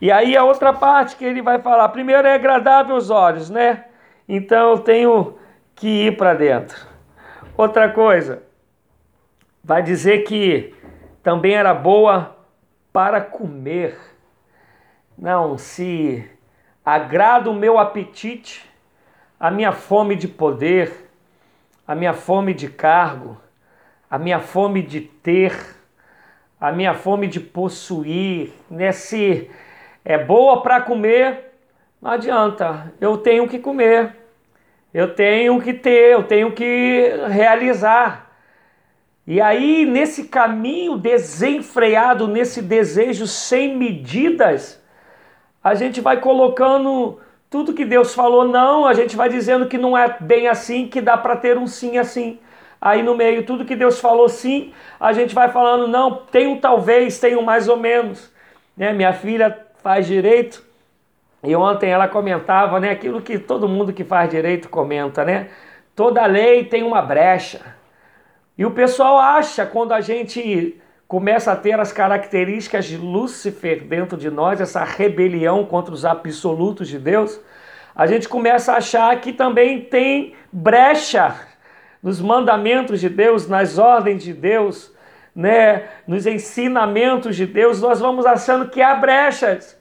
E 0.00 0.12
aí 0.12 0.36
a 0.36 0.44
outra 0.44 0.72
parte 0.72 1.16
que 1.16 1.24
ele 1.24 1.42
vai 1.42 1.60
falar, 1.60 1.88
primeiro 1.88 2.28
é 2.28 2.34
agradável 2.34 2.94
aos 2.94 3.10
olhos, 3.10 3.50
né? 3.50 3.86
Então 4.28 4.70
eu 4.70 4.78
tenho 4.78 5.36
que 5.74 6.06
ir 6.06 6.16
para 6.16 6.34
dentro. 6.34 6.95
Outra 7.56 7.88
coisa, 7.88 8.42
vai 9.64 9.82
dizer 9.82 10.24
que 10.24 10.74
também 11.22 11.54
era 11.54 11.72
boa 11.72 12.36
para 12.92 13.18
comer. 13.18 13.98
Não, 15.16 15.56
se 15.56 16.28
agrada 16.84 17.50
o 17.50 17.54
meu 17.54 17.78
apetite, 17.78 18.70
a 19.40 19.50
minha 19.50 19.72
fome 19.72 20.16
de 20.16 20.28
poder, 20.28 21.10
a 21.88 21.94
minha 21.94 22.12
fome 22.12 22.52
de 22.52 22.68
cargo, 22.68 23.40
a 24.10 24.18
minha 24.18 24.38
fome 24.38 24.82
de 24.82 25.00
ter, 25.00 25.56
a 26.60 26.70
minha 26.70 26.92
fome 26.92 27.26
de 27.26 27.40
possuir, 27.40 28.52
nesse 28.68 29.50
é 30.04 30.18
boa 30.18 30.60
para 30.60 30.82
comer, 30.82 31.54
não 32.02 32.10
adianta, 32.10 32.92
eu 33.00 33.16
tenho 33.16 33.48
que 33.48 33.58
comer, 33.58 34.14
eu 34.96 35.12
tenho 35.12 35.60
que 35.60 35.74
ter, 35.74 36.12
eu 36.14 36.22
tenho 36.22 36.52
que 36.52 37.12
realizar. 37.28 38.30
E 39.26 39.42
aí, 39.42 39.84
nesse 39.84 40.24
caminho 40.24 40.96
desenfreado, 40.96 42.26
nesse 42.26 42.62
desejo 42.62 43.26
sem 43.26 43.76
medidas, 43.76 44.82
a 45.62 45.74
gente 45.74 46.00
vai 46.00 46.18
colocando 46.18 47.20
tudo 47.50 47.74
que 47.74 47.84
Deus 47.84 48.14
falou 48.14 48.48
não, 48.48 48.86
a 48.86 48.94
gente 48.94 49.16
vai 49.16 49.28
dizendo 49.28 49.66
que 49.66 49.76
não 49.76 49.98
é 49.98 50.16
bem 50.18 50.48
assim, 50.48 50.88
que 50.88 51.02
dá 51.02 51.14
para 51.14 51.36
ter 51.36 51.58
um 51.58 51.66
sim 51.66 51.98
assim. 51.98 52.38
Aí 52.80 53.02
no 53.02 53.14
meio, 53.14 53.44
tudo 53.44 53.66
que 53.66 53.76
Deus 53.76 54.00
falou 54.00 54.30
sim, 54.30 54.72
a 54.98 55.12
gente 55.12 55.34
vai 55.34 55.50
falando 55.50 55.86
não, 55.86 56.22
tem 56.32 56.46
um 56.46 56.58
talvez, 56.58 57.18
tem 57.18 57.36
um 57.36 57.42
mais 57.42 57.68
ou 57.68 57.76
menos. 57.76 58.32
Né? 58.74 58.94
Minha 58.94 59.12
filha 59.12 59.66
faz 59.82 60.06
direito, 60.06 60.64
e 61.46 61.54
ontem 61.54 61.90
ela 61.90 62.08
comentava, 62.08 62.80
né, 62.80 62.90
aquilo 62.90 63.22
que 63.22 63.38
todo 63.38 63.68
mundo 63.68 63.92
que 63.92 64.02
faz 64.02 64.28
direito 64.28 64.68
comenta, 64.68 65.24
né? 65.24 65.48
Toda 65.94 66.26
lei 66.26 66.64
tem 66.64 66.82
uma 66.82 67.00
brecha. 67.00 67.60
E 68.58 68.66
o 68.66 68.72
pessoal 68.72 69.18
acha 69.18 69.64
quando 69.64 69.92
a 69.92 70.00
gente 70.00 70.80
começa 71.06 71.52
a 71.52 71.56
ter 71.56 71.78
as 71.78 71.92
características 71.92 72.84
de 72.86 72.96
Lúcifer 72.96 73.84
dentro 73.84 74.18
de 74.18 74.28
nós, 74.28 74.60
essa 74.60 74.82
rebelião 74.82 75.64
contra 75.64 75.94
os 75.94 76.04
absolutos 76.04 76.88
de 76.88 76.98
Deus, 76.98 77.40
a 77.94 78.06
gente 78.06 78.28
começa 78.28 78.72
a 78.72 78.78
achar 78.78 79.20
que 79.20 79.32
também 79.32 79.82
tem 79.82 80.34
brecha 80.52 81.34
nos 82.02 82.20
mandamentos 82.20 83.00
de 83.00 83.08
Deus, 83.08 83.48
nas 83.48 83.78
ordens 83.78 84.22
de 84.22 84.32
Deus, 84.32 84.92
né, 85.34 85.84
nos 86.06 86.26
ensinamentos 86.26 87.36
de 87.36 87.46
Deus, 87.46 87.80
nós 87.80 88.00
vamos 88.00 88.26
achando 88.26 88.68
que 88.68 88.80
há 88.82 88.94
brechas. 88.94 89.75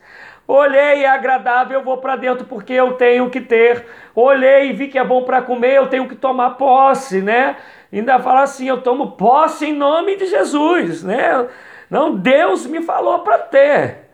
Olhei, 0.48 1.04
é 1.04 1.10
agradável, 1.10 1.80
eu 1.80 1.84
vou 1.84 1.98
para 1.98 2.16
dentro 2.16 2.46
porque 2.46 2.74
eu 2.74 2.94
tenho 2.94 3.30
que 3.30 3.42
ter. 3.42 3.86
Olhei 4.14 4.74
vi 4.74 4.88
que 4.88 5.00
é 5.00 5.04
bom 5.04 5.24
para 5.24 5.42
comer, 5.42 5.76
eu 5.76 5.88
tenho 5.88 6.08
que 6.08 6.16
tomar 6.16 6.52
posse, 6.52 7.22
né? 7.22 7.58
Ainda 7.92 8.20
fala 8.20 8.44
assim, 8.44 8.68
eu 8.68 8.82
tomo 8.82 9.12
posse 9.14 9.66
em 9.66 9.74
nome 9.74 10.16
de 10.16 10.28
Jesus, 10.28 11.04
né? 11.04 11.48
Não, 11.90 12.16
Deus 12.16 12.66
me 12.68 12.82
falou 12.84 13.20
para 13.20 13.40
ter. 13.40 14.06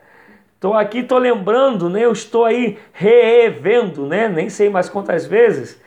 Estou 0.56 0.74
aqui, 0.74 1.00
estou 1.00 1.18
lembrando, 1.18 1.90
né? 1.90 2.06
Eu 2.06 2.12
estou 2.12 2.46
aí 2.46 2.78
revendo, 2.94 4.06
né? 4.06 4.28
Nem 4.30 4.50
sei 4.50 4.70
mais 4.70 4.88
quantas 4.88 5.26
vezes 5.26 5.82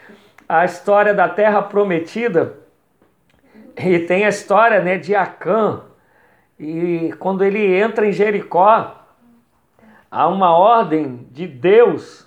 a 0.48 0.64
história 0.64 1.14
da 1.14 1.28
Terra 1.28 1.62
Prometida. 1.62 2.58
E 3.76 3.98
tem 4.00 4.24
a 4.24 4.28
história, 4.28 4.80
né, 4.80 4.98
de 4.98 5.14
Acã. 5.14 5.82
E 6.58 7.12
quando 7.18 7.44
ele 7.44 7.76
entra 7.76 8.06
em 8.06 8.12
Jericó, 8.12 9.03
há 10.14 10.28
uma 10.28 10.56
ordem 10.56 11.26
de 11.32 11.44
Deus 11.44 12.24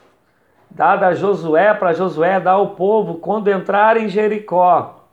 dada 0.70 1.08
a 1.08 1.14
Josué 1.14 1.74
para 1.74 1.94
Josué 1.94 2.38
dar 2.38 2.52
ao 2.52 2.72
povo 2.72 3.16
quando 3.16 3.48
entrar 3.48 3.96
em 3.96 4.10
Jericó. 4.10 5.06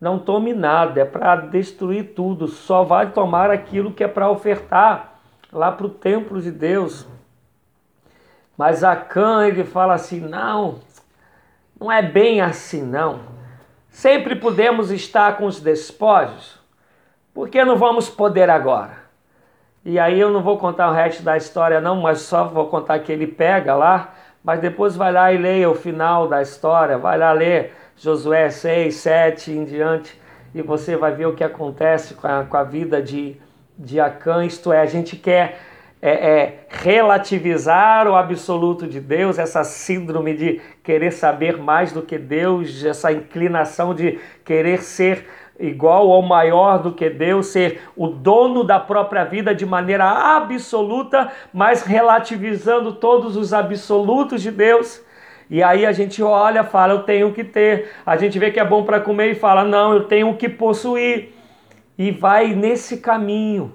Não 0.00 0.18
tome 0.18 0.52
nada, 0.52 1.02
é 1.02 1.04
para 1.04 1.36
destruir 1.36 2.12
tudo, 2.12 2.48
só 2.48 2.82
vai 2.82 3.12
tomar 3.12 3.48
aquilo 3.48 3.92
que 3.92 4.02
é 4.02 4.08
para 4.08 4.28
ofertar 4.28 5.20
lá 5.52 5.70
para 5.70 5.86
o 5.86 5.88
templo 5.88 6.42
de 6.42 6.50
Deus. 6.50 7.06
Mas 8.58 8.82
Acã 8.82 9.46
ele 9.46 9.62
fala 9.62 9.94
assim: 9.94 10.18
não, 10.18 10.80
não 11.78 11.92
é 11.92 12.02
bem 12.02 12.40
assim 12.40 12.82
não. 12.82 13.20
Sempre 13.88 14.34
podemos 14.34 14.90
estar 14.90 15.36
com 15.36 15.46
os 15.46 15.60
despojos, 15.60 16.58
por 17.32 17.48
que 17.48 17.64
não 17.64 17.76
vamos 17.76 18.10
poder 18.10 18.50
agora? 18.50 19.03
E 19.84 19.98
aí 19.98 20.18
eu 20.18 20.30
não 20.30 20.42
vou 20.42 20.56
contar 20.56 20.88
o 20.88 20.94
resto 20.94 21.22
da 21.22 21.36
história 21.36 21.78
não, 21.78 21.96
mas 21.96 22.20
só 22.20 22.44
vou 22.44 22.68
contar 22.68 23.00
que 23.00 23.12
ele 23.12 23.26
pega 23.26 23.74
lá, 23.74 24.14
mas 24.42 24.58
depois 24.58 24.96
vai 24.96 25.12
lá 25.12 25.30
e 25.30 25.36
leia 25.36 25.68
o 25.68 25.74
final 25.74 26.26
da 26.26 26.40
história, 26.40 26.96
vai 26.96 27.18
lá 27.18 27.32
ler 27.32 27.74
Josué 27.96 28.48
6, 28.48 28.94
7 28.94 29.52
em 29.52 29.64
diante, 29.64 30.18
e 30.54 30.62
você 30.62 30.96
vai 30.96 31.12
ver 31.12 31.26
o 31.26 31.34
que 31.34 31.44
acontece 31.44 32.14
com 32.14 32.26
a, 32.26 32.44
com 32.44 32.56
a 32.56 32.64
vida 32.64 33.02
de, 33.02 33.36
de 33.78 34.00
Acã, 34.00 34.44
isto 34.44 34.72
é, 34.72 34.80
a 34.80 34.86
gente 34.86 35.16
quer 35.16 35.58
é, 36.00 36.10
é, 36.10 36.66
relativizar 36.68 38.06
o 38.06 38.14
absoluto 38.14 38.86
de 38.86 39.00
Deus, 39.00 39.38
essa 39.38 39.64
síndrome 39.64 40.34
de 40.34 40.60
querer 40.82 41.12
saber 41.12 41.58
mais 41.58 41.92
do 41.92 42.02
que 42.02 42.18
Deus, 42.18 42.84
essa 42.84 43.12
inclinação 43.12 43.94
de 43.94 44.18
querer 44.44 44.82
ser 44.82 45.26
igual 45.58 46.08
ou 46.08 46.22
maior 46.22 46.82
do 46.82 46.92
que 46.92 47.08
Deus, 47.08 47.46
ser 47.46 47.82
o 47.96 48.08
dono 48.08 48.64
da 48.64 48.78
própria 48.78 49.24
vida 49.24 49.54
de 49.54 49.64
maneira 49.64 50.04
absoluta, 50.36 51.30
mas 51.52 51.82
relativizando 51.82 52.92
todos 52.92 53.36
os 53.36 53.52
absolutos 53.52 54.42
de 54.42 54.50
Deus. 54.50 55.02
E 55.48 55.62
aí 55.62 55.84
a 55.84 55.92
gente 55.92 56.22
olha, 56.22 56.64
fala, 56.64 56.94
eu 56.94 57.02
tenho 57.02 57.32
que 57.32 57.44
ter. 57.44 57.90
A 58.04 58.16
gente 58.16 58.38
vê 58.38 58.50
que 58.50 58.58
é 58.58 58.64
bom 58.64 58.84
para 58.84 59.00
comer 59.00 59.30
e 59.30 59.34
fala, 59.34 59.64
não, 59.64 59.92
eu 59.92 60.04
tenho 60.04 60.34
que 60.36 60.48
possuir. 60.48 61.34
E 61.96 62.10
vai 62.10 62.54
nesse 62.54 62.98
caminho, 62.98 63.72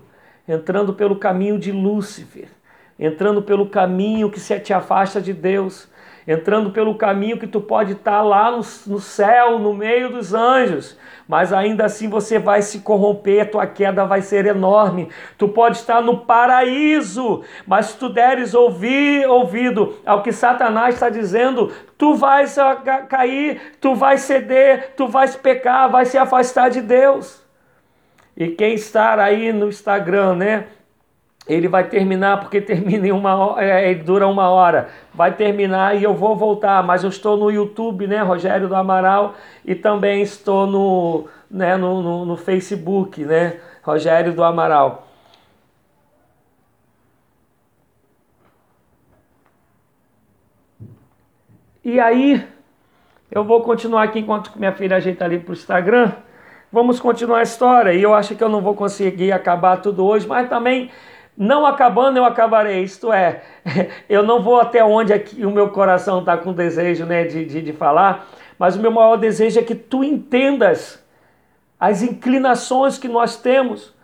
entrando 0.48 0.94
pelo 0.94 1.16
caminho 1.16 1.58
de 1.58 1.72
Lúcifer, 1.72 2.50
entrando 2.98 3.42
pelo 3.42 3.70
caminho 3.70 4.30
que 4.30 4.40
se 4.40 4.60
te 4.60 4.74
afasta 4.74 5.22
de 5.22 5.32
Deus, 5.32 5.89
entrando 6.32 6.70
pelo 6.70 6.94
caminho 6.94 7.40
que 7.40 7.48
tu 7.48 7.60
pode 7.60 7.94
estar 7.94 8.22
lá 8.22 8.52
no, 8.52 8.62
no 8.86 9.00
céu, 9.00 9.58
no 9.58 9.74
meio 9.74 10.12
dos 10.12 10.32
anjos, 10.32 10.96
mas 11.28 11.52
ainda 11.52 11.86
assim 11.86 12.08
você 12.08 12.38
vai 12.38 12.62
se 12.62 12.82
corromper, 12.82 13.50
tua 13.50 13.66
queda 13.66 14.06
vai 14.06 14.22
ser 14.22 14.46
enorme. 14.46 15.10
Tu 15.40 15.48
pode 15.48 15.78
estar 15.78 16.04
no 16.04 16.20
paraíso, 16.20 17.44
mas 17.66 17.88
se 17.88 17.98
tu 17.98 18.10
deres 18.10 18.54
ouvir, 18.54 19.28
ouvido 19.28 19.96
ao 20.06 20.22
que 20.22 20.32
Satanás 20.32 20.94
está 20.94 21.10
dizendo, 21.10 21.72
tu 21.98 22.14
vais 22.14 22.56
cair, 23.10 23.60
tu 23.82 23.96
vais 23.96 24.22
ceder, 24.22 24.94
tu 24.96 25.08
vais 25.08 25.36
pecar, 25.36 25.90
vai 25.90 26.06
se 26.06 26.16
afastar 26.16 26.70
de 26.70 26.82
Deus. 26.82 27.44
E 28.38 28.50
quem 28.50 28.76
está 28.76 29.20
aí 29.20 29.52
no 29.52 29.68
Instagram, 29.68 30.36
né? 30.36 30.68
Ele 31.50 31.68
vai 31.68 31.84
terminar 31.86 32.40
porque 32.40 32.62
termina 32.62 33.08
em 33.08 33.12
uma 33.12 33.56
é, 33.58 33.90
ele 33.90 34.04
dura 34.04 34.28
uma 34.28 34.50
hora. 34.50 34.90
Vai 35.14 35.34
terminar 35.34 35.98
e 35.98 36.04
eu 36.04 36.14
vou 36.14 36.36
voltar, 36.36 36.84
mas 36.84 37.04
eu 37.04 37.10
estou 37.10 37.36
no 37.36 37.50
YouTube, 37.50 38.06
né, 38.06 38.22
Rogério 38.22 38.68
do 38.68 38.76
Amaral, 38.76 39.34
e 39.66 39.74
também 39.74 40.22
estou 40.22 40.68
no, 40.68 41.28
né, 41.50 41.76
no, 41.76 42.04
no, 42.04 42.26
no 42.26 42.38
Facebook, 42.38 43.26
né, 43.26 43.60
Rogério 43.82 44.32
do 44.34 44.44
Amaral. 44.44 45.08
E 51.84 52.00
aí, 52.00 52.48
eu 53.32 53.44
vou 53.44 53.62
continuar 53.62 54.04
aqui 54.04 54.20
enquanto 54.20 54.52
minha 54.56 54.72
filha 54.74 54.98
ajeita 54.98 55.26
ali 55.26 55.40
para 55.40 55.52
o 55.52 55.54
Instagram. 55.54 56.12
Vamos 56.72 57.00
continuar 57.00 57.40
a 57.40 57.44
história. 57.44 57.94
E 57.94 58.04
eu 58.04 58.14
acho 58.14 58.36
que 58.36 58.44
eu 58.44 58.50
não 58.50 58.62
vou 58.62 58.76
conseguir 58.76 59.32
acabar 59.32 59.78
tudo 59.78 60.06
hoje, 60.06 60.28
mas 60.28 60.48
também 60.48 60.92
não 61.40 61.66
acabando, 61.66 62.18
eu 62.18 62.26
acabarei. 62.26 62.84
Isto 62.84 63.14
é, 63.14 63.42
eu 64.10 64.22
não 64.22 64.44
vou 64.44 64.60
até 64.60 64.84
onde 64.84 65.14
aqui 65.14 65.46
o 65.46 65.52
meu 65.52 65.70
coração 65.70 66.20
está 66.20 66.38
com 66.38 66.52
desejo 66.52 67.06
né, 67.06 67.24
de, 67.24 67.46
de, 67.46 67.62
de 67.62 67.72
falar, 67.72 68.28
mas 68.60 68.76
o 68.76 68.82
meu 68.82 68.92
maior 68.92 69.16
desejo 69.16 69.58
é 69.58 69.64
que 69.64 69.74
tu 69.74 70.04
entendas 70.04 71.02
as 71.80 72.04
inclinações 72.04 72.98
que 72.98 73.08
nós 73.08 73.38
temos 73.38 73.96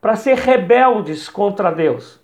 para 0.00 0.16
ser 0.16 0.38
rebeldes 0.38 1.28
contra 1.28 1.70
Deus, 1.70 2.18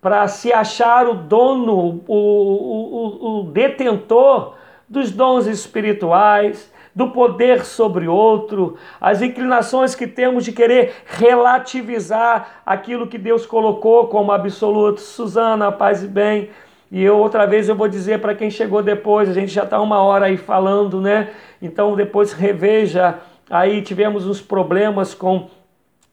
para 0.00 0.26
se 0.26 0.52
achar 0.52 1.06
o 1.06 1.14
dono, 1.14 2.02
o, 2.08 2.14
o, 2.14 3.36
o, 3.36 3.40
o 3.40 3.42
detentor 3.44 4.54
dos 4.88 5.12
dons 5.12 5.46
espirituais, 5.46 6.72
do 6.94 7.10
poder 7.10 7.64
sobre 7.64 8.08
outro, 8.08 8.76
as 9.00 9.22
inclinações 9.22 9.94
que 9.94 10.06
temos 10.06 10.44
de 10.44 10.52
querer 10.52 10.92
relativizar 11.06 12.62
aquilo 12.66 13.06
que 13.06 13.18
Deus 13.18 13.46
colocou 13.46 14.08
como 14.08 14.32
absoluto. 14.32 15.00
Suzana, 15.00 15.70
paz 15.70 16.02
e 16.02 16.08
bem. 16.08 16.50
E 16.90 17.02
eu 17.02 17.18
outra 17.18 17.46
vez 17.46 17.68
eu 17.68 17.76
vou 17.76 17.86
dizer 17.86 18.20
para 18.20 18.34
quem 18.34 18.50
chegou 18.50 18.82
depois, 18.82 19.28
a 19.28 19.32
gente 19.32 19.52
já 19.52 19.62
está 19.62 19.80
uma 19.80 20.02
hora 20.02 20.26
aí 20.26 20.36
falando, 20.36 21.00
né? 21.00 21.30
Então 21.62 21.94
depois 21.94 22.32
reveja. 22.32 23.18
Aí 23.48 23.82
tivemos 23.82 24.26
uns 24.26 24.40
problemas 24.40 25.14
com 25.14 25.48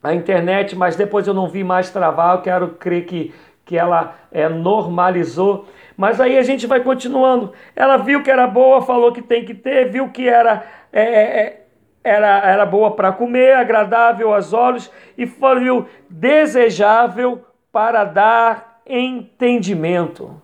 a 0.04 0.14
internet, 0.14 0.76
mas 0.76 0.96
depois 0.96 1.28
eu 1.28 1.34
não 1.34 1.48
vi 1.48 1.64
mais 1.64 1.90
travar. 1.90 2.36
Eu 2.36 2.42
quero 2.42 2.68
crer 2.70 3.06
que, 3.06 3.34
que 3.66 3.78
ela 3.78 4.16
é, 4.32 4.48
normalizou. 4.48 5.66
Mas 5.98 6.22
aí 6.22 6.38
a 6.38 6.44
gente 6.44 6.68
vai 6.68 6.82
continuando. 6.82 7.52
Ela 7.76 7.98
viu 7.98 8.22
que 8.22 8.30
era 8.30 8.46
boa, 8.46 8.84
falou 8.84 9.12
que 9.12 9.22
tem 9.22 9.44
que 9.44 9.56
ter, 9.56 9.90
viu 9.90 10.10
que 10.10 10.30
era, 10.30 10.64
é, 10.94 11.02
é, 11.02 11.40
é 11.40 11.62
era, 12.04 12.40
era 12.40 12.66
boa 12.66 12.92
para 12.92 13.12
comer, 13.12 13.54
agradável 13.56 14.34
aos 14.34 14.54
olhos 14.54 14.90
e 15.18 15.26
viu 15.26 15.88
desejável 16.10 17.44
para 17.72 18.06
dar 18.06 18.80
entendimento. 18.86 20.42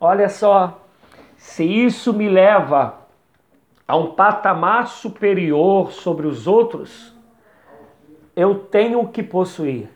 Olha 0.00 0.28
só, 0.28 0.80
se 1.36 1.62
isso 1.64 2.12
me 2.12 2.28
leva 2.28 3.06
a 3.86 3.96
um 3.96 4.12
patamar 4.12 4.88
superior 4.88 5.92
sobre 5.92 6.26
os 6.26 6.48
outros, 6.48 7.14
eu 8.34 8.56
tenho 8.56 9.06
que 9.08 9.22
possuir. 9.22 9.88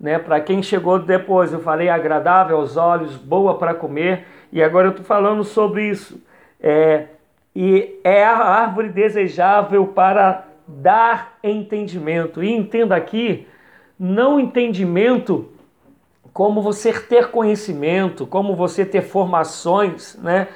Né? 0.00 0.18
Para 0.18 0.40
quem 0.40 0.62
chegou 0.62 0.98
depois, 0.98 1.52
eu 1.52 1.60
falei 1.60 1.88
agradável 1.88 2.56
aos 2.56 2.76
olhos, 2.76 3.14
boa 3.16 3.58
para 3.58 3.74
comer, 3.74 4.26
e 4.56 4.62
agora 4.62 4.86
eu 4.86 4.90
estou 4.90 5.04
falando 5.04 5.44
sobre 5.44 5.86
isso. 5.86 6.18
É, 6.58 7.08
e 7.54 8.00
é 8.02 8.24
a 8.24 8.38
árvore 8.38 8.88
desejável 8.88 9.88
para 9.88 10.46
dar 10.66 11.36
entendimento. 11.44 12.42
E 12.42 12.50
entenda 12.50 12.96
aqui, 12.96 13.46
não 14.00 14.40
entendimento 14.40 15.52
como 16.32 16.62
você 16.62 16.90
ter 16.90 17.30
conhecimento, 17.30 18.26
como 18.26 18.56
você 18.56 18.86
ter 18.86 19.02
formações, 19.02 20.16
né? 20.22 20.48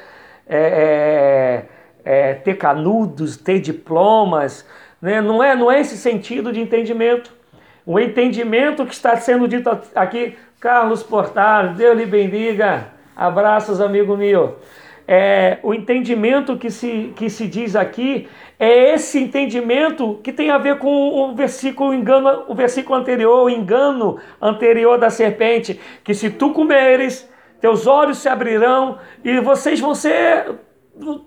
É, 0.48 1.66
é, 2.02 2.30
é, 2.30 2.34
ter 2.36 2.54
canudos, 2.54 3.36
ter 3.36 3.60
diplomas, 3.60 4.66
né? 5.02 5.20
não, 5.20 5.44
é, 5.44 5.54
não 5.54 5.70
é 5.70 5.78
esse 5.78 5.98
sentido 5.98 6.50
de 6.54 6.58
entendimento. 6.58 7.34
O 7.84 8.00
entendimento 8.00 8.86
que 8.86 8.94
está 8.94 9.14
sendo 9.16 9.46
dito 9.46 9.68
aqui, 9.94 10.38
Carlos 10.58 11.02
Portal, 11.02 11.74
Deus 11.74 11.98
lhe 11.98 12.06
bendiga, 12.06 12.98
abraços, 13.20 13.82
amigo 13.82 14.16
meu. 14.16 14.56
É, 15.06 15.58
o 15.62 15.74
entendimento 15.74 16.56
que 16.56 16.70
se, 16.70 17.12
que 17.14 17.28
se 17.28 17.46
diz 17.46 17.76
aqui 17.76 18.26
é 18.58 18.94
esse 18.94 19.18
entendimento 19.18 20.20
que 20.22 20.32
tem 20.32 20.50
a 20.50 20.56
ver 20.56 20.78
com 20.78 20.88
o 20.88 21.34
versículo 21.34 21.92
engano, 21.92 22.44
o 22.48 22.54
versículo 22.54 22.98
anterior, 22.98 23.44
o 23.44 23.50
engano 23.50 24.18
anterior 24.40 24.98
da 24.98 25.10
serpente, 25.10 25.78
que 26.02 26.14
se 26.14 26.30
tu 26.30 26.52
comeres, 26.52 27.28
teus 27.60 27.86
olhos 27.86 28.18
se 28.18 28.28
abrirão 28.28 28.98
e 29.22 29.38
vocês 29.40 29.80
vão 29.80 29.94
ser 29.94 30.54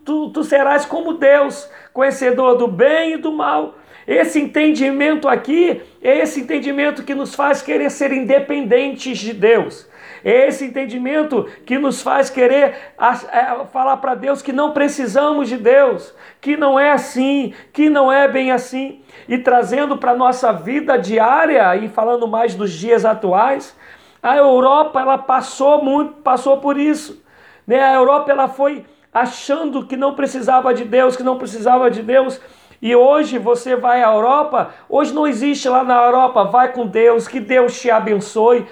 tu, 0.04 0.30
tu 0.30 0.44
serás 0.44 0.86
como 0.86 1.14
Deus, 1.14 1.70
conhecedor 1.94 2.58
do 2.58 2.68
bem 2.68 3.14
e 3.14 3.18
do 3.18 3.32
mal. 3.32 3.76
Esse 4.08 4.40
entendimento 4.42 5.28
aqui 5.28 5.82
é 6.02 6.20
esse 6.20 6.42
entendimento 6.42 7.04
que 7.04 7.14
nos 7.14 7.36
faz 7.36 7.62
querer 7.62 7.92
ser 7.92 8.12
independentes 8.12 9.20
de 9.20 9.34
Deus. 9.34 9.88
É 10.24 10.48
esse 10.48 10.66
entendimento 10.66 11.44
que 11.66 11.78
nos 11.78 12.02
faz 12.02 12.30
querer 12.30 12.94
é, 13.32 13.66
falar 13.72 13.98
para 13.98 14.16
Deus 14.16 14.42
que 14.42 14.54
não 14.54 14.72
precisamos 14.72 15.50
de 15.50 15.58
Deus, 15.58 16.16
que 16.40 16.56
não 16.56 16.80
é 16.80 16.92
assim, 16.92 17.54
que 17.74 17.90
não 17.90 18.12
é 18.12 18.28
bem 18.28 18.52
assim. 18.52 19.02
E 19.28 19.38
trazendo 19.38 19.98
para 19.98 20.12
a 20.12 20.16
nossa 20.16 20.52
vida 20.54 20.98
diária, 20.98 21.76
e 21.76 21.90
falando 21.90 22.28
mais 22.28 22.56
dos 22.56 22.72
dias 22.72 23.04
atuais, 23.04 23.76
a 24.22 24.38
Europa 24.38 25.02
ela 25.02 25.18
passou 25.18 25.84
muito, 25.84 26.22
passou 26.22 26.58
por 26.58 26.78
isso. 26.78 27.22
Né? 27.68 27.84
A 27.84 27.94
Europa 27.94 28.32
ela 28.32 28.48
foi 28.48 28.86
achando 29.14 29.86
que 29.86 29.98
não 29.98 30.16
precisava 30.16 30.74
de 30.74 30.86
Deus, 30.86 31.18
que 31.18 31.24
não 31.24 31.38
precisava 31.38 31.92
de 31.92 32.02
Deus. 32.02 32.40
E 32.82 32.96
hoje 32.96 33.38
você 33.38 33.76
vai 33.76 34.04
à 34.04 34.12
Europa, 34.12 34.74
hoje 34.90 35.14
não 35.14 35.28
existe 35.28 35.70
lá 35.70 35.84
na 35.84 36.02
Europa, 36.04 36.46
vai 36.46 36.72
com 36.74 36.88
Deus, 36.88 37.28
que 37.28 37.40
Deus 37.40 37.80
te 37.80 37.90
abençoe. 37.90 38.66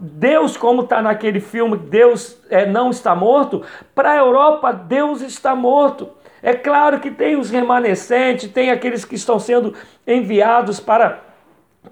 Deus, 0.00 0.56
como 0.56 0.82
está 0.82 1.02
naquele 1.02 1.40
filme, 1.40 1.76
Deus 1.76 2.38
é, 2.48 2.66
não 2.66 2.90
está 2.90 3.14
morto, 3.14 3.62
para 3.94 4.12
a 4.12 4.16
Europa, 4.16 4.72
Deus 4.72 5.20
está 5.22 5.54
morto. 5.54 6.10
É 6.42 6.54
claro 6.54 7.00
que 7.00 7.10
tem 7.10 7.36
os 7.36 7.50
remanescentes, 7.50 8.50
tem 8.50 8.70
aqueles 8.70 9.04
que 9.04 9.16
estão 9.16 9.38
sendo 9.38 9.74
enviados 10.06 10.78
para 10.78 11.20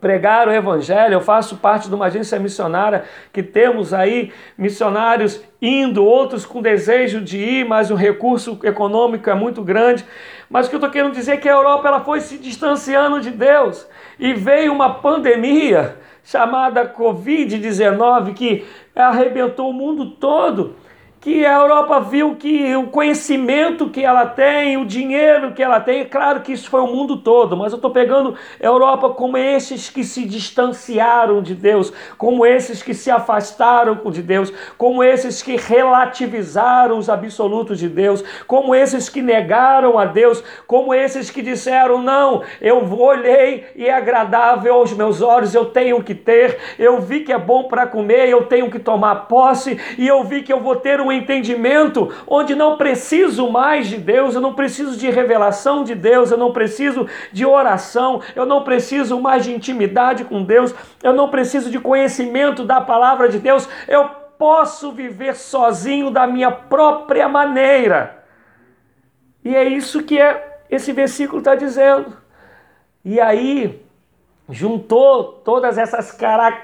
pregar 0.00 0.46
o 0.46 0.52
evangelho. 0.52 1.14
Eu 1.14 1.20
faço 1.20 1.56
parte 1.56 1.88
de 1.88 1.94
uma 1.94 2.06
agência 2.06 2.38
missionária 2.38 3.04
que 3.32 3.42
temos 3.42 3.92
aí 3.92 4.32
missionários 4.56 5.42
indo, 5.60 6.04
outros 6.04 6.44
com 6.46 6.62
desejo 6.62 7.20
de 7.20 7.38
ir, 7.38 7.64
mas 7.64 7.90
o 7.90 7.94
recurso 7.94 8.58
econômico 8.62 9.28
é 9.28 9.34
muito 9.34 9.62
grande. 9.62 10.04
Mas 10.48 10.66
o 10.66 10.68
que 10.68 10.76
eu 10.76 10.78
estou 10.78 10.90
querendo 10.90 11.12
dizer 11.12 11.32
é 11.32 11.36
que 11.36 11.48
a 11.48 11.52
Europa 11.52 11.88
ela 11.88 12.00
foi 12.00 12.20
se 12.20 12.38
distanciando 12.38 13.20
de 13.20 13.30
Deus 13.30 13.86
e 14.18 14.32
veio 14.32 14.72
uma 14.72 14.94
pandemia 14.94 15.96
chamada 16.26 16.92
Covid-19 16.92 18.34
que 18.34 18.66
arrebentou 18.94 19.70
o 19.70 19.72
mundo 19.72 20.10
todo 20.10 20.74
que 21.26 21.44
a 21.44 21.54
Europa 21.54 21.98
viu 21.98 22.36
que 22.36 22.76
o 22.76 22.86
conhecimento 22.86 23.90
que 23.90 24.04
ela 24.04 24.26
tem, 24.26 24.76
o 24.76 24.86
dinheiro 24.86 25.54
que 25.54 25.60
ela 25.60 25.80
tem, 25.80 26.02
é 26.02 26.04
claro 26.04 26.40
que 26.40 26.52
isso 26.52 26.70
foi 26.70 26.80
o 26.80 26.86
mundo 26.86 27.16
todo, 27.16 27.56
mas 27.56 27.72
eu 27.72 27.78
estou 27.78 27.90
pegando 27.90 28.36
Europa 28.60 29.08
como 29.08 29.36
esses 29.36 29.90
que 29.90 30.04
se 30.04 30.24
distanciaram 30.24 31.42
de 31.42 31.52
Deus, 31.52 31.92
como 32.16 32.46
esses 32.46 32.80
que 32.80 32.94
se 32.94 33.10
afastaram 33.10 34.08
de 34.08 34.22
Deus, 34.22 34.52
como 34.78 35.02
esses 35.02 35.42
que 35.42 35.56
relativizaram 35.56 36.96
os 36.96 37.10
absolutos 37.10 37.80
de 37.80 37.88
Deus, 37.88 38.22
como 38.46 38.72
esses 38.72 39.08
que 39.08 39.20
negaram 39.20 39.98
a 39.98 40.04
Deus, 40.04 40.44
como 40.64 40.94
esses 40.94 41.28
que 41.28 41.42
disseram: 41.42 42.00
não, 42.00 42.42
eu 42.60 42.88
olhei 43.00 43.66
e 43.74 43.86
é 43.86 43.92
agradável 43.92 44.74
aos 44.74 44.92
meus 44.92 45.20
olhos, 45.20 45.56
eu 45.56 45.64
tenho 45.64 46.00
que 46.04 46.14
ter, 46.14 46.56
eu 46.78 47.00
vi 47.00 47.22
que 47.22 47.32
é 47.32 47.38
bom 47.38 47.64
para 47.64 47.84
comer, 47.84 48.28
eu 48.28 48.44
tenho 48.44 48.70
que 48.70 48.78
tomar 48.78 49.26
posse, 49.26 49.76
e 49.98 50.06
eu 50.06 50.22
vi 50.22 50.44
que 50.44 50.52
eu 50.52 50.60
vou 50.60 50.76
ter 50.76 51.00
um 51.00 51.15
entendimento 51.16 52.12
onde 52.26 52.54
não 52.54 52.76
preciso 52.76 53.50
mais 53.50 53.88
de 53.88 53.96
Deus, 53.96 54.34
eu 54.34 54.40
não 54.40 54.54
preciso 54.54 54.96
de 54.96 55.10
revelação 55.10 55.82
de 55.82 55.94
Deus, 55.94 56.30
eu 56.30 56.38
não 56.38 56.52
preciso 56.52 57.08
de 57.32 57.44
oração, 57.44 58.20
eu 58.34 58.46
não 58.46 58.62
preciso 58.62 59.20
mais 59.20 59.44
de 59.44 59.52
intimidade 59.52 60.24
com 60.24 60.42
Deus, 60.42 60.74
eu 61.02 61.12
não 61.12 61.28
preciso 61.28 61.70
de 61.70 61.80
conhecimento 61.80 62.64
da 62.64 62.80
palavra 62.80 63.28
de 63.28 63.38
Deus, 63.38 63.68
eu 63.88 64.08
posso 64.38 64.92
viver 64.92 65.34
sozinho 65.34 66.10
da 66.10 66.26
minha 66.26 66.50
própria 66.50 67.28
maneira. 67.28 68.24
E 69.44 69.54
é 69.54 69.64
isso 69.64 70.02
que 70.02 70.20
é, 70.20 70.60
esse 70.70 70.92
versículo 70.92 71.38
está 71.38 71.54
dizendo. 71.54 72.16
E 73.04 73.20
aí, 73.20 73.80
juntou 74.48 75.24
todas 75.44 75.78
essas 75.78 76.16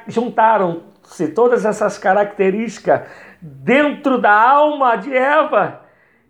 juntaram-se 0.09 1.29
todas 1.29 1.65
essas 1.65 1.99
características 1.99 3.03
dentro 3.43 4.19
da 4.19 4.33
alma 4.33 4.95
de 4.95 5.13
Eva. 5.13 5.85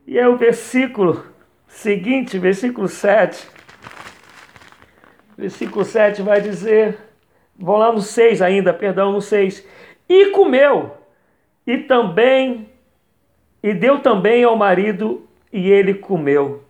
E 0.07 0.19
é 0.19 0.27
o 0.27 0.39
versículo 0.39 1.27
seguinte, 1.67 2.39
versículo 2.39 2.89
7. 2.89 3.47
Versículo 5.37 5.85
7 5.85 6.23
vai 6.23 6.41
dizer, 6.41 6.99
vou 7.57 7.77
lá 7.77 7.93
no 7.93 8.01
6 8.01 8.41
ainda, 8.41 8.73
perdão, 8.73 9.13
no 9.13 9.21
6. 9.21 9.67
E 10.09 10.31
comeu, 10.31 10.97
e 11.67 11.79
também, 11.79 12.71
e 13.63 13.75
deu 13.75 14.01
também 14.01 14.45
ao 14.45 14.57
marido, 14.57 15.29
e 15.53 15.71
ele 15.71 15.95
comeu. 15.95 16.65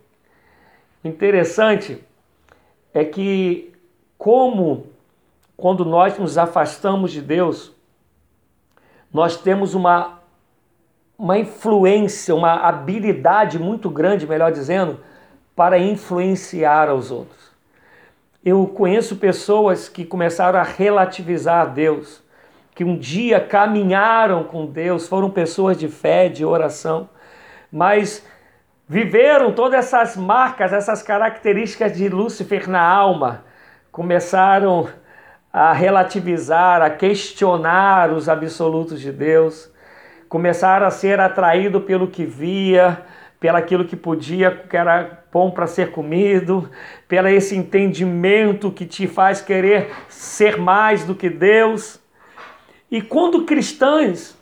Interessante 1.03 2.03
é 2.93 3.03
que, 3.03 3.73
como 4.17 4.87
quando 5.55 5.85
nós 5.85 6.17
nos 6.17 6.37
afastamos 6.37 7.11
de 7.11 7.21
Deus, 7.21 7.73
nós 9.11 9.37
temos 9.37 9.73
uma 9.73 10.22
uma 11.17 11.37
influência, 11.37 12.35
uma 12.35 12.53
habilidade 12.53 13.59
muito 13.59 13.89
grande, 13.89 14.27
melhor 14.27 14.51
dizendo, 14.51 14.99
para 15.55 15.77
influenciar 15.77 16.93
os 16.93 17.11
outros. 17.11 17.51
Eu 18.43 18.67
conheço 18.67 19.15
pessoas 19.15 19.87
que 19.87 20.03
começaram 20.03 20.59
a 20.59 20.63
relativizar 20.63 21.71
Deus, 21.71 22.21
que 22.75 22.83
um 22.83 22.97
dia 22.97 23.39
caminharam 23.39 24.43
com 24.43 24.65
Deus, 24.65 25.07
foram 25.07 25.29
pessoas 25.29 25.77
de 25.77 25.87
fé, 25.87 26.27
de 26.27 26.43
oração, 26.43 27.07
mas 27.71 28.25
viveram 28.87 29.53
todas 29.53 29.79
essas 29.79 30.17
marcas, 30.17 30.73
essas 30.73 31.01
características 31.01 31.95
de 31.95 32.09
Lúcifer 32.09 32.69
na 32.69 32.81
alma, 32.81 33.45
começaram 33.91 34.89
a 35.51 35.71
relativizar, 35.71 36.81
a 36.81 36.89
questionar 36.89 38.11
os 38.11 38.27
absolutos 38.27 38.99
de 38.99 39.11
Deus 39.11 39.71
começaram 40.33 40.87
a 40.87 40.89
ser 40.89 41.19
atraídos 41.19 41.83
pelo 41.83 42.07
que 42.07 42.25
via, 42.25 43.05
pelo 43.39 43.55
aquilo 43.55 43.85
que 43.85 43.95
podia, 43.95 44.49
que 44.49 44.75
era 44.75 45.23
bom 45.31 45.51
para 45.51 45.67
ser 45.67 45.91
comido, 45.91 46.71
pelo 47.07 47.27
esse 47.27 47.55
entendimento 47.55 48.71
que 48.71 48.83
te 48.83 49.05
faz 49.05 49.41
querer 49.41 49.91
ser 50.09 50.57
mais 50.57 51.05
do 51.05 51.13
que 51.13 51.29
Deus. 51.29 51.99
E 52.89 52.99
quando 52.99 53.45
cristãs 53.45 54.35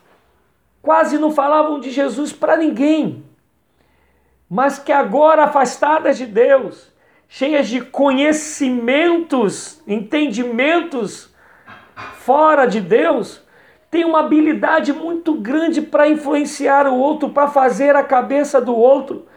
quase 0.81 1.17
não 1.17 1.29
falavam 1.29 1.77
de 1.77 1.89
Jesus 1.89 2.31
para 2.31 2.55
ninguém, 2.55 3.25
mas 4.49 4.79
que 4.79 4.93
agora 4.93 5.43
afastadas 5.43 6.17
de 6.17 6.25
Deus, 6.25 6.89
cheias 7.27 7.67
de 7.67 7.81
conhecimentos, 7.81 9.83
entendimentos 9.85 11.35
fora 12.13 12.65
de 12.65 12.79
Deus, 12.79 13.40
tem 13.91 14.05
uma 14.05 14.21
habilidade 14.21 14.93
muito 14.93 15.33
grande 15.33 15.81
para 15.81 16.07
influenciar 16.07 16.87
o 16.87 16.95
outro, 16.95 17.29
para 17.29 17.49
fazer 17.49 17.93
a 17.93 18.03
cabeça 18.03 18.61
do 18.61 18.73
outro. 18.73 19.27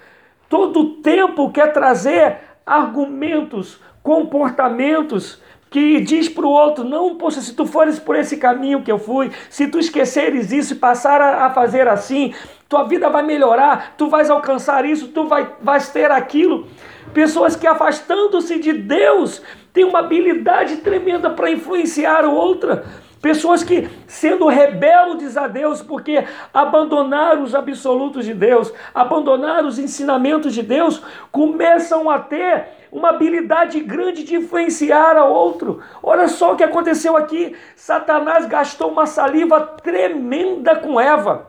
Todo 0.48 0.80
o 0.80 0.90
tempo 1.02 1.50
quer 1.50 1.72
trazer 1.72 2.38
argumentos, 2.64 3.80
comportamentos 4.00 5.42
que 5.68 6.00
diz 6.00 6.28
para 6.28 6.46
o 6.46 6.50
outro: 6.50 6.84
não, 6.84 7.16
poxa, 7.16 7.40
se 7.40 7.52
tu 7.52 7.66
fores 7.66 7.98
por 7.98 8.14
esse 8.14 8.36
caminho 8.36 8.82
que 8.82 8.92
eu 8.92 8.98
fui, 8.98 9.32
se 9.50 9.66
tu 9.66 9.76
esqueceres 9.76 10.52
isso 10.52 10.74
e 10.74 10.76
passar 10.76 11.20
a, 11.20 11.50
fazer 11.50 11.88
assim, 11.88 12.32
tua 12.68 12.84
vida 12.84 13.10
vai 13.10 13.24
melhorar, 13.24 13.94
tu 13.98 14.08
vais 14.08 14.30
alcançar 14.30 14.84
isso, 14.84 15.08
tu 15.08 15.26
vai, 15.26 15.52
vais 15.60 15.88
ter 15.88 16.12
aquilo. 16.12 16.68
Pessoas 17.12 17.56
que 17.56 17.66
afastando-se 17.66 18.60
de 18.60 18.72
Deus 18.72 19.42
têm 19.72 19.84
uma 19.84 19.98
habilidade 19.98 20.76
tremenda 20.76 21.28
para 21.28 21.50
influenciar 21.50 22.24
outra. 22.24 22.84
Pessoas 23.24 23.64
que, 23.64 23.88
sendo 24.06 24.48
rebeldes 24.48 25.38
a 25.38 25.48
Deus, 25.48 25.80
porque 25.80 26.26
abandonaram 26.52 27.42
os 27.42 27.54
absolutos 27.54 28.26
de 28.26 28.34
Deus, 28.34 28.70
abandonaram 28.94 29.66
os 29.66 29.78
ensinamentos 29.78 30.52
de 30.52 30.62
Deus, 30.62 31.02
começam 31.32 32.10
a 32.10 32.18
ter 32.18 32.66
uma 32.92 33.08
habilidade 33.08 33.80
grande 33.80 34.24
de 34.24 34.36
influenciar 34.36 35.16
a 35.16 35.24
outro. 35.24 35.82
Olha 36.02 36.28
só 36.28 36.52
o 36.52 36.56
que 36.56 36.62
aconteceu 36.62 37.16
aqui: 37.16 37.56
Satanás 37.74 38.44
gastou 38.44 38.90
uma 38.90 39.06
saliva 39.06 39.58
tremenda 39.58 40.76
com 40.76 41.00
Eva. 41.00 41.46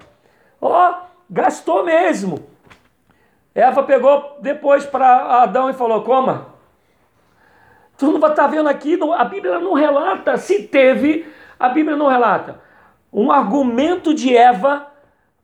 Ó, 0.61 0.91
oh, 0.91 0.95
gastou 1.30 1.84
mesmo. 1.84 2.47
Eva 3.53 3.84
pegou 3.84 4.38
depois 4.39 4.86
para 4.86 5.43
Adão 5.43 5.69
e 5.69 5.73
falou: 5.73 6.03
Coma. 6.03 6.55
Tu 7.97 8.09
não 8.09 8.19
vai 8.21 8.30
estar 8.30 8.43
tá 8.43 8.47
vendo 8.47 8.69
aqui, 8.69 8.97
a 9.17 9.26
Bíblia 9.26 9.59
não 9.59 9.73
relata 9.73 10.38
se 10.38 10.63
teve 10.63 11.36
a 11.66 11.70
Bíblia 11.70 11.97
não 11.97 12.07
relata 12.07 12.59
um 13.11 13.32
argumento 13.32 14.13
de 14.13 14.36
Eva 14.36 14.88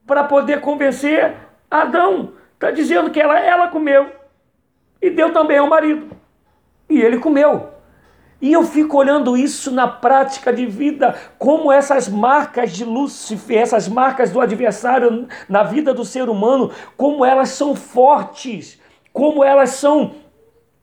para 0.05 0.25
poder 0.25 0.59
convencer 0.59 1.35
Adão. 1.69 2.33
Está 2.53 2.69
dizendo 2.69 3.09
que 3.09 3.19
ela, 3.19 3.39
ela 3.39 3.69
comeu 3.69 4.11
e 5.01 5.09
deu 5.09 5.31
também 5.31 5.57
ao 5.57 5.67
marido. 5.67 6.15
E 6.89 6.99
ele 7.01 7.17
comeu. 7.17 7.69
E 8.41 8.51
eu 8.51 8.63
fico 8.63 8.97
olhando 8.97 9.37
isso 9.37 9.71
na 9.71 9.87
prática 9.87 10.51
de 10.51 10.65
vida, 10.65 11.15
como 11.37 11.71
essas 11.71 12.09
marcas 12.09 12.71
de 12.71 12.83
Lúcifer, 12.83 13.61
essas 13.61 13.87
marcas 13.87 14.31
do 14.31 14.41
adversário 14.41 15.27
na 15.47 15.63
vida 15.63 15.93
do 15.93 16.03
ser 16.03 16.27
humano, 16.27 16.71
como 16.97 17.23
elas 17.23 17.49
são 17.49 17.75
fortes, 17.75 18.81
como 19.13 19.43
elas 19.43 19.71
são, 19.71 20.15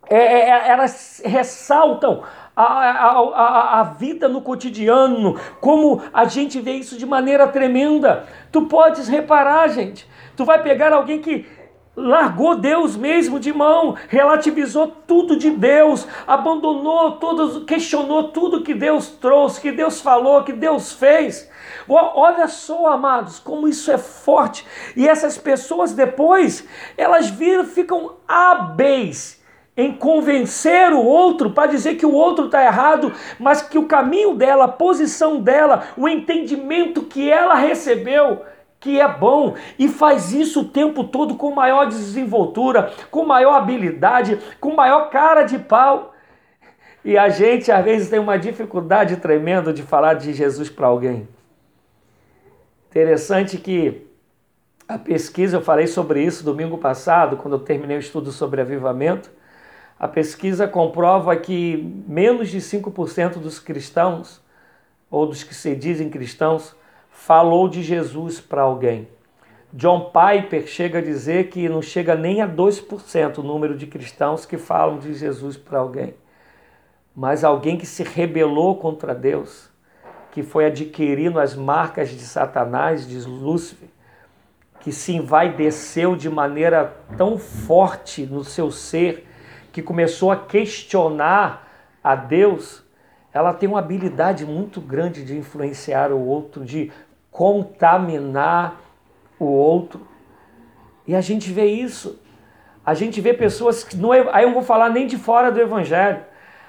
é, 0.09 0.17
é, 0.17 0.49
é 0.49 0.69
elas 0.69 1.21
ressaltam 1.25 2.23
a, 2.63 3.11
a, 3.11 3.81
a, 3.81 3.83
vida 3.85 4.29
no 4.29 4.43
cotidiano, 4.43 5.39
como 5.61 6.03
a 6.13 6.25
gente 6.25 6.61
vê 6.61 6.73
isso 6.73 6.99
de 6.99 7.07
maneira 7.07 7.47
tremenda. 7.47 8.27
Tu 8.51 8.63
podes 8.63 9.07
reparar, 9.07 9.69
gente. 9.69 10.09
Tu 10.37 10.45
vai 10.45 10.61
pegar 10.63 10.93
alguém 10.93 11.21
que 11.21 11.47
largou 11.95 12.57
Deus 12.57 12.97
mesmo 12.97 13.41
de 13.41 13.53
mão, 13.53 13.97
relativizou 14.09 14.89
tudo 15.07 15.37
de 15.37 15.51
Deus, 15.51 16.07
abandonou 16.27 17.13
todos, 17.13 17.65
questionou 17.65 18.29
tudo 18.29 18.63
que 18.63 18.75
Deus 18.75 19.09
trouxe, 19.09 19.61
que 19.61 19.73
Deus 19.73 20.01
falou, 20.01 20.45
que 20.45 20.53
Deus 20.53 20.93
fez. 20.93 21.51
Olha 21.89 22.49
só, 22.49 22.89
amados, 22.89 23.39
como 23.39 23.69
isso 23.69 23.91
é 23.91 23.99
forte. 23.99 24.67
E 24.97 25.09
essas 25.09 25.39
pessoas 25.39 25.93
depois, 25.93 26.67
elas 26.97 27.29
viram, 27.29 27.65
ficam 27.65 28.17
hábeis 28.27 29.38
em 29.79 29.93
convencer 29.93 30.93
o 30.93 31.05
outro 31.05 31.53
para 31.53 31.71
dizer 31.71 31.95
que 31.95 32.05
o 32.05 32.13
outro 32.13 32.47
está 32.47 32.65
errado, 32.65 33.13
mas 33.39 33.63
que 33.63 33.79
o 33.79 33.87
caminho 33.87 34.35
dela, 34.35 34.65
a 34.65 34.69
posição 34.69 35.41
dela, 35.41 35.85
o 35.97 36.09
entendimento 36.09 37.03
que 37.03 37.31
ela 37.31 37.55
recebeu, 37.55 38.43
que 38.81 39.01
é 39.01 39.07
bom, 39.07 39.55
e 39.79 39.89
faz 39.89 40.33
isso 40.33 40.63
o 40.63 40.69
tempo 40.69 41.05
todo 41.05 41.37
com 41.37 41.53
maior 41.53 41.87
desenvoltura, 41.87 42.93
com 43.09 43.25
maior 43.25 43.55
habilidade, 43.55 44.41
com 44.61 44.75
maior 44.75 45.11
cara 45.11 45.45
de 45.45 45.61
pau. 45.61 46.13
E 47.05 47.17
a 47.17 47.29
gente 47.29 47.71
às 47.71 47.85
vezes 47.85 48.11
tem 48.11 48.19
uma 48.19 48.37
dificuldade 48.37 49.17
tremenda 49.19 49.73
de 49.73 49.85
falar 49.85 50.15
de 50.15 50.33
Jesus 50.33 50.69
para 50.69 50.89
alguém. 50.89 51.29
Interessante 52.91 53.57
que 53.59 54.09
a 54.89 54.99
pesquisa, 54.99 55.59
eu 55.59 55.63
falei 55.63 55.87
sobre 55.87 56.21
isso 56.25 56.43
domingo 56.43 56.79
passado, 56.79 57.37
quando 57.37 57.55
eu 57.55 57.61
terminei 57.61 57.97
o 57.97 58.01
estudo 58.01 58.33
sobre 58.33 58.61
avivamento. 58.61 59.38
A 59.99 60.07
pesquisa 60.07 60.69
comprova 60.69 61.35
que 61.37 61.77
menos 62.07 62.49
de 62.51 62.59
5% 62.59 63.39
dos 63.39 63.59
cristãos, 63.59 64.41
ou 65.11 65.27
dos 65.27 65.43
que 65.43 65.55
se 65.55 65.75
dizem 65.75 66.09
cristãos, 66.09 66.77
falou 67.11 67.69
de 67.69 67.83
Jesus 67.83 68.41
para 68.41 68.63
alguém. 68.63 69.09
John 69.73 70.11
Piper 70.13 70.67
chega 70.67 70.99
a 70.99 71.03
dizer 71.03 71.51
que 71.51 71.69
não 71.69 71.83
chega 71.83 72.15
nem 72.15 72.41
a 72.41 72.49
2% 72.49 73.39
o 73.39 73.43
número 73.43 73.77
de 73.77 73.87
cristãos 73.87 74.47
que 74.47 74.57
falam 74.57 74.99
de 74.99 75.13
Jesus 75.15 75.57
para 75.57 75.81
alguém. 75.81 76.15
Mas 77.15 77.43
alguém 77.43 77.77
que 77.77 77.85
se 77.85 78.03
rebelou 78.03 78.77
contra 78.77 79.15
Deus, 79.15 79.69
que 80.31 80.43
foi 80.43 80.67
adquirindo 80.67 81.41
as 81.41 81.55
marcas 81.55 82.11
de 82.11 82.21
Satanás, 82.21 83.07
de 83.07 83.19
Lúcifer, 83.27 83.89
que 84.81 84.93
se 84.93 85.17
envaideceu 85.17 86.15
de 86.15 86.31
maneira 86.31 86.97
tão 87.17 87.37
forte 87.37 88.25
no 88.25 88.45
seu 88.45 88.71
ser 88.71 89.28
que 89.79 89.83
começou 89.83 90.33
a 90.33 90.37
questionar 90.37 91.69
a 92.03 92.17
Deus, 92.17 92.83
ela 93.33 93.55
tem 93.55 93.69
uma 93.69 93.79
habilidade 93.79 94.45
muito 94.45 94.81
grande 94.81 95.25
de 95.25 95.37
influenciar 95.37 96.11
o 96.11 96.19
outro, 96.19 96.65
de 96.65 96.91
contaminar 97.31 98.81
o 99.39 99.45
outro. 99.45 100.05
E 101.07 101.15
a 101.15 101.21
gente 101.21 101.53
vê 101.53 101.67
isso. 101.67 102.21
A 102.85 102.93
gente 102.93 103.21
vê 103.21 103.33
pessoas 103.33 103.85
que 103.85 103.97
não 103.97 104.11
aí 104.11 104.43
eu 104.43 104.49
não 104.49 104.55
vou 104.55 104.65
falar 104.65 104.89
nem 104.91 105.07
de 105.07 105.17
fora 105.17 105.53
do 105.53 105.61
evangelho. 105.61 106.25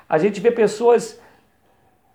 A 0.08 0.20
gente 0.20 0.40
vê 0.40 0.52
pessoas 0.52 1.20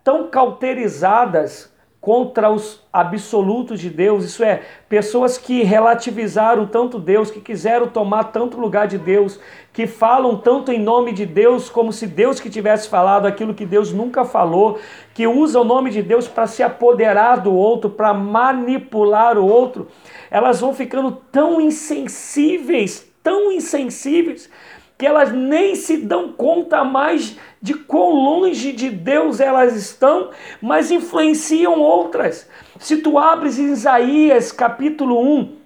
tão 0.05 0.31
cauterizadas 0.31 1.74
contra 2.05 2.51
os 2.51 2.85
absolutos 2.93 3.81
de 3.81 3.89
Deus, 3.89 4.27
isso 4.27 4.45
é, 4.45 4.61
pessoas 4.91 5.39
que 5.39 5.63
relativizaram 5.63 6.67
tanto 6.67 6.99
Deus, 6.99 7.31
que 7.31 7.41
quiseram 7.41 7.89
tomar 7.89 8.25
tanto 8.25 8.61
lugar 8.61 8.87
de 8.87 8.99
Deus, 8.99 9.41
que 9.73 9.87
falam 9.87 10.37
tanto 10.37 10.71
em 10.71 10.79
nome 10.79 11.15
de 11.15 11.25
Deus 11.25 11.71
como 11.71 11.91
se 11.95 12.07
Deus 12.07 12.39
que 12.39 12.51
tivesse 12.51 12.91
falado 12.91 13.25
aquilo 13.25 13.55
que 13.55 13.65
Deus 13.65 13.91
nunca 13.91 14.23
falou, 14.23 14.79
que 15.15 15.27
usa 15.27 15.59
o 15.59 15.65
nome 15.65 15.91
de 15.91 16.03
Deus 16.03 16.29
para 16.29 16.47
se 16.47 16.63
apoderar 16.63 17.41
do 17.41 17.55
outro, 17.55 17.89
para 17.89 18.13
manipular 18.13 19.39
o 19.39 19.47
outro, 19.47 19.89
elas 20.31 20.61
vão 20.61 20.75
ficando 20.75 21.11
tão 21.33 21.59
insensíveis, 21.59 23.11
tão 23.23 23.51
insensíveis, 23.51 24.51
que 24.97 25.07
elas 25.07 25.33
nem 25.33 25.75
se 25.75 25.97
dão 25.97 26.33
conta 26.33 26.85
mais 26.85 27.37
de 27.61 27.75
quão 27.75 28.11
longe 28.11 28.73
de 28.73 28.91
Deus 28.91 29.41
elas 29.41 29.75
estão, 29.75 30.31
mas 30.61 30.91
influenciam 30.91 31.81
outras. 31.81 32.49
Se 32.79 32.99
tu 32.99 33.19
abres 33.19 33.59
Isaías 33.59 34.53
capítulo 34.53 35.21
1, 35.21 35.57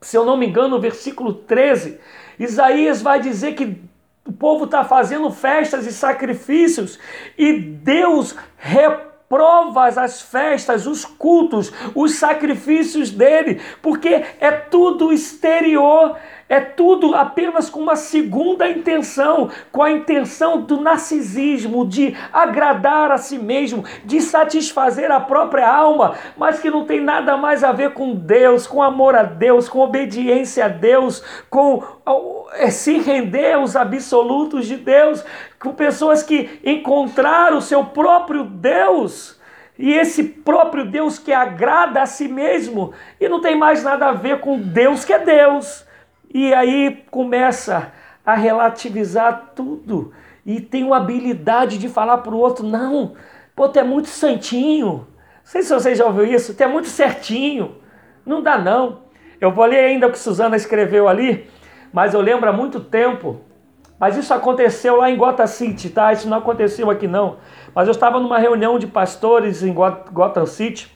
se 0.00 0.16
eu 0.16 0.24
não 0.24 0.36
me 0.36 0.46
engano, 0.46 0.80
versículo 0.80 1.34
13, 1.34 1.98
Isaías 2.38 3.00
vai 3.00 3.20
dizer 3.20 3.54
que 3.54 3.78
o 4.26 4.32
povo 4.32 4.64
está 4.64 4.84
fazendo 4.84 5.30
festas 5.30 5.86
e 5.86 5.92
sacrifícios 5.92 6.98
e 7.36 7.52
Deus 7.52 8.34
reprova 8.56 9.86
as 9.86 10.22
festas, 10.22 10.86
os 10.86 11.04
cultos, 11.04 11.72
os 11.94 12.14
sacrifícios 12.14 13.10
dele, 13.10 13.60
porque 13.82 14.24
é 14.40 14.50
tudo 14.50 15.12
exterior, 15.12 16.16
é 16.48 16.60
tudo 16.60 17.14
apenas 17.14 17.70
com 17.70 17.80
uma 17.80 17.96
segunda 17.96 18.68
intenção, 18.68 19.50
com 19.72 19.82
a 19.82 19.90
intenção 19.90 20.60
do 20.60 20.80
narcisismo, 20.80 21.86
de 21.86 22.14
agradar 22.32 23.10
a 23.10 23.18
si 23.18 23.38
mesmo, 23.38 23.84
de 24.04 24.20
satisfazer 24.20 25.10
a 25.10 25.20
própria 25.20 25.68
alma, 25.68 26.14
mas 26.36 26.60
que 26.60 26.70
não 26.70 26.84
tem 26.84 27.00
nada 27.00 27.36
mais 27.36 27.64
a 27.64 27.72
ver 27.72 27.92
com 27.92 28.14
Deus, 28.14 28.66
com 28.66 28.82
amor 28.82 29.14
a 29.14 29.22
Deus, 29.22 29.68
com 29.68 29.80
obediência 29.80 30.66
a 30.66 30.68
Deus, 30.68 31.22
com 31.48 31.82
é, 32.52 32.70
se 32.70 32.98
render 32.98 33.54
aos 33.54 33.74
absolutos 33.74 34.66
de 34.66 34.76
Deus, 34.76 35.24
com 35.58 35.72
pessoas 35.72 36.22
que 36.22 36.60
encontraram 36.64 37.58
o 37.58 37.62
seu 37.62 37.84
próprio 37.86 38.44
Deus. 38.44 39.40
E 39.76 39.92
esse 39.92 40.22
próprio 40.22 40.84
Deus 40.84 41.18
que 41.18 41.32
agrada 41.32 42.00
a 42.00 42.06
si 42.06 42.28
mesmo 42.28 42.92
e 43.20 43.28
não 43.28 43.40
tem 43.40 43.58
mais 43.58 43.82
nada 43.82 44.06
a 44.06 44.12
ver 44.12 44.38
com 44.38 44.60
Deus 44.60 45.04
que 45.04 45.12
é 45.12 45.18
Deus. 45.18 45.84
E 46.34 46.52
aí 46.52 47.04
começa 47.12 47.92
a 48.26 48.34
relativizar 48.34 49.52
tudo 49.54 50.12
e 50.44 50.60
tem 50.60 50.82
uma 50.82 50.96
habilidade 50.96 51.78
de 51.78 51.88
falar 51.88 52.18
para 52.18 52.34
o 52.34 52.38
outro: 52.38 52.66
não, 52.66 53.14
pô, 53.54 53.68
tu 53.68 53.78
é 53.78 53.84
muito 53.84 54.08
santinho. 54.08 55.06
Não 55.06 55.06
sei 55.44 55.62
se 55.62 55.72
você 55.72 55.94
já 55.94 56.04
ouviu 56.04 56.24
isso, 56.24 56.52
tu 56.52 56.60
é 56.60 56.66
muito 56.66 56.88
certinho. 56.88 57.76
Não 58.26 58.42
dá 58.42 58.58
não. 58.58 59.04
Eu 59.40 59.52
vou 59.52 59.64
ler 59.64 59.84
ainda 59.84 60.08
o 60.08 60.10
que 60.10 60.18
Suzana 60.18 60.56
escreveu 60.56 61.06
ali, 61.06 61.48
mas 61.92 62.14
eu 62.14 62.20
lembro 62.20 62.50
há 62.50 62.52
muito 62.52 62.80
tempo. 62.80 63.40
Mas 63.96 64.16
isso 64.16 64.34
aconteceu 64.34 64.96
lá 64.96 65.08
em 65.08 65.16
Gotham 65.16 65.46
City, 65.46 65.88
tá? 65.88 66.12
Isso 66.12 66.28
não 66.28 66.38
aconteceu 66.38 66.90
aqui 66.90 67.06
não. 67.06 67.36
Mas 67.72 67.86
eu 67.86 67.92
estava 67.92 68.18
numa 68.18 68.38
reunião 68.38 68.76
de 68.76 68.88
pastores 68.88 69.62
em 69.62 69.72
Gotham 69.72 70.46
City 70.46 70.90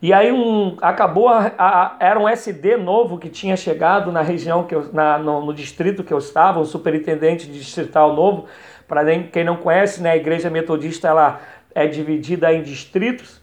e 0.00 0.12
aí 0.12 0.30
um, 0.30 0.76
acabou, 0.82 1.28
a, 1.28 1.52
a, 1.56 1.96
era 1.98 2.20
um 2.20 2.28
SD 2.28 2.76
novo 2.76 3.18
que 3.18 3.30
tinha 3.30 3.56
chegado 3.56 4.12
na 4.12 4.20
região, 4.20 4.64
que 4.64 4.74
eu, 4.74 4.92
na, 4.92 5.18
no, 5.18 5.46
no, 5.46 5.54
distrito 5.54 6.04
que 6.04 6.12
eu 6.12 6.18
estava, 6.18 6.60
um 6.60 6.64
superintendente 6.64 7.50
distrital 7.50 8.14
novo. 8.14 8.46
Para 8.86 9.04
quem 9.20 9.42
não 9.42 9.56
conhece, 9.56 10.02
né, 10.02 10.12
a 10.12 10.16
igreja 10.16 10.50
metodista 10.50 11.08
ela 11.08 11.40
é 11.74 11.86
dividida 11.86 12.52
em 12.52 12.62
distritos. 12.62 13.40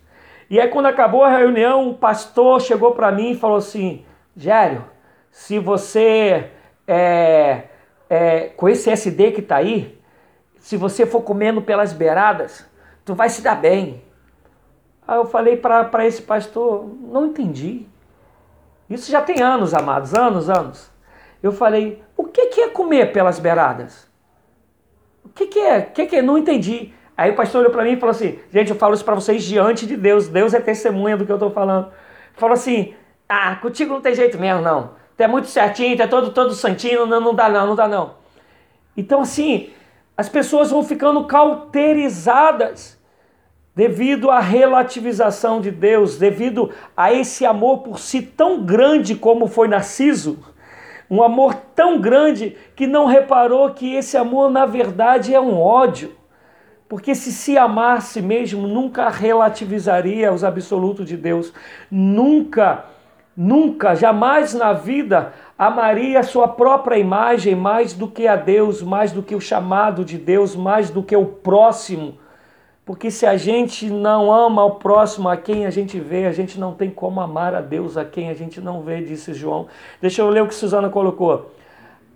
E 0.49 0.60
aí 0.60 0.68
quando 0.68 0.86
acabou 0.86 1.24
a 1.24 1.36
reunião, 1.36 1.89
o 1.89 1.95
pastor 1.95 2.62
chegou 2.62 2.91
para 2.91 3.12
mim 3.12 3.32
e 3.32 3.36
falou 3.36 3.58
assim, 3.58 4.06
Gério, 4.38 4.86
se 5.32 5.58
você, 5.58 6.51
é, 6.88 7.64
é, 8.08 8.39
com 8.56 8.70
esse 8.70 8.91
SD 8.91 9.32
que 9.32 9.41
está 9.41 9.58
aí, 9.58 9.99
se 10.60 10.78
você 10.78 11.06
for 11.06 11.22
comendo 11.22 11.62
pelas 11.62 11.91
beiradas, 11.91 12.70
tu 13.04 13.16
vai 13.16 13.28
se 13.30 13.41
dar 13.41 13.56
bem. 13.56 14.04
Aí 15.08 15.18
eu 15.18 15.26
falei 15.26 15.58
para 15.58 16.06
esse 16.06 16.22
pastor, 16.22 16.89
não 17.01 17.28
entendi. 17.28 17.86
Isso 18.89 19.12
já 19.12 19.22
tem 19.22 19.41
anos, 19.41 19.74
amados, 19.74 20.14
anos, 20.14 20.49
anos. 20.49 20.91
Eu 21.41 21.51
falei, 21.51 22.01
o 22.16 22.24
que, 22.24 22.47
que 22.47 22.62
é 22.62 22.70
comer 22.70 23.12
pelas 23.12 23.39
beiradas? 23.39 24.08
O 25.26 25.30
que, 25.30 25.47
que 25.47 25.60
é? 25.60 25.80
O 25.80 25.91
que, 25.91 26.06
que 26.06 26.16
é? 26.18 26.22
Não 26.22 26.38
entendi. 26.38 26.93
Aí 27.18 27.32
o 27.32 27.36
pastor 27.36 27.62
olhou 27.62 27.72
para 27.72 27.84
mim 27.84 27.91
e 27.91 27.99
falou 27.99 28.12
assim: 28.12 28.39
gente, 28.51 28.72
eu 28.72 28.76
falo 28.76 28.93
isso 28.93 29.06
para 29.06 29.16
vocês 29.16 29.43
diante 29.43 29.86
de 29.86 29.95
Deus. 29.95 30.28
Deus 30.28 30.54
é 30.54 30.60
testemunha 30.60 31.18
do 31.18 31.26
que 31.26 31.32
eu 31.32 31.36
estou 31.36 31.51
falando. 31.51 31.91
Falou 32.34 32.54
assim: 32.54 32.93
ah, 33.28 33.56
contigo 33.58 33.93
não 33.93 34.01
tem 34.01 34.16
jeito 34.16 34.38
mesmo, 34.39 34.62
não. 34.62 34.91
Tu 35.16 35.22
é 35.22 35.28
muito 35.28 35.47
certinho, 35.47 35.95
tu 35.95 36.04
é 36.04 36.08
todo, 36.08 36.32
todo 36.32 36.54
santinho, 36.54 37.06
não, 37.06 37.20
não 37.20 37.36
dá 37.36 37.49
não, 37.49 37.68
não 37.68 37.76
dá 37.76 37.88
não. 37.88 38.16
Então 38.97 39.22
assim, 39.22 39.70
as 40.18 40.28
pessoas 40.28 40.72
vão 40.72 40.84
ficando 40.84 41.26
cauterizadas 41.26 42.99
devido 43.76 44.30
à 44.30 44.40
relativização 44.40 45.60
de 45.60 45.72
Deus, 45.72 46.18
devido 46.18 46.70
a 46.96 47.12
esse 47.12 47.46
amor 47.46 47.80
por 47.80 48.00
si 48.00 48.22
tão 48.22 48.64
grande 48.64 49.16
como 49.16 49.48
foi 49.48 49.68
Narciso, 49.68 50.38
um 51.10 51.22
amor 51.24 51.56
tão 51.76 52.00
grande 52.00 52.56
que 52.76 52.88
não 52.88 53.06
reparou 53.06 53.72
que 53.72 53.96
esse 53.96 54.16
amor 54.16 54.50
na 54.50 54.66
verdade 54.66 55.34
é 55.34 55.40
um 55.40 55.60
ódio. 55.60 56.16
Porque 56.88 57.16
se 57.16 57.32
se 57.32 57.58
amasse 57.58 58.22
mesmo, 58.22 58.68
nunca 58.68 59.10
relativizaria 59.10 60.32
os 60.32 60.44
absolutos 60.44 61.08
de 61.08 61.18
Deus. 61.18 61.52
Nunca, 61.90 62.86
nunca, 63.36 63.96
jamais 63.96 64.54
na 64.54 64.74
vida 64.74 65.34
amaria 65.58 66.20
a 66.20 66.24
sua 66.24 66.48
própria 66.48 66.98
imagem 66.98 67.56
mais 67.56 67.94
do 67.94 68.08
que 68.08 68.28
a 68.28 68.36
Deus, 68.36 68.84
mais 68.84 69.12
do 69.12 69.24
que 69.24 69.34
o 69.34 69.42
chamado 69.42 70.06
de 70.06 70.20
Deus, 70.20 70.56
mais 70.56 70.92
do 70.92 71.02
que 71.02 71.16
o 71.16 71.26
próximo 71.26 72.20
porque 72.86 73.10
se 73.10 73.26
a 73.26 73.38
gente 73.38 73.90
não 73.90 74.32
ama 74.32 74.64
o 74.66 74.72
próximo 74.72 75.30
a 75.30 75.38
quem 75.38 75.66
a 75.66 75.70
gente 75.70 76.00
vê, 76.00 76.26
a 76.26 76.34
gente 76.34 76.60
não 76.60 76.74
tem 76.74 76.90
como 76.90 77.22
amar 77.22 77.56
a 77.56 77.62
Deus 77.62 77.96
a 77.96 78.04
quem 78.04 78.30
a 78.30 78.34
gente 78.34 78.60
não 78.60 78.82
vê, 78.82 79.02
disse 79.02 79.34
João. 79.34 79.68
Deixa 80.02 80.22
eu 80.22 80.30
ler 80.30 80.44
o 80.44 80.48
que 80.48 80.56
Suzana 80.56 80.90
colocou. 80.90 81.54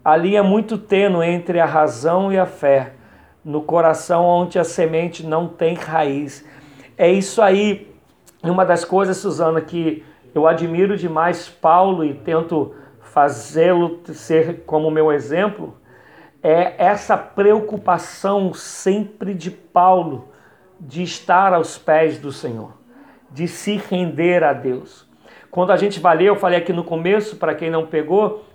A 0.04 0.18
linha 0.18 0.40
é 0.40 0.42
muito 0.44 0.78
tênue 0.78 1.26
entre 1.26 1.62
a 1.62 1.66
razão 1.66 2.34
e 2.34 2.38
a 2.38 2.46
fé, 2.46 2.94
no 3.46 3.62
coração 3.62 4.26
onde 4.26 4.60
a 4.60 4.64
semente 4.66 5.26
não 5.26 5.48
tem 5.48 5.74
raiz. 5.74 6.46
É 6.98 7.10
isso 7.10 7.42
aí. 7.42 7.90
Uma 8.44 8.66
das 8.66 8.84
coisas, 8.84 9.18
Suzana, 9.18 9.62
que 9.62 10.04
eu 10.36 10.46
admiro 10.46 10.98
demais 10.98 11.48
Paulo 11.48 12.04
e 12.04 12.14
tento 12.14 12.76
fazê-lo 13.00 14.02
ser 14.14 14.64
como 14.66 14.92
meu 14.92 15.14
exemplo, 15.14 15.78
é 16.44 16.74
essa 16.78 17.18
preocupação 17.18 18.54
sempre 18.54 19.34
de 19.34 19.50
Paulo 19.50 20.28
de 20.80 21.04
estar 21.04 21.54
aos 21.54 21.78
pés 21.78 22.18
do 22.18 22.32
Senhor, 22.32 22.74
de 23.32 23.48
se 23.48 23.76
render 23.78 24.44
a 24.44 24.54
Deus. 24.54 25.08
Quando 25.50 25.72
a 25.72 25.78
gente 25.78 26.00
vai 26.00 26.18
ler, 26.18 26.26
eu 26.26 26.36
falei 26.36 26.60
aqui 26.60 26.74
no 26.74 26.84
começo, 26.84 27.38
para 27.38 27.56
quem 27.56 27.70
não 27.70 27.86
pegou, 27.86 28.46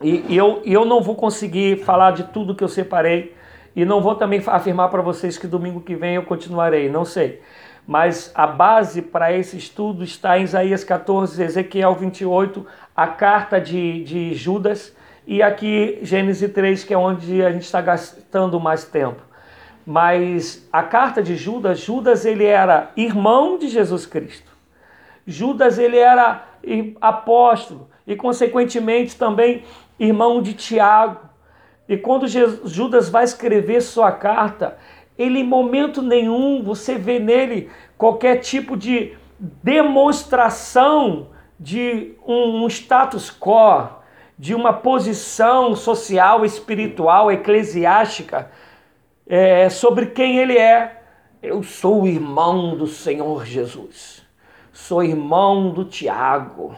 e, 0.00 0.36
eu, 0.36 0.60
eu 0.64 0.84
não 0.84 1.00
vou 1.00 1.14
conseguir 1.14 1.84
falar 1.84 2.12
de 2.12 2.24
tudo 2.24 2.54
que 2.54 2.64
eu 2.64 2.68
separei, 2.68 3.34
e 3.74 3.84
não 3.84 4.00
vou 4.00 4.14
também 4.14 4.42
afirmar 4.46 4.88
para 4.88 5.00
vocês 5.00 5.38
que 5.38 5.46
domingo 5.46 5.80
que 5.80 5.94
vem 5.94 6.16
eu 6.16 6.24
continuarei, 6.24 6.90
não 6.90 7.04
sei. 7.04 7.40
Mas 7.86 8.30
a 8.34 8.46
base 8.46 9.00
para 9.00 9.32
esse 9.32 9.56
estudo 9.56 10.04
está 10.04 10.38
em 10.38 10.42
Isaías 10.42 10.84
14, 10.84 11.42
Ezequiel 11.42 11.94
28, 11.94 12.66
a 12.94 13.06
carta 13.06 13.60
de, 13.60 14.04
de 14.04 14.34
Judas, 14.34 14.94
e 15.26 15.42
aqui 15.42 15.98
Gênesis 16.02 16.52
3, 16.52 16.84
que 16.84 16.92
é 16.92 16.98
onde 16.98 17.42
a 17.42 17.50
gente 17.50 17.62
está 17.62 17.80
gastando 17.80 18.58
mais 18.60 18.84
tempo 18.84 19.31
mas 19.86 20.66
a 20.72 20.82
carta 20.82 21.22
de 21.22 21.36
Judas, 21.36 21.80
Judas 21.80 22.24
ele 22.24 22.44
era 22.44 22.90
irmão 22.96 23.58
de 23.58 23.68
Jesus 23.68 24.06
Cristo. 24.06 24.50
Judas 25.26 25.78
ele 25.78 25.96
era 25.96 26.46
apóstolo 27.00 27.88
e 28.06 28.14
consequentemente 28.16 29.16
também 29.16 29.64
irmão 29.98 30.40
de 30.40 30.54
Tiago. 30.54 31.20
E 31.88 31.96
quando 31.96 32.26
Judas 32.28 33.08
vai 33.08 33.24
escrever 33.24 33.80
sua 33.82 34.12
carta, 34.12 34.78
ele 35.18 35.40
em 35.40 35.44
momento 35.44 36.00
nenhum 36.00 36.62
você 36.62 36.96
vê 36.96 37.18
nele 37.18 37.70
qualquer 37.98 38.36
tipo 38.36 38.76
de 38.76 39.14
demonstração 39.38 41.28
de 41.58 42.14
um, 42.26 42.66
status 42.68 43.30
quo, 43.30 43.88
de 44.38 44.54
uma 44.54 44.72
posição 44.72 45.76
social, 45.76 46.44
espiritual, 46.44 47.30
eclesiástica 47.30 48.50
é, 49.32 49.70
sobre 49.70 50.04
quem 50.04 50.36
ele 50.36 50.58
é. 50.58 51.04
Eu 51.42 51.62
sou 51.62 52.06
irmão 52.06 52.76
do 52.76 52.86
Senhor 52.86 53.46
Jesus. 53.46 54.22
Sou 54.70 55.02
irmão 55.02 55.70
do 55.70 55.86
Tiago. 55.86 56.76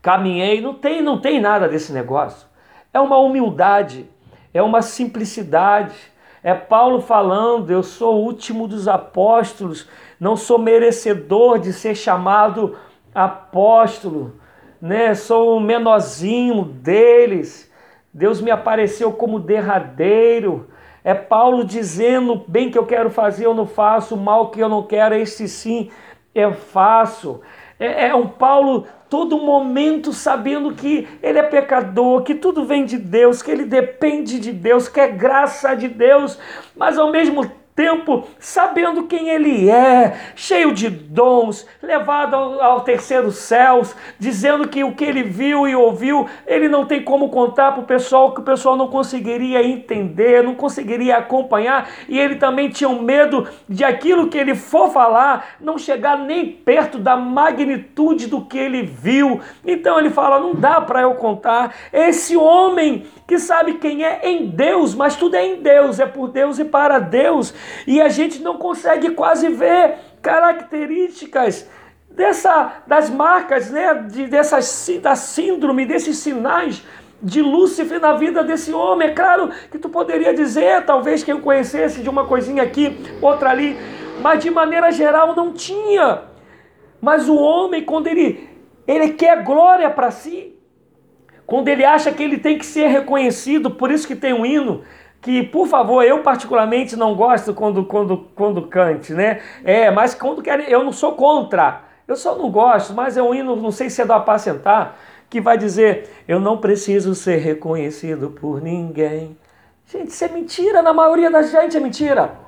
Caminhei, 0.00 0.60
não 0.60 0.72
tem, 0.72 1.02
não 1.02 1.20
tem 1.20 1.40
nada 1.40 1.66
desse 1.66 1.92
negócio. 1.92 2.46
É 2.94 3.00
uma 3.00 3.18
humildade, 3.18 4.08
é 4.54 4.62
uma 4.62 4.82
simplicidade. 4.82 5.96
É 6.44 6.54
Paulo 6.54 7.00
falando, 7.00 7.72
eu 7.72 7.82
sou 7.82 8.14
o 8.14 8.24
último 8.24 8.68
dos 8.68 8.86
apóstolos, 8.86 9.88
não 10.20 10.36
sou 10.36 10.60
merecedor 10.60 11.58
de 11.58 11.72
ser 11.72 11.96
chamado 11.96 12.78
apóstolo, 13.12 14.38
né? 14.80 15.12
Sou 15.16 15.56
o 15.56 15.60
menorzinho 15.60 16.62
deles. 16.62 17.68
Deus 18.14 18.40
me 18.40 18.52
apareceu 18.52 19.12
como 19.12 19.40
derradeiro. 19.40 20.70
É 21.06 21.14
Paulo 21.14 21.64
dizendo: 21.64 22.44
bem 22.48 22.68
que 22.68 22.76
eu 22.76 22.84
quero 22.84 23.10
fazer, 23.10 23.46
eu 23.46 23.54
não 23.54 23.64
faço, 23.64 24.16
mal 24.16 24.50
que 24.50 24.58
eu 24.58 24.68
não 24.68 24.82
quero, 24.82 25.14
esse 25.14 25.48
sim 25.48 25.88
eu 26.34 26.52
faço. 26.52 27.40
É, 27.78 28.08
é 28.08 28.14
um 28.16 28.26
Paulo 28.26 28.88
todo 29.08 29.38
momento 29.38 30.12
sabendo 30.12 30.74
que 30.74 31.06
ele 31.22 31.38
é 31.38 31.44
pecador, 31.44 32.24
que 32.24 32.34
tudo 32.34 32.64
vem 32.64 32.84
de 32.84 32.98
Deus, 32.98 33.40
que 33.40 33.52
ele 33.52 33.64
depende 33.64 34.40
de 34.40 34.50
Deus, 34.50 34.88
que 34.88 34.98
é 34.98 35.06
graça 35.06 35.76
de 35.76 35.86
Deus, 35.86 36.40
mas 36.74 36.98
ao 36.98 37.12
mesmo 37.12 37.42
tempo 37.42 37.65
sabendo 38.38 39.04
quem 39.04 39.28
ele 39.28 39.68
é, 39.68 40.18
cheio 40.34 40.72
de 40.72 40.88
dons, 40.88 41.66
levado 41.82 42.34
ao, 42.34 42.62
ao 42.62 42.80
terceiro 42.80 43.30
céus, 43.30 43.94
dizendo 44.18 44.68
que 44.68 44.82
o 44.82 44.94
que 44.94 45.04
ele 45.04 45.22
viu 45.22 45.68
e 45.68 45.76
ouviu, 45.76 46.26
ele 46.46 46.68
não 46.68 46.86
tem 46.86 47.02
como 47.02 47.28
contar 47.28 47.72
para 47.72 47.82
o 47.82 47.86
pessoal, 47.86 48.32
que 48.32 48.40
o 48.40 48.44
pessoal 48.44 48.76
não 48.76 48.88
conseguiria 48.88 49.62
entender, 49.62 50.42
não 50.42 50.54
conseguiria 50.54 51.18
acompanhar, 51.18 51.88
e 52.08 52.18
ele 52.18 52.36
também 52.36 52.70
tinha 52.70 52.88
um 52.88 53.02
medo 53.02 53.46
de 53.68 53.84
aquilo 53.84 54.28
que 54.28 54.38
ele 54.38 54.54
for 54.54 54.90
falar 54.90 55.56
não 55.60 55.76
chegar 55.76 56.18
nem 56.18 56.46
perto 56.46 56.98
da 56.98 57.16
magnitude 57.16 58.26
do 58.26 58.44
que 58.44 58.58
ele 58.58 58.82
viu. 58.82 59.40
Então 59.64 59.98
ele 59.98 60.10
fala: 60.10 60.40
não 60.40 60.54
dá 60.54 60.80
para 60.80 61.02
eu 61.02 61.14
contar. 61.14 61.74
Esse 61.92 62.36
homem 62.36 63.06
que 63.26 63.38
sabe 63.38 63.74
quem 63.74 64.04
é 64.04 64.20
em 64.22 64.46
Deus, 64.46 64.94
mas 64.94 65.16
tudo 65.16 65.34
é 65.34 65.44
em 65.44 65.60
Deus, 65.60 65.98
é 65.98 66.06
por 66.06 66.28
Deus 66.28 66.58
e 66.58 66.64
para 66.64 66.98
Deus 66.98 67.52
e 67.86 68.00
a 68.00 68.08
gente 68.08 68.40
não 68.40 68.56
consegue 68.56 69.10
quase 69.10 69.48
ver 69.48 69.96
características 70.22 71.68
dessa, 72.10 72.82
das 72.86 73.10
marcas, 73.10 73.70
né, 73.70 73.94
de, 73.94 74.26
dessas, 74.26 74.88
da 75.02 75.14
síndrome, 75.14 75.84
desses 75.84 76.18
sinais 76.18 76.82
de 77.22 77.42
Lúcifer 77.42 78.00
na 78.00 78.12
vida 78.12 78.42
desse 78.42 78.72
homem. 78.72 79.08
É 79.08 79.12
claro 79.12 79.50
que 79.70 79.78
tu 79.78 79.88
poderia 79.88 80.32
dizer, 80.32 80.84
talvez 80.84 81.22
quem 81.22 81.40
conhecesse 81.40 82.02
de 82.02 82.08
uma 82.08 82.26
coisinha 82.26 82.62
aqui, 82.62 82.96
outra 83.20 83.50
ali, 83.50 83.76
mas 84.22 84.42
de 84.42 84.50
maneira 84.50 84.90
geral 84.90 85.34
não 85.34 85.52
tinha. 85.52 86.22
Mas 87.00 87.28
o 87.28 87.36
homem, 87.36 87.84
quando 87.84 88.06
ele, 88.06 88.48
ele 88.86 89.10
quer 89.10 89.44
glória 89.44 89.90
para 89.90 90.10
si, 90.10 90.55
quando 91.46 91.68
ele 91.68 91.84
acha 91.84 92.10
que 92.10 92.22
ele 92.22 92.38
tem 92.38 92.58
que 92.58 92.66
ser 92.66 92.88
reconhecido, 92.88 93.70
por 93.70 93.90
isso 93.90 94.06
que 94.06 94.16
tem 94.16 94.32
um 94.32 94.44
hino 94.44 94.82
que, 95.20 95.42
por 95.42 95.66
favor, 95.66 96.04
eu 96.04 96.22
particularmente 96.22 96.94
não 96.96 97.14
gosto 97.14 97.54
quando, 97.54 97.84
quando, 97.84 98.28
quando 98.34 98.66
cante, 98.68 99.12
né? 99.12 99.40
É, 99.64 99.90
mas 99.90 100.14
quando 100.14 100.42
querem, 100.42 100.68
eu 100.68 100.84
não 100.84 100.92
sou 100.92 101.12
contra, 101.12 101.82
eu 102.06 102.16
só 102.16 102.36
não 102.36 102.50
gosto, 102.50 102.92
mas 102.94 103.16
é 103.16 103.22
um 103.22 103.34
hino, 103.34 103.56
não 103.56 103.72
sei 103.72 103.90
se 103.90 104.02
é 104.02 104.04
do 104.04 104.12
apacentar, 104.12 104.96
que 105.28 105.40
vai 105.40 105.58
dizer: 105.58 106.08
Eu 106.28 106.38
não 106.38 106.58
preciso 106.58 107.14
ser 107.14 107.38
reconhecido 107.38 108.30
por 108.30 108.60
ninguém. 108.60 109.36
Gente, 109.86 110.08
isso 110.08 110.24
é 110.24 110.28
mentira, 110.28 110.82
na 110.82 110.92
maioria 110.92 111.30
da 111.30 111.42
gente 111.42 111.76
é 111.76 111.80
mentira. 111.80 112.38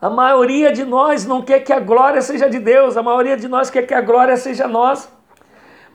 A 0.00 0.10
maioria 0.10 0.72
de 0.72 0.84
nós 0.84 1.24
não 1.26 1.42
quer 1.42 1.60
que 1.60 1.72
a 1.72 1.80
glória 1.80 2.20
seja 2.20 2.48
de 2.48 2.58
Deus, 2.58 2.96
a 2.96 3.02
maioria 3.02 3.36
de 3.36 3.48
nós 3.48 3.70
quer 3.70 3.86
que 3.86 3.94
a 3.94 4.00
glória 4.00 4.36
seja 4.36 4.68
nossa. 4.68 5.15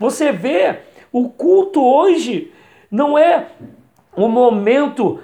Você 0.01 0.31
vê, 0.31 0.79
o 1.11 1.29
culto 1.29 1.79
hoje 1.79 2.51
não 2.89 3.15
é 3.15 3.49
um 4.17 4.27
momento 4.27 5.19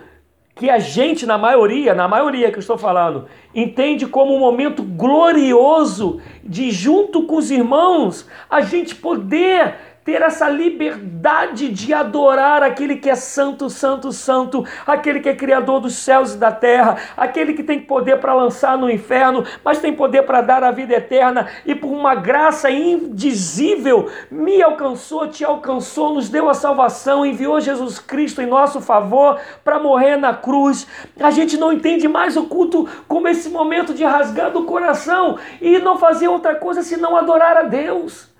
que 0.53 0.69
a 0.69 0.77
gente, 0.77 1.25
na 1.25 1.35
maioria, 1.35 1.95
na 1.95 2.07
maioria 2.07 2.51
que 2.51 2.57
eu 2.57 2.61
estou 2.61 2.77
falando, 2.77 3.25
entende 3.55 4.05
como 4.05 4.35
um 4.35 4.39
momento 4.39 4.83
glorioso 4.83 6.21
de, 6.43 6.69
junto 6.69 7.23
com 7.23 7.37
os 7.37 7.49
irmãos, 7.49 8.29
a 8.47 8.61
gente 8.61 8.93
poder 8.93 9.86
ter 10.07 10.21
essa 10.21 10.47
liberdade 10.47 11.67
de 11.67 11.93
adorar 11.93 12.63
aquele 12.63 12.95
que 12.95 13.09
é 13.09 13.15
santo, 13.15 13.69
santo, 13.69 14.13
santo, 14.13 14.63
aquele 14.85 15.19
que 15.19 15.27
é 15.27 15.35
criador 15.35 15.81
dos 15.81 15.95
céus 15.95 16.33
e 16.33 16.37
da 16.37 16.49
terra, 16.49 16.95
aquele 17.17 17.51
que 17.51 17.61
tem 17.61 17.81
poder 17.81 18.17
para 18.21 18.33
lançar 18.33 18.77
no 18.77 18.89
inferno, 18.89 19.43
mas 19.65 19.79
tem 19.79 19.91
poder 19.91 20.23
para 20.23 20.39
dar 20.39 20.63
a 20.63 20.71
vida 20.71 20.93
eterna 20.93 21.49
e 21.65 21.75
por 21.75 21.89
uma 21.89 22.15
graça 22.15 22.71
indizível 22.71 24.09
me 24.31 24.61
alcançou, 24.61 25.27
te 25.27 25.43
alcançou, 25.43 26.13
nos 26.13 26.29
deu 26.29 26.49
a 26.49 26.53
salvação, 26.53 27.25
enviou 27.25 27.59
Jesus 27.59 27.99
Cristo 27.99 28.41
em 28.41 28.45
nosso 28.47 28.79
favor 28.79 29.37
para 29.61 29.77
morrer 29.77 30.15
na 30.15 30.33
cruz. 30.33 30.87
A 31.19 31.31
gente 31.31 31.57
não 31.57 31.73
entende 31.73 32.07
mais 32.07 32.37
o 32.37 32.45
culto 32.45 32.87
como 33.09 33.27
esse 33.27 33.49
momento 33.49 33.93
de 33.93 34.05
rasgar 34.05 34.51
do 34.51 34.63
coração 34.63 35.37
e 35.59 35.79
não 35.79 35.97
fazer 35.97 36.29
outra 36.29 36.55
coisa 36.55 36.81
senão 36.81 37.17
adorar 37.17 37.57
a 37.57 37.63
Deus. 37.63 38.36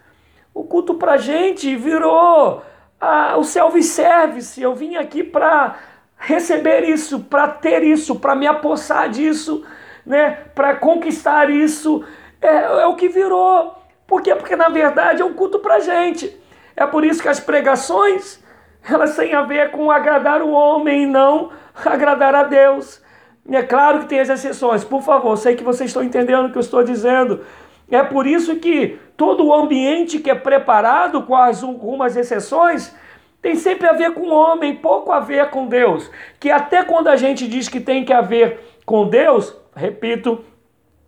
O 0.58 0.64
culto 0.64 0.95
para 0.95 1.18
gente 1.18 1.76
virou 1.76 2.64
ah, 2.99 3.38
o 3.38 3.43
self-service. 3.43 4.60
Eu 4.60 4.74
vim 4.74 4.95
aqui 4.95 5.24
para 5.24 5.76
receber 6.18 6.84
isso, 6.84 7.20
para 7.20 7.47
ter 7.47 7.84
isso, 7.84 8.16
para 8.16 8.36
me 8.36 8.47
apossar 8.47 9.08
disso, 9.08 9.64
né? 10.03 10.32
para 10.55 10.76
conquistar 10.76 11.51
isso. 11.51 12.03
É, 12.41 12.82
é 12.82 12.88
o 12.88 12.95
que 12.95 13.08
virou. 13.08 13.76
Por 14.08 14.24
quê? 14.24 14.34
Porque 14.34 14.55
na 14.55 14.68
verdade 14.68 15.22
é 15.22 15.26
um 15.26 15.36
culto 15.36 15.60
para 15.60 15.80
gente. 15.80 16.36
É 16.76 16.88
por 16.88 17.05
isso 17.05 17.22
que 17.22 17.30
as 17.30 17.39
pregações 17.39 18.43
elas 18.89 19.16
têm 19.16 19.36
a 19.36 19.43
ver 19.43 19.70
com 19.70 19.91
agradar 19.91 20.41
o 20.41 20.49
homem 20.49 21.03
e 21.03 21.05
não 21.05 21.51
agradar 21.86 22.34
a 22.34 22.41
Deus. 22.41 22.99
É 23.47 23.62
claro 23.62 23.99
que 23.99 24.08
tem 24.08 24.22
as 24.22 24.30
exceções. 24.30 24.84
Por 24.84 25.03
favor, 25.03 25.38
sei 25.38 25.55
que 25.55 25.64
vocês 25.64 25.91
estão 25.91 26.03
entendendo 26.03 26.47
o 26.47 26.51
que 26.51 26.58
eu 26.58 26.62
estou 26.62 26.84
dizendo. 26.84 27.45
É 27.89 28.03
por 28.03 28.27
isso 28.27 28.57
que 28.57 28.99
todo 29.15 29.45
o 29.45 29.53
ambiente 29.53 30.19
que 30.19 30.29
é 30.29 30.35
preparado, 30.35 31.23
com 31.23 31.35
algumas 31.35 32.15
exceções, 32.15 32.93
tem 33.41 33.55
sempre 33.55 33.88
a 33.88 33.93
ver 33.93 34.13
com 34.13 34.21
o 34.21 34.33
homem, 34.33 34.75
pouco 34.75 35.11
a 35.11 35.19
ver 35.19 35.49
com 35.49 35.67
Deus. 35.67 36.09
Que 36.39 36.51
até 36.51 36.83
quando 36.83 37.07
a 37.07 37.15
gente 37.15 37.47
diz 37.47 37.69
que 37.69 37.79
tem 37.79 38.03
que 38.03 38.11
haver 38.11 38.59
com 38.85 39.07
Deus, 39.07 39.55
repito, 39.75 40.43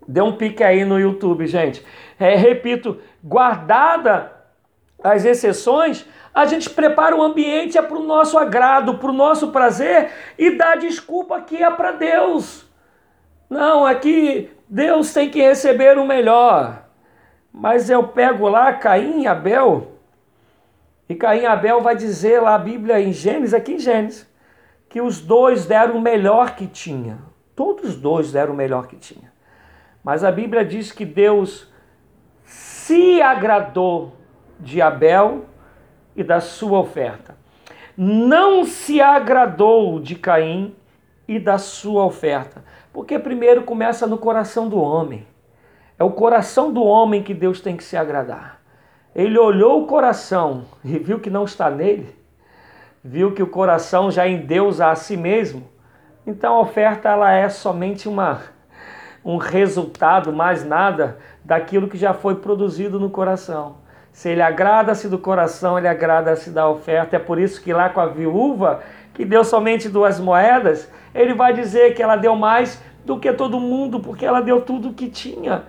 dê 0.08 0.22
um 0.22 0.34
pique 0.34 0.64
aí 0.64 0.86
no 0.86 1.00
YouTube, 1.00 1.46
gente. 1.48 1.86
É, 2.20 2.36
repito, 2.36 2.98
guardada 3.24 4.32
as 5.04 5.26
exceções, 5.26 6.06
a 6.34 6.46
gente 6.46 6.70
prepara 6.70 7.16
o 7.16 7.22
ambiente 7.22 7.78
é 7.78 7.82
para 7.82 7.98
o 7.98 8.04
nosso 8.04 8.38
agrado, 8.38 8.98
para 8.98 9.10
o 9.10 9.14
nosso 9.14 9.50
prazer 9.52 10.10
e 10.38 10.52
dá 10.52 10.76
desculpa 10.76 11.42
que 11.42 11.62
é 11.62 11.70
para 11.70 11.92
Deus. 11.92 12.69
Não, 13.50 13.86
aqui 13.86 14.50
Deus 14.68 15.12
tem 15.12 15.30
que 15.30 15.42
receber 15.42 15.98
o 15.98 16.06
melhor. 16.06 16.86
Mas 17.52 17.90
eu 17.90 18.08
pego 18.08 18.48
lá 18.48 18.72
Caim 18.74 19.24
e 19.24 19.28
Abel, 19.28 20.00
e 21.10 21.16
Caim 21.16 21.42
e 21.42 21.46
Abel 21.48 21.82
vai 21.82 21.96
dizer 21.96 22.40
lá 22.40 22.54
a 22.54 22.60
Bíblia 22.60 23.02
em 23.02 23.12
Gênesis, 23.12 23.56
aqui 23.56 23.74
em 23.74 23.80
Gênesis, 23.80 24.30
que 24.88 25.02
os 25.02 25.20
dois 25.20 25.66
deram 25.66 25.96
o 25.98 26.02
melhor 26.02 26.56
que 26.56 26.68
tinha. 26.68 27.18
Todos 27.56 27.90
os 27.90 27.96
dois 27.96 28.32
deram 28.32 28.54
o 28.54 28.56
melhor 28.56 28.88
que 28.88 28.96
tinha. 28.96 29.34
Mas 30.04 30.24
a 30.24 30.32
Bíblia 30.32 30.64
diz 30.64 30.92
que 30.92 31.06
Deus 31.06 31.68
se 32.46 33.22
agradou 33.22 34.14
de 34.60 34.82
Abel 34.82 35.46
e 36.16 36.24
da 36.24 36.40
sua 36.40 36.80
oferta. 36.80 37.36
Não 37.98 38.64
se 38.64 39.02
agradou 39.02 40.00
de 40.00 40.16
Caim 40.16 40.76
e 41.28 41.40
da 41.40 41.58
sua 41.58 42.06
oferta. 42.06 42.64
Porque 42.92 43.20
primeiro 43.20 43.64
começa 43.64 44.08
no 44.08 44.18
coração 44.18 44.68
do 44.68 44.80
homem. 44.80 45.26
É 45.98 46.04
o 46.04 46.12
coração 46.12 46.72
do 46.72 46.84
homem 46.84 47.22
que 47.22 47.34
Deus 47.34 47.62
tem 47.62 47.76
que 47.76 47.84
se 47.84 47.98
agradar. 47.98 48.60
Ele 49.14 49.38
olhou 49.38 49.84
o 49.84 49.88
coração 49.88 50.66
e 50.84 50.98
viu 50.98 51.20
que 51.20 51.30
não 51.30 51.44
está 51.44 51.70
nele, 51.70 52.16
viu 53.04 53.34
que 53.34 53.44
o 53.44 53.48
coração 53.48 54.10
já 54.10 54.28
endeusa 54.28 54.88
a 54.88 54.96
si 54.96 55.18
mesmo. 55.18 55.68
Então 56.26 56.56
a 56.56 56.62
oferta 56.62 57.10
ela 57.10 57.32
é 57.32 57.50
somente 57.50 58.08
uma, 58.08 58.42
um 59.26 59.38
resultado, 59.38 60.32
mais 60.32 60.64
nada, 60.64 61.18
daquilo 61.44 61.88
que 61.88 61.98
já 61.98 62.14
foi 62.14 62.36
produzido 62.36 63.00
no 63.00 63.10
coração. 63.10 63.78
Se 64.12 64.30
ele 64.30 64.42
agrada-se 64.42 65.08
do 65.08 65.18
coração, 65.18 65.78
ele 65.78 65.88
agrada-se 65.88 66.50
da 66.50 66.68
oferta. 66.68 67.16
É 67.16 67.20
por 67.20 67.40
isso 67.40 67.62
que 67.62 67.74
lá 67.74 67.90
com 67.90 68.00
a 68.00 68.08
viúva, 68.08 68.82
que 69.14 69.26
deu 69.26 69.44
somente 69.44 69.90
duas 69.90 70.20
moedas, 70.20 70.90
ele 71.14 71.34
vai 71.34 71.54
dizer 71.54 71.94
que 71.96 72.04
ela 72.04 72.16
deu 72.16 72.36
mais 72.36 72.82
do 73.06 73.20
que 73.20 73.32
todo 73.34 73.60
mundo, 73.60 74.00
porque 74.00 74.26
ela 74.26 74.42
deu 74.42 74.62
tudo 74.62 74.90
o 74.90 74.94
que 74.94 75.10
tinha. 75.10 75.64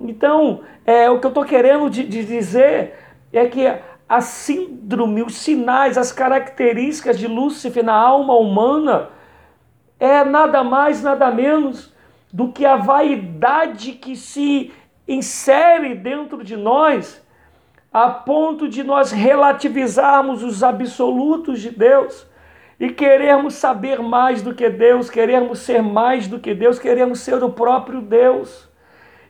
Então, 0.00 0.60
é, 0.84 1.10
o 1.10 1.20
que 1.20 1.26
eu 1.26 1.30
estou 1.30 1.44
querendo 1.44 1.90
de, 1.90 2.04
de 2.04 2.24
dizer 2.24 2.94
é 3.32 3.46
que 3.46 3.66
a 4.08 4.20
síndrome, 4.20 5.22
os 5.22 5.36
sinais, 5.36 5.98
as 5.98 6.10
características 6.10 7.18
de 7.18 7.28
Lúcifer 7.28 7.84
na 7.84 7.94
alma 7.94 8.34
humana 8.34 9.10
é 10.00 10.24
nada 10.24 10.64
mais, 10.64 11.02
nada 11.02 11.30
menos 11.30 11.94
do 12.32 12.50
que 12.50 12.64
a 12.64 12.76
vaidade 12.76 13.92
que 13.92 14.16
se 14.16 14.72
insere 15.06 15.94
dentro 15.94 16.42
de 16.42 16.56
nós, 16.56 17.24
a 17.92 18.08
ponto 18.08 18.68
de 18.68 18.82
nós 18.82 19.12
relativizarmos 19.12 20.42
os 20.42 20.62
absolutos 20.62 21.60
de 21.60 21.70
Deus 21.70 22.26
e 22.80 22.88
queremos 22.88 23.54
saber 23.54 24.00
mais 24.00 24.40
do 24.40 24.54
que 24.54 24.70
Deus, 24.70 25.10
queremos 25.10 25.58
ser 25.58 25.82
mais 25.82 26.26
do 26.26 26.40
que 26.40 26.54
Deus, 26.54 26.78
queremos 26.78 27.20
ser 27.20 27.44
o 27.44 27.50
próprio 27.50 28.00
Deus. 28.00 28.69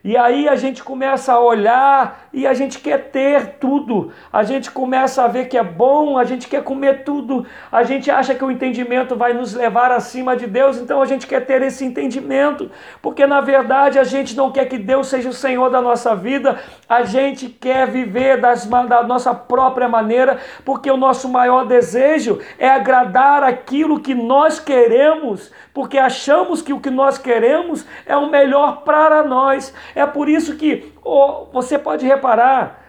E 0.03 0.17
aí 0.17 0.49
a 0.49 0.55
gente 0.55 0.83
começa 0.83 1.31
a 1.33 1.39
olhar 1.39 2.27
e 2.33 2.47
a 2.47 2.53
gente 2.55 2.79
quer 2.79 3.11
ter 3.11 3.57
tudo. 3.59 4.11
A 4.33 4.41
gente 4.41 4.71
começa 4.71 5.23
a 5.23 5.27
ver 5.27 5.47
que 5.47 5.57
é 5.57 5.63
bom, 5.63 6.17
a 6.17 6.23
gente 6.23 6.47
quer 6.47 6.63
comer 6.63 7.03
tudo. 7.03 7.45
A 7.71 7.83
gente 7.83 8.09
acha 8.09 8.33
que 8.33 8.43
o 8.43 8.49
entendimento 8.49 9.15
vai 9.15 9.33
nos 9.33 9.53
levar 9.53 9.91
acima 9.91 10.35
de 10.35 10.47
Deus, 10.47 10.77
então 10.77 11.01
a 11.01 11.05
gente 11.05 11.27
quer 11.27 11.45
ter 11.45 11.61
esse 11.61 11.85
entendimento, 11.85 12.71
porque 13.01 13.27
na 13.27 13.41
verdade 13.41 13.99
a 13.99 14.03
gente 14.03 14.35
não 14.35 14.51
quer 14.51 14.65
que 14.65 14.77
Deus 14.77 15.07
seja 15.07 15.29
o 15.29 15.33
Senhor 15.33 15.69
da 15.69 15.81
nossa 15.81 16.15
vida. 16.15 16.59
A 16.89 17.03
gente 17.03 17.47
quer 17.47 17.87
viver 17.87 18.41
das, 18.41 18.65
da 18.65 19.03
nossa 19.03 19.35
própria 19.35 19.87
maneira, 19.87 20.39
porque 20.65 20.89
o 20.89 20.97
nosso 20.97 21.29
maior 21.29 21.65
desejo 21.65 22.39
é 22.57 22.69
agradar 22.69 23.43
aquilo 23.43 23.99
que 23.99 24.15
nós 24.15 24.59
queremos, 24.59 25.51
porque 25.73 25.99
achamos 25.99 26.61
que 26.61 26.73
o 26.73 26.79
que 26.79 26.89
nós 26.89 27.19
queremos 27.19 27.85
é 28.05 28.17
o 28.17 28.29
melhor 28.29 28.81
para 28.83 29.23
nós. 29.23 29.73
É 29.95 30.05
por 30.05 30.29
isso 30.29 30.55
que 30.55 30.93
oh, 31.03 31.45
você 31.51 31.77
pode 31.77 32.05
reparar, 32.05 32.81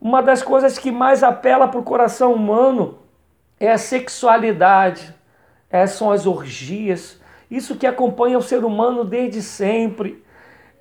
uma 0.00 0.22
das 0.22 0.42
coisas 0.42 0.78
que 0.78 0.90
mais 0.90 1.22
apela 1.22 1.68
para 1.68 1.80
o 1.80 1.84
coração 1.84 2.32
humano 2.32 2.98
é 3.58 3.70
a 3.70 3.78
sexualidade, 3.78 5.14
é, 5.68 5.86
são 5.86 6.10
as 6.10 6.26
orgias, 6.26 7.20
isso 7.50 7.76
que 7.76 7.86
acompanha 7.86 8.38
o 8.38 8.42
ser 8.42 8.64
humano 8.64 9.04
desde 9.04 9.42
sempre. 9.42 10.24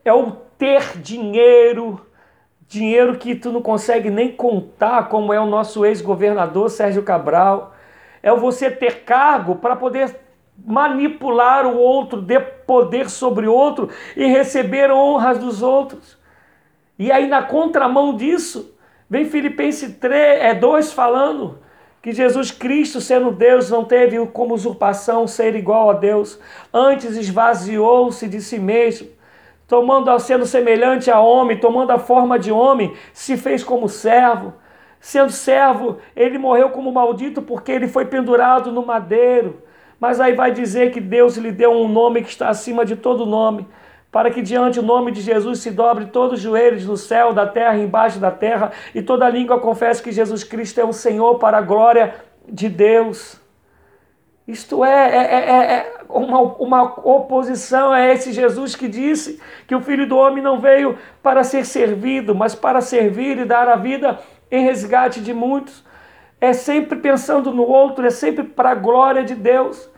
É 0.05 0.13
o 0.13 0.31
ter 0.57 0.97
dinheiro, 0.97 2.05
dinheiro 2.67 3.17
que 3.17 3.35
tu 3.35 3.51
não 3.51 3.61
consegue 3.61 4.09
nem 4.09 4.31
contar, 4.31 5.09
como 5.09 5.33
é 5.33 5.39
o 5.39 5.45
nosso 5.45 5.85
ex-governador 5.85 6.69
Sérgio 6.69 7.03
Cabral. 7.03 7.73
É 8.23 8.33
você 8.33 8.69
ter 8.69 9.03
cargo 9.03 9.55
para 9.55 9.75
poder 9.75 10.15
manipular 10.65 11.65
o 11.65 11.77
outro, 11.77 12.21
ter 12.21 12.39
poder 12.65 13.09
sobre 13.09 13.47
o 13.47 13.53
outro 13.53 13.89
e 14.15 14.25
receber 14.25 14.91
honras 14.91 15.37
dos 15.37 15.61
outros. 15.61 16.17
E 16.97 17.11
aí, 17.11 17.27
na 17.27 17.43
contramão 17.43 18.15
disso, 18.15 18.75
vem 19.09 19.25
Filipenses 19.25 19.95
3, 19.97 20.41
é, 20.41 20.53
2 20.53 20.91
falando 20.91 21.59
que 22.01 22.11
Jesus 22.11 22.51
Cristo, 22.51 23.01
sendo 23.01 23.31
Deus, 23.31 23.69
não 23.69 23.83
teve 23.83 24.25
como 24.27 24.53
usurpação 24.53 25.27
ser 25.27 25.55
igual 25.55 25.89
a 25.89 25.93
Deus, 25.93 26.39
antes 26.73 27.17
esvaziou-se 27.17 28.27
de 28.27 28.41
si 28.41 28.57
mesmo, 28.57 29.09
tomando 29.67 30.17
sendo 30.19 30.45
semelhante 30.45 31.11
a 31.11 31.19
homem, 31.19 31.59
tomando 31.59 31.91
a 31.91 31.99
forma 31.99 32.39
de 32.39 32.51
homem, 32.51 32.93
se 33.13 33.35
fez 33.35 33.63
como 33.63 33.89
servo 33.89 34.53
sendo 34.99 35.31
servo, 35.31 35.97
ele 36.15 36.37
morreu 36.37 36.69
como 36.69 36.91
maldito 36.91 37.41
porque 37.41 37.71
ele 37.71 37.87
foi 37.87 38.05
pendurado 38.05 38.71
no 38.71 38.85
madeiro. 38.85 39.63
Mas 39.99 40.19
aí 40.19 40.33
vai 40.33 40.51
dizer 40.51 40.91
que 40.91 41.01
Deus 41.01 41.35
lhe 41.37 41.51
deu 41.51 41.71
um 41.71 41.87
nome 41.87 42.23
que 42.23 42.29
está 42.29 42.49
acima 42.49 42.85
de 42.85 42.95
todo 42.95 43.25
nome, 43.25 43.67
para 44.11 44.31
que 44.31 44.41
diante 44.41 44.79
do 44.79 44.85
nome 44.85 45.11
de 45.11 45.21
Jesus 45.21 45.59
se 45.59 45.69
dobre 45.69 46.07
todos 46.07 46.39
os 46.39 46.43
joelhos 46.43 46.85
no 46.85 46.97
céu, 46.97 47.33
da 47.33 47.45
terra, 47.45 47.77
embaixo 47.77 48.19
da 48.19 48.31
terra, 48.31 48.71
e 48.95 49.01
toda 49.01 49.29
língua 49.29 49.59
confesse 49.59 50.01
que 50.01 50.11
Jesus 50.11 50.43
Cristo 50.43 50.79
é 50.79 50.85
o 50.85 50.93
Senhor 50.93 51.37
para 51.37 51.57
a 51.57 51.61
glória 51.61 52.15
de 52.47 52.69
Deus. 52.69 53.39
Isto 54.47 54.83
é, 54.83 55.15
é, 55.15 55.35
é, 55.35 55.73
é, 55.73 55.93
uma, 56.09 56.41
uma 56.41 56.83
oposição 57.07 57.91
a 57.91 58.03
esse 58.07 58.31
Jesus 58.31 58.75
que 58.75 58.87
disse 58.87 59.39
que 59.67 59.75
o 59.75 59.81
Filho 59.81 60.07
do 60.07 60.17
Homem 60.17 60.43
não 60.43 60.59
veio 60.59 60.97
para 61.21 61.43
ser 61.43 61.63
servido, 61.63 62.33
mas 62.33 62.55
para 62.55 62.81
servir 62.81 63.37
e 63.37 63.45
dar 63.45 63.67
a 63.67 63.75
vida 63.75 64.17
em 64.49 64.63
resgate 64.63 65.21
de 65.21 65.35
muitos. 65.35 65.83
É 66.41 66.53
sempre 66.53 66.97
pensando 66.99 67.51
no 67.51 67.63
outro, 67.63 68.05
é 68.05 68.09
sempre 68.09 68.43
para 68.43 68.71
a 68.71 68.75
glória 68.75 69.23
de 69.23 69.35
Deus. 69.35 69.89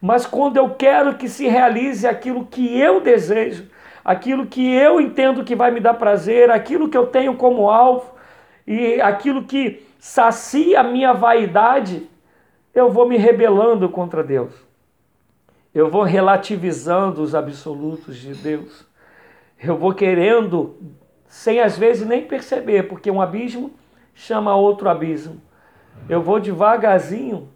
Mas 0.00 0.26
quando 0.26 0.56
eu 0.56 0.70
quero 0.70 1.16
que 1.16 1.28
se 1.28 1.48
realize 1.48 2.06
aquilo 2.06 2.46
que 2.46 2.78
eu 2.78 3.00
desejo, 3.00 3.68
aquilo 4.04 4.46
que 4.46 4.72
eu 4.72 5.00
entendo 5.00 5.44
que 5.44 5.56
vai 5.56 5.70
me 5.70 5.80
dar 5.80 5.94
prazer, 5.94 6.50
aquilo 6.50 6.88
que 6.88 6.96
eu 6.96 7.06
tenho 7.06 7.34
como 7.36 7.68
alvo 7.68 8.14
e 8.66 9.00
aquilo 9.00 9.44
que 9.44 9.84
sacia 9.98 10.80
a 10.80 10.84
minha 10.84 11.12
vaidade, 11.12 12.08
eu 12.72 12.90
vou 12.90 13.08
me 13.08 13.16
rebelando 13.16 13.88
contra 13.88 14.22
Deus. 14.22 14.54
Eu 15.74 15.90
vou 15.90 16.02
relativizando 16.02 17.22
os 17.22 17.34
absolutos 17.34 18.16
de 18.16 18.34
Deus. 18.34 18.86
Eu 19.60 19.76
vou 19.76 19.92
querendo, 19.92 20.76
sem 21.26 21.60
às 21.60 21.76
vezes 21.76 22.06
nem 22.06 22.24
perceber, 22.24 22.84
porque 22.84 23.10
um 23.10 23.20
abismo 23.20 23.72
chama 24.14 24.54
outro 24.54 24.88
abismo. 24.88 25.40
Eu 26.08 26.22
vou 26.22 26.38
devagarzinho 26.38 27.48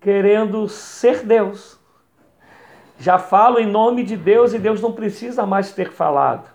querendo 0.00 0.68
ser 0.68 1.24
Deus. 1.24 1.78
Já 2.98 3.18
falo 3.18 3.58
em 3.58 3.66
nome 3.66 4.02
de 4.04 4.16
Deus 4.16 4.54
e 4.54 4.58
Deus 4.58 4.80
não 4.80 4.92
precisa 4.92 5.44
mais 5.44 5.72
ter 5.72 5.92
falado. 5.92 6.48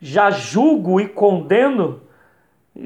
Já 0.00 0.30
julgo 0.30 1.00
e 1.00 1.08
condeno 1.08 2.02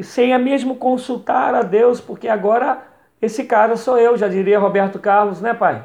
sem 0.02 0.32
a 0.32 0.38
mesmo 0.38 0.76
consultar 0.76 1.54
a 1.54 1.62
Deus, 1.62 2.00
porque 2.00 2.28
agora 2.28 2.82
esse 3.20 3.44
cara 3.44 3.76
sou 3.76 3.98
eu, 3.98 4.16
já 4.16 4.28
diria 4.28 4.58
Roberto 4.58 4.98
Carlos, 4.98 5.40
né, 5.40 5.52
pai? 5.52 5.84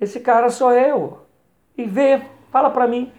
Esse 0.00 0.20
cara 0.20 0.50
sou 0.50 0.72
eu. 0.72 1.24
E 1.76 1.84
vê, 1.84 2.22
fala 2.50 2.70
para 2.70 2.86
mim. 2.86 3.12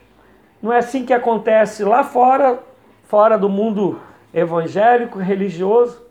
Não 0.62 0.74
é 0.74 0.78
assim 0.78 1.06
que 1.06 1.14
acontece 1.14 1.84
lá 1.84 2.04
fora, 2.04 2.60
fora 3.04 3.38
do 3.38 3.50
mundo 3.50 4.00
evangélico, 4.34 5.20
religioso, 5.20 6.05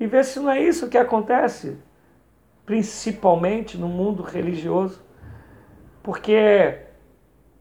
e 0.00 0.06
vê 0.06 0.24
se 0.24 0.40
não 0.40 0.50
é 0.50 0.62
isso 0.62 0.88
que 0.88 0.96
acontece, 0.96 1.76
principalmente 2.64 3.76
no 3.76 3.86
mundo 3.86 4.22
religioso. 4.22 5.04
Porque 6.02 6.78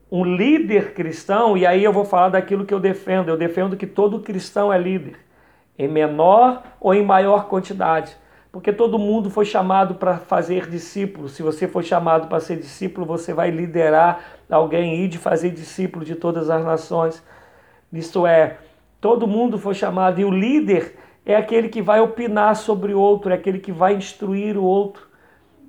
um 0.10 0.24
líder 0.24 0.94
cristão, 0.94 1.58
e 1.58 1.66
aí 1.66 1.84
eu 1.84 1.92
vou 1.92 2.06
falar 2.06 2.30
daquilo 2.30 2.66
que 2.66 2.74
eu 2.74 2.80
defendo, 2.80 3.28
eu 3.28 3.36
defendo 3.36 3.76
que 3.76 3.86
todo 3.86 4.22
cristão 4.22 4.72
é 4.72 4.78
líder, 4.78 5.18
em 5.78 5.90
menor 5.90 6.64
ou 6.80 6.94
em 6.94 7.06
maior 7.06 7.50
quantidade. 7.50 8.16
Porque 8.54 8.72
todo 8.72 8.98
mundo 8.98 9.30
foi 9.30 9.44
chamado 9.44 9.96
para 9.96 10.18
fazer 10.18 10.68
discípulo. 10.68 11.28
Se 11.28 11.44
você 11.44 11.68
foi 11.68 11.84
chamado 11.84 12.28
para 12.28 12.40
ser 12.40 12.56
discípulo, 12.56 13.06
você 13.06 13.34
vai 13.34 13.52
liderar 13.52 14.40
alguém 14.50 15.04
e 15.04 15.08
de 15.10 15.18
fazer 15.18 15.52
discípulo 15.52 16.04
de 16.06 16.16
todas 16.16 16.50
as 16.50 16.64
nações. 16.64 17.22
Isto 17.92 18.26
é, 18.26 18.58
todo 19.00 19.28
mundo 19.28 19.60
foi 19.60 19.76
chamado 19.76 20.20
e 20.20 20.26
o 20.26 20.32
líder 20.32 20.96
é 21.32 21.36
aquele 21.36 21.70
que 21.70 21.80
vai 21.80 22.02
opinar 22.02 22.56
sobre 22.56 22.92
o 22.92 23.00
outro, 23.00 23.32
é 23.32 23.36
aquele 23.36 23.60
que 23.60 23.72
vai 23.72 23.94
instruir 23.94 24.58
o 24.58 24.64
outro. 24.64 25.08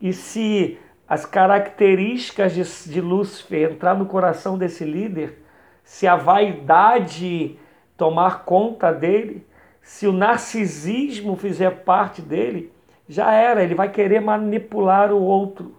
E 0.00 0.10
se 0.10 0.78
as 1.06 1.26
características 1.26 2.54
de, 2.54 2.90
de 2.90 2.98
Lúcifer 2.98 3.70
entrar 3.70 3.94
no 3.94 4.06
coração 4.06 4.56
desse 4.56 4.84
líder, 4.84 5.42
se 5.84 6.06
a 6.06 6.16
vaidade 6.16 7.58
tomar 7.94 8.46
conta 8.46 8.90
dele, 8.90 9.46
se 9.82 10.06
o 10.06 10.12
narcisismo 10.14 11.36
fizer 11.36 11.82
parte 11.82 12.22
dele, 12.22 12.72
já 13.06 13.30
era, 13.30 13.62
ele 13.62 13.74
vai 13.74 13.90
querer 13.90 14.20
manipular 14.20 15.12
o 15.12 15.20
outro. 15.20 15.76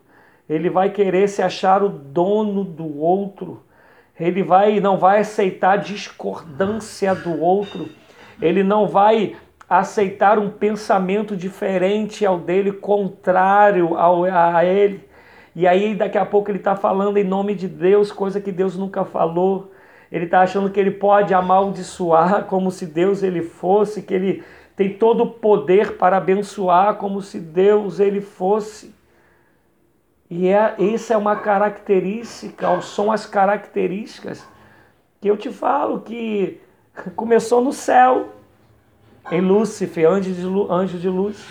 Ele 0.48 0.70
vai 0.70 0.92
querer 0.92 1.28
se 1.28 1.42
achar 1.42 1.82
o 1.82 1.90
dono 1.90 2.64
do 2.64 3.00
outro. 3.00 3.64
Ele 4.20 4.44
vai 4.44 4.80
não 4.80 5.00
vai 5.00 5.22
aceitar 5.22 5.78
discordância 5.78 7.16
do 7.16 7.42
outro. 7.42 7.90
Ele 8.40 8.62
não 8.62 8.86
vai 8.86 9.36
aceitar 9.80 10.38
um 10.38 10.50
pensamento 10.50 11.34
diferente 11.34 12.26
ao 12.26 12.38
dele, 12.38 12.74
contrário 12.74 13.98
ao, 13.98 14.26
a 14.26 14.66
ele. 14.66 15.08
E 15.56 15.66
aí 15.66 15.96
daqui 15.96 16.18
a 16.18 16.26
pouco 16.26 16.52
ele 16.52 16.58
está 16.58 16.76
falando 16.76 17.16
em 17.16 17.24
nome 17.24 17.56
de 17.56 17.70
Deus, 17.70 18.12
coisa 18.12 18.42
que 18.42 18.52
Deus 18.52 18.76
nunca 18.76 19.06
falou. 19.06 19.72
Ele 20.12 20.26
está 20.26 20.42
achando 20.42 20.70
que 20.70 20.78
ele 20.78 20.92
pode 20.92 21.34
amaldiçoar 21.34 22.44
como 22.52 22.70
se 22.70 22.86
Deus 22.86 23.24
ele 23.24 23.42
fosse, 23.42 24.02
que 24.02 24.14
ele 24.14 24.44
tem 24.76 24.94
todo 24.94 25.24
o 25.24 25.32
poder 25.32 25.96
para 25.96 26.18
abençoar 26.18 26.96
como 26.96 27.22
se 27.22 27.40
Deus 27.40 28.02
ele 28.02 28.20
fosse. 28.20 28.94
E 30.30 30.50
é, 30.50 30.76
essa 30.94 31.14
é 31.14 31.18
uma 31.18 31.38
característica, 31.38 32.82
são 32.82 33.10
as 33.10 33.26
características 33.26 34.46
que 35.22 35.30
eu 35.30 35.38
te 35.38 35.50
falo 35.50 36.02
que 36.02 36.60
começou 37.16 37.62
no 37.64 37.72
céu, 37.72 38.41
em 39.30 39.42
Lúcifer, 39.42 40.10
anjo 40.10 40.32
de, 40.32 40.74
anjo 40.74 40.98
de 40.98 41.10
luz, 41.10 41.46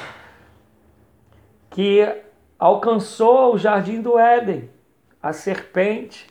que 1.71 2.07
alcançou 2.59 3.55
o 3.55 3.59
jardim 3.59 4.01
do 4.01 4.19
Éden, 4.19 4.71
a 5.23 5.33
serpente, 5.33 6.27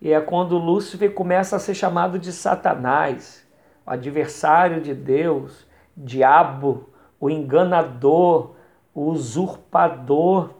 e 0.00 0.12
é 0.12 0.20
quando 0.20 0.58
Lúcifer 0.58 1.12
começa 1.12 1.56
a 1.56 1.58
ser 1.58 1.74
chamado 1.74 2.18
de 2.18 2.32
Satanás, 2.32 3.46
o 3.84 3.90
adversário 3.90 4.80
de 4.80 4.94
Deus, 4.94 5.66
diabo, 5.96 6.90
o 7.18 7.30
enganador, 7.30 8.54
o 8.94 9.10
usurpador. 9.10 10.50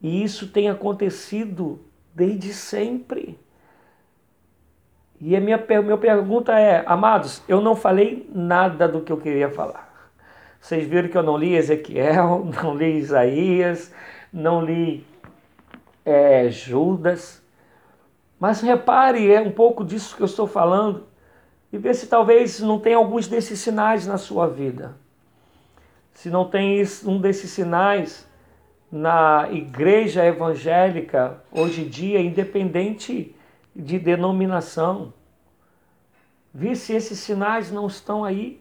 E 0.00 0.22
isso 0.22 0.48
tem 0.48 0.68
acontecido 0.68 1.80
desde 2.14 2.54
sempre. 2.54 3.38
E 5.20 5.34
a 5.34 5.40
minha, 5.40 5.62
minha 5.82 5.96
pergunta 5.96 6.58
é, 6.58 6.82
amados, 6.86 7.42
eu 7.48 7.60
não 7.60 7.74
falei 7.74 8.28
nada 8.34 8.86
do 8.86 9.00
que 9.00 9.10
eu 9.10 9.16
queria 9.16 9.48
falar. 9.48 9.86
Vocês 10.60 10.86
viram 10.86 11.08
que 11.08 11.16
eu 11.16 11.22
não 11.22 11.36
li 11.36 11.54
Ezequiel, 11.54 12.48
não 12.62 12.74
li 12.74 12.98
Isaías, 12.98 13.92
não 14.32 14.64
li 14.64 15.06
é, 16.04 16.48
Judas. 16.50 17.42
Mas 18.38 18.60
repare, 18.60 19.32
é 19.32 19.40
um 19.40 19.52
pouco 19.52 19.84
disso 19.84 20.16
que 20.16 20.22
eu 20.22 20.26
estou 20.26 20.46
falando 20.46 21.04
e 21.72 21.78
ver 21.78 21.94
se 21.94 22.06
talvez 22.06 22.60
não 22.60 22.78
tem 22.78 22.94
alguns 22.94 23.28
desses 23.28 23.60
sinais 23.60 24.06
na 24.06 24.18
sua 24.18 24.46
vida. 24.48 24.96
Se 26.12 26.30
não 26.30 26.48
tem 26.48 26.82
um 27.04 27.20
desses 27.20 27.50
sinais 27.50 28.28
na 28.90 29.48
igreja 29.50 30.24
evangélica 30.24 31.42
hoje 31.52 31.82
em 31.82 31.88
dia, 31.88 32.20
independente 32.20 33.35
de 33.76 33.98
denominação. 33.98 35.12
Vê 36.52 36.74
se 36.74 36.94
esses 36.94 37.18
sinais 37.18 37.70
não 37.70 37.86
estão 37.86 38.24
aí. 38.24 38.60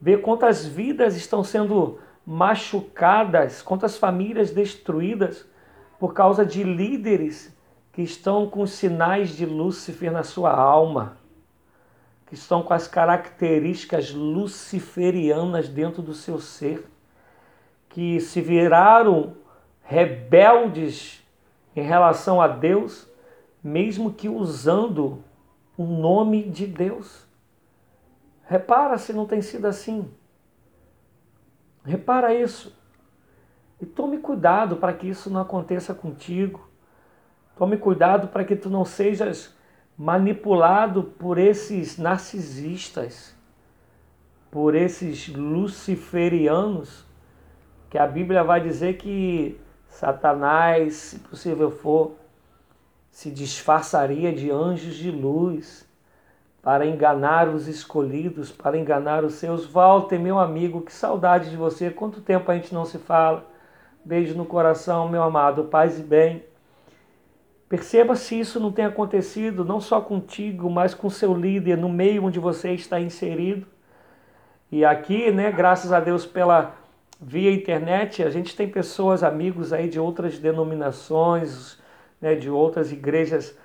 Vê 0.00 0.16
quantas 0.16 0.66
vidas 0.66 1.14
estão 1.16 1.44
sendo 1.44 1.98
machucadas, 2.26 3.60
quantas 3.60 3.98
famílias 3.98 4.50
destruídas 4.50 5.46
por 5.98 6.14
causa 6.14 6.46
de 6.46 6.62
líderes 6.62 7.54
que 7.92 8.00
estão 8.00 8.48
com 8.48 8.66
sinais 8.66 9.36
de 9.36 9.44
Lúcifer 9.44 10.10
na 10.10 10.22
sua 10.22 10.50
alma, 10.50 11.18
que 12.26 12.34
estão 12.34 12.62
com 12.62 12.72
as 12.72 12.88
características 12.88 14.12
luciferianas 14.12 15.68
dentro 15.68 16.00
do 16.00 16.14
seu 16.14 16.40
ser, 16.40 16.88
que 17.88 18.20
se 18.20 18.40
viraram 18.40 19.34
rebeldes 19.82 21.22
em 21.74 21.82
relação 21.82 22.40
a 22.40 22.46
Deus, 22.46 23.09
mesmo 23.62 24.12
que 24.12 24.28
usando 24.28 25.22
o 25.76 25.84
nome 25.84 26.42
de 26.44 26.66
Deus. 26.66 27.26
Repara 28.46 28.98
se 28.98 29.12
não 29.12 29.26
tem 29.26 29.40
sido 29.40 29.66
assim. 29.66 30.10
Repara 31.84 32.34
isso. 32.34 32.76
E 33.80 33.86
tome 33.86 34.18
cuidado 34.18 34.76
para 34.76 34.92
que 34.92 35.08
isso 35.08 35.30
não 35.30 35.40
aconteça 35.40 35.94
contigo. 35.94 36.68
Tome 37.56 37.76
cuidado 37.76 38.28
para 38.28 38.44
que 38.44 38.56
tu 38.56 38.68
não 38.68 38.84
sejas 38.84 39.54
manipulado 39.96 41.02
por 41.02 41.38
esses 41.38 41.98
narcisistas, 41.98 43.36
por 44.50 44.74
esses 44.74 45.28
luciferianos, 45.28 47.06
que 47.90 47.98
a 47.98 48.06
Bíblia 48.06 48.42
vai 48.42 48.60
dizer 48.62 48.96
que 48.96 49.60
Satanás, 49.88 50.94
se 50.94 51.18
possível 51.18 51.70
for, 51.70 52.16
se 53.10 53.30
disfarçaria 53.30 54.32
de 54.32 54.50
anjos 54.50 54.94
de 54.94 55.10
luz 55.10 55.88
para 56.62 56.86
enganar 56.86 57.48
os 57.48 57.66
escolhidos, 57.68 58.50
para 58.50 58.78
enganar 58.78 59.24
os 59.24 59.34
seus. 59.34 59.66
Walter, 59.66 60.18
meu 60.18 60.38
amigo, 60.38 60.82
que 60.82 60.92
saudade 60.92 61.50
de 61.50 61.56
você. 61.56 61.90
Quanto 61.90 62.20
tempo 62.20 62.50
a 62.50 62.54
gente 62.54 62.74
não 62.74 62.84
se 62.84 62.98
fala? 62.98 63.46
Beijo 64.04 64.36
no 64.36 64.44
coração, 64.44 65.08
meu 65.08 65.22
amado. 65.22 65.64
Paz 65.64 65.98
e 65.98 66.02
bem. 66.02 66.44
Perceba 67.68 68.16
se 68.16 68.38
isso 68.38 68.58
não 68.58 68.72
tem 68.72 68.84
acontecido, 68.84 69.64
não 69.64 69.80
só 69.80 70.00
contigo, 70.00 70.68
mas 70.68 70.92
com 70.92 71.08
seu 71.08 71.32
líder, 71.32 71.78
no 71.78 71.88
meio 71.88 72.24
onde 72.24 72.40
você 72.40 72.72
está 72.72 73.00
inserido. 73.00 73.66
E 74.72 74.84
aqui, 74.84 75.30
né, 75.30 75.52
graças 75.52 75.92
a 75.92 76.00
Deus 76.00 76.26
pela 76.26 76.74
via 77.20 77.52
internet, 77.52 78.22
a 78.22 78.30
gente 78.30 78.56
tem 78.56 78.68
pessoas, 78.68 79.22
amigos 79.22 79.72
aí 79.72 79.88
de 79.88 80.00
outras 80.00 80.38
denominações, 80.38 81.79
né, 82.20 82.34
de 82.34 82.50
outras 82.50 82.92
igrejas 82.92 83.56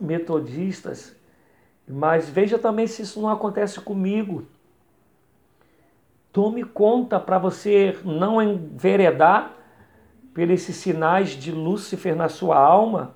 metodistas, 0.00 1.14
mas 1.86 2.28
veja 2.28 2.58
também 2.58 2.86
se 2.86 3.02
isso 3.02 3.20
não 3.20 3.28
acontece 3.28 3.80
comigo. 3.80 4.44
Tome 6.32 6.62
conta 6.62 7.18
para 7.18 7.38
você 7.38 7.98
não 8.04 8.40
enveredar 8.40 9.52
pelos 10.32 10.62
sinais 10.62 11.30
de 11.30 11.50
Lúcifer 11.50 12.14
na 12.14 12.28
sua 12.28 12.56
alma, 12.56 13.14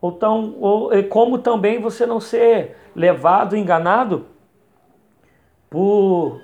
ou, 0.00 0.12
tão, 0.12 0.56
ou 0.60 0.90
como 1.04 1.38
também 1.38 1.80
você 1.80 2.06
não 2.06 2.20
ser 2.20 2.76
levado, 2.94 3.56
enganado 3.56 4.26
por 5.70 6.40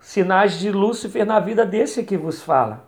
sinais 0.00 0.58
de 0.58 0.70
Lúcifer 0.70 1.26
na 1.26 1.40
vida 1.40 1.66
desse 1.66 2.04
que 2.04 2.16
vos 2.16 2.42
fala. 2.42 2.85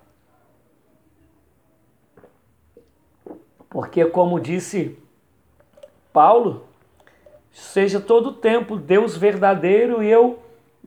Porque, 3.69 4.05
como 4.07 4.41
disse 4.41 4.99
Paulo, 6.13 6.67
seja 7.53 8.01
todo 8.01 8.31
o 8.31 8.35
tempo 8.35 8.77
Deus 8.77 9.17
verdadeiro 9.17 10.03
e 10.03 10.09
eu 10.09 10.43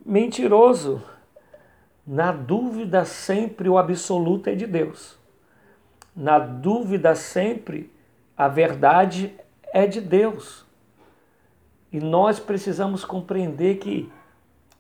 mentiroso. 0.06 1.04
Na 2.06 2.32
dúvida, 2.32 3.06
sempre 3.06 3.70
o 3.70 3.78
absoluto 3.78 4.50
é 4.50 4.56
de 4.56 4.66
Deus. 4.66 5.18
Na 6.16 6.40
dúvida, 6.40 7.16
sempre 7.16 7.92
a 8.36 8.48
verdade 8.48 9.36
é 9.72 9.86
de 9.86 10.02
Deus. 10.02 10.66
E 11.92 12.00
nós 12.00 12.40
precisamos 12.40 13.06
compreender 13.06 13.78
que 13.78 14.12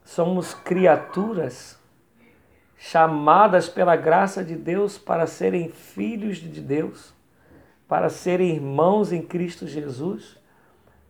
somos 0.03 0.53
criaturas 0.53 1.79
chamadas 2.77 3.69
pela 3.69 3.95
graça 3.95 4.43
de 4.43 4.55
Deus 4.55 4.97
para 4.97 5.27
serem 5.27 5.69
filhos 5.69 6.37
de 6.37 6.59
Deus, 6.59 7.13
para 7.91 8.07
serem 8.07 8.55
irmãos 8.55 9.11
em 9.11 9.21
Cristo 9.21 9.67
Jesus, 9.67 10.37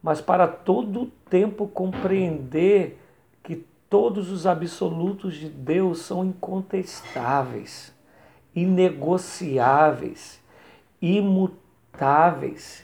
mas 0.02 0.20
para 0.20 0.48
todo 0.48 1.04
o 1.04 1.06
tempo 1.30 1.68
compreender 1.68 3.00
que 3.44 3.68
todos 3.88 4.32
os 4.32 4.48
absolutos 4.48 5.36
de 5.36 5.48
Deus 5.48 6.00
são 6.00 6.26
incontestáveis, 6.26 7.94
inegociáveis, 8.56 10.42
imutáveis 11.00 12.84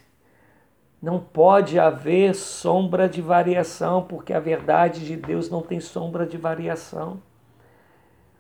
não 1.02 1.20
pode 1.20 1.80
haver 1.80 2.36
sombra 2.36 3.10
de 3.10 3.20
variação, 3.20 4.04
porque 4.04 4.32
a 4.32 4.40
verdade 4.40 5.08
de 5.08 5.16
Deus 5.16 5.50
não 5.50 5.64
tem 5.64 5.80
sombra 5.80 6.24
de 6.24 6.38
variação. 6.38 7.20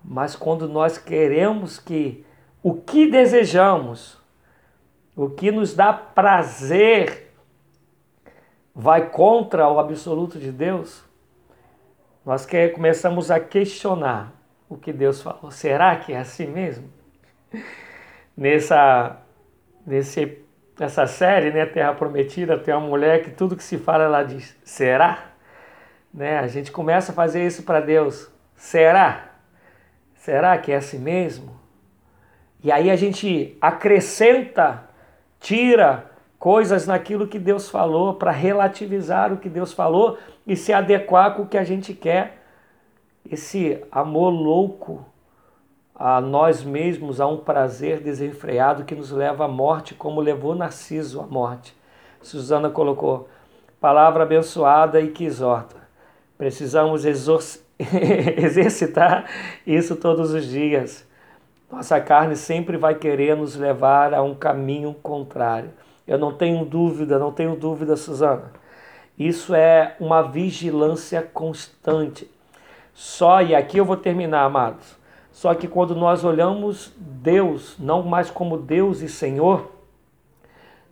Mas 0.05 0.35
quando 0.35 0.69
nós 0.69 0.99
queremos 0.99 1.79
que 1.79 2.23
o 2.61 2.75
que 2.75 3.09
desejamos, 3.09 4.16
o 5.17 5.29
que 5.29 5.51
nos 5.51 5.73
dá 5.73 5.91
prazer, 5.91 7.33
vai 8.73 9.09
contra 9.09 9.67
o 9.67 9.79
absoluto 9.79 10.37
de 10.37 10.51
Deus, 10.51 11.03
nós 12.23 12.45
que 12.45 12.69
começamos 12.69 13.31
a 13.31 13.39
questionar 13.39 14.31
o 14.69 14.77
que 14.77 14.93
Deus 14.93 15.21
falou. 15.21 15.49
Será 15.49 15.95
que 15.95 16.13
é 16.13 16.19
assim 16.19 16.45
mesmo? 16.45 16.87
Nessa, 18.37 19.17
nesse 19.85 20.45
essa 20.79 21.07
série, 21.07 21.49
né, 21.49 21.65
Terra 21.65 21.95
Prometida, 21.95 22.55
tem 22.55 22.71
uma 22.71 22.87
mulher 22.87 23.23
que 23.23 23.31
tudo 23.31 23.55
que 23.55 23.63
se 23.63 23.79
fala 23.79 24.03
ela 24.03 24.21
diz: 24.21 24.55
será? 24.63 25.31
Né? 26.13 26.37
A 26.37 26.47
gente 26.47 26.71
começa 26.71 27.11
a 27.11 27.15
fazer 27.15 27.45
isso 27.45 27.63
para 27.63 27.79
Deus: 27.79 28.29
será? 28.55 29.31
Será 30.13 30.55
que 30.59 30.71
é 30.71 30.75
assim 30.75 30.99
mesmo? 30.99 31.59
E 32.63 32.71
aí 32.71 32.91
a 32.91 32.95
gente 32.95 33.57
acrescenta, 33.61 34.86
tira 35.39 36.11
coisas 36.39 36.85
naquilo 36.85 37.27
que 37.27 37.39
Deus 37.39 37.69
falou 37.69 38.13
para 38.13 38.31
relativizar 38.31 39.33
o 39.33 39.37
que 39.37 39.49
Deus 39.49 39.73
falou 39.73 40.17
e 40.45 40.55
se 40.55 40.71
adequar 40.71 41.35
com 41.35 41.43
o 41.43 41.47
que 41.47 41.57
a 41.57 41.63
gente 41.63 41.93
quer. 41.93 42.43
Esse 43.29 43.83
amor 43.91 44.29
louco 44.29 45.05
a 45.95 46.21
nós 46.21 46.63
mesmos 46.63 47.19
a 47.19 47.25
um 47.25 47.37
prazer 47.37 47.99
desenfreado 48.01 48.85
que 48.85 48.93
nos 48.93 49.11
leva 49.11 49.45
à 49.45 49.47
morte, 49.47 49.95
como 49.95 50.21
levou 50.21 50.53
Narciso 50.53 51.19
à 51.19 51.25
morte. 51.25 51.75
Susana 52.21 52.69
colocou, 52.69 53.27
palavra 53.81 54.23
abençoada 54.23 55.01
e 55.01 55.09
que 55.09 55.25
exorta. 55.25 55.75
Precisamos 56.37 57.03
exercitar 58.37 59.25
isso 59.65 59.95
todos 59.95 60.33
os 60.33 60.45
dias. 60.45 61.06
Nossa 61.71 61.99
carne 61.99 62.35
sempre 62.35 62.77
vai 62.77 62.95
querer 62.95 63.35
nos 63.35 63.55
levar 63.55 64.13
a 64.13 64.21
um 64.21 64.33
caminho 64.33 64.93
contrário. 65.03 65.71
Eu 66.07 66.17
não 66.17 66.33
tenho 66.33 66.63
dúvida, 66.63 67.19
não 67.19 67.31
tenho 67.31 67.55
dúvida, 67.55 67.95
Susana. 67.95 68.51
Isso 69.17 69.53
é 69.53 69.95
uma 69.99 70.21
vigilância 70.21 71.21
constante. 71.21 72.29
Só, 72.93 73.41
e 73.41 73.53
aqui 73.53 73.77
eu 73.77 73.85
vou 73.85 73.97
terminar, 73.97 74.43
amados 74.43 74.97
só 75.37 75.53
que 75.53 75.67
quando 75.67 75.93
nós 75.93 76.23
olhamos 76.23 76.91
Deus, 76.97 77.75
não 77.77 78.01
mais 78.01 78.27
como 78.27 78.57
Deus 78.57 79.01
e 79.01 79.07
Senhor, 79.07 79.69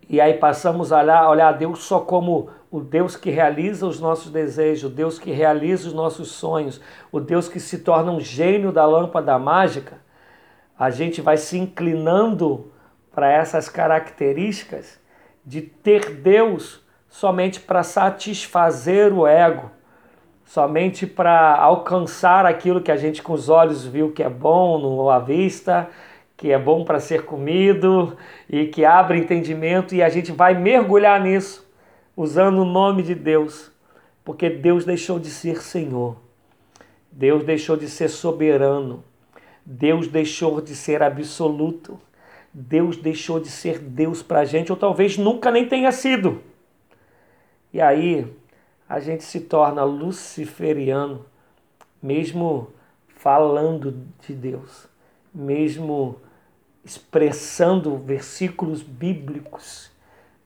e 0.07 0.22
aí 0.22 0.35
passamos 0.35 0.91
a 0.91 0.99
olhar, 0.99 1.27
olhar 1.27 1.52
Deus 1.53 1.80
só 1.80 1.99
como 1.99 2.52
o 2.69 2.80
Deus 2.80 3.15
que 3.15 3.31
realiza 3.31 3.88
os 3.88 3.99
nossos 3.99 4.31
desejos, 4.31 4.91
o 4.91 4.93
Deus 4.93 5.18
que 5.18 5.31
realiza 5.31 5.88
os 5.88 5.95
nossos 5.95 6.27
sonhos, 6.27 6.80
o 7.11 7.19
Deus 7.19 7.49
que 7.49 7.60
se 7.60 7.80
torna 7.80 8.11
um 8.11 8.19
gênio 8.19 8.72
da 8.72 8.85
lâmpada 8.85 9.39
mágica, 9.39 9.97
a 10.77 10.89
gente 10.89 11.22
vai 11.22 11.38
se 11.38 11.57
inclinando 11.57 12.72
para 13.14 13.31
essas 13.31 13.69
características 13.69 14.99
de 15.45 15.61
ter 15.61 16.15
Deus 16.15 16.84
somente 17.07 17.60
para 17.61 17.81
satisfazer 17.81 19.14
o 19.14 19.26
ego, 19.26 19.72
somente 20.43 21.07
para 21.07 21.56
alcançar 21.56 22.45
aquilo 22.45 22.81
que 22.81 22.91
a 22.91 22.97
gente 22.97 23.22
com 23.22 23.34
os 23.34 23.47
olhos 23.47 23.85
viu 23.85 24.11
que 24.11 24.22
é 24.22 24.30
bom 24.30 24.77
no 24.77 25.10
à 25.10 25.19
vista, 25.19 25.89
que 26.35 26.52
é 26.52 26.60
bom 26.60 26.84
para 26.84 26.99
ser 26.99 27.23
comido 27.23 28.18
e 28.49 28.68
que 28.68 28.84
abre 28.84 29.18
entendimento 29.18 29.95
e 29.95 30.03
a 30.03 30.10
gente 30.10 30.31
vai 30.31 30.53
mergulhar 30.53 31.22
nisso 31.22 31.65
usando 32.18 32.60
o 32.60 32.65
nome 32.65 33.03
de 33.03 33.15
Deus, 33.15 33.72
porque 34.23 34.49
Deus 34.49 34.84
deixou 34.85 35.19
de 35.19 35.30
ser 35.30 35.61
Senhor. 35.61 36.18
Deus 37.11 37.43
deixou 37.45 37.77
de 37.77 37.88
ser 37.88 38.10
soberano. 38.10 39.03
Deus 39.66 40.08
deixou 40.08 40.62
de 40.62 40.76
ser 40.76 41.02
absoluto. 41.02 42.00
Deus 42.54 42.98
deixou 42.98 43.40
de 43.40 43.50
ser 43.50 43.80
Deus 43.80 44.22
para 44.22 44.42
a 44.42 44.46
gente, 44.46 44.72
ou 44.72 44.78
talvez 44.78 45.18
nunca 45.18 45.52
nem 45.52 45.68
tenha 45.68 45.92
sido. 45.92 46.42
E 47.74 47.82
aí, 47.82 48.32
a 48.88 49.00
gente 49.00 49.24
se 49.24 49.42
torna 49.42 49.84
luciferiano, 49.84 51.26
mesmo 52.02 52.70
falando 53.08 54.06
de 54.22 54.34
Deus, 54.34 54.88
mesmo 55.34 56.18
expressando 56.84 57.98
versículos 57.98 58.84
bíblicos, 58.84 59.92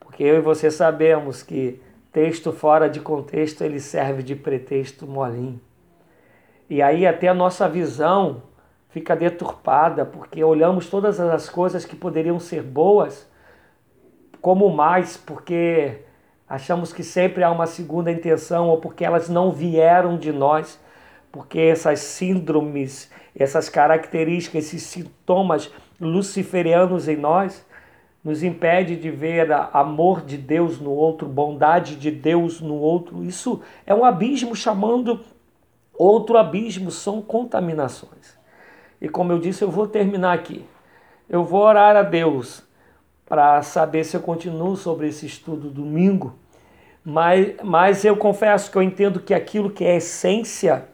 porque 0.00 0.24
eu 0.24 0.36
e 0.36 0.40
você 0.40 0.70
sabemos 0.70 1.42
que 1.42 1.80
texto 2.10 2.52
fora 2.52 2.88
de 2.88 2.98
contexto 2.98 3.62
ele 3.62 3.78
serve 3.78 4.22
de 4.22 4.34
pretexto 4.34 5.06
molinho. 5.06 5.60
E 6.68 6.80
aí 6.80 7.06
até 7.06 7.28
a 7.28 7.34
nossa 7.34 7.68
visão 7.68 8.42
fica 8.90 9.16
deturpada, 9.16 10.04
porque 10.04 10.42
olhamos 10.44 10.88
todas 10.88 11.18
as 11.18 11.48
coisas 11.48 11.84
que 11.84 11.96
poderiam 11.96 12.38
ser 12.38 12.62
boas 12.62 13.28
como 14.40 14.70
mais, 14.70 15.16
porque 15.16 16.04
Achamos 16.50 16.92
que 16.92 17.04
sempre 17.04 17.44
há 17.44 17.50
uma 17.52 17.68
segunda 17.68 18.10
intenção, 18.10 18.70
ou 18.70 18.78
porque 18.78 19.04
elas 19.04 19.28
não 19.28 19.52
vieram 19.52 20.18
de 20.18 20.32
nós, 20.32 20.80
porque 21.30 21.60
essas 21.60 22.00
síndromes, 22.00 23.08
essas 23.36 23.68
características, 23.68 24.64
esses 24.64 24.82
sintomas 24.82 25.72
luciferianos 26.00 27.06
em 27.06 27.16
nós, 27.16 27.64
nos 28.24 28.42
impede 28.42 28.96
de 28.96 29.12
ver 29.12 29.52
amor 29.72 30.22
de 30.22 30.36
Deus 30.36 30.80
no 30.80 30.90
outro, 30.90 31.28
bondade 31.28 31.94
de 31.94 32.10
Deus 32.10 32.60
no 32.60 32.74
outro. 32.74 33.22
Isso 33.22 33.62
é 33.86 33.94
um 33.94 34.04
abismo 34.04 34.56
chamando 34.56 35.20
outro 35.96 36.36
abismo, 36.36 36.90
são 36.90 37.22
contaminações. 37.22 38.39
E 39.00 39.08
como 39.08 39.32
eu 39.32 39.38
disse, 39.38 39.62
eu 39.62 39.70
vou 39.70 39.86
terminar 39.86 40.32
aqui. 40.32 40.64
Eu 41.28 41.44
vou 41.44 41.62
orar 41.62 41.96
a 41.96 42.02
Deus 42.02 42.62
para 43.26 43.62
saber 43.62 44.04
se 44.04 44.16
eu 44.16 44.20
continuo 44.20 44.76
sobre 44.76 45.08
esse 45.08 45.24
estudo 45.24 45.70
domingo, 45.70 46.34
mas, 47.04 47.54
mas 47.62 48.04
eu 48.04 48.16
confesso 48.16 48.70
que 48.70 48.76
eu 48.76 48.82
entendo 48.82 49.20
que 49.20 49.32
aquilo 49.32 49.70
que 49.70 49.84
é 49.84 49.96
essência, 49.96 50.88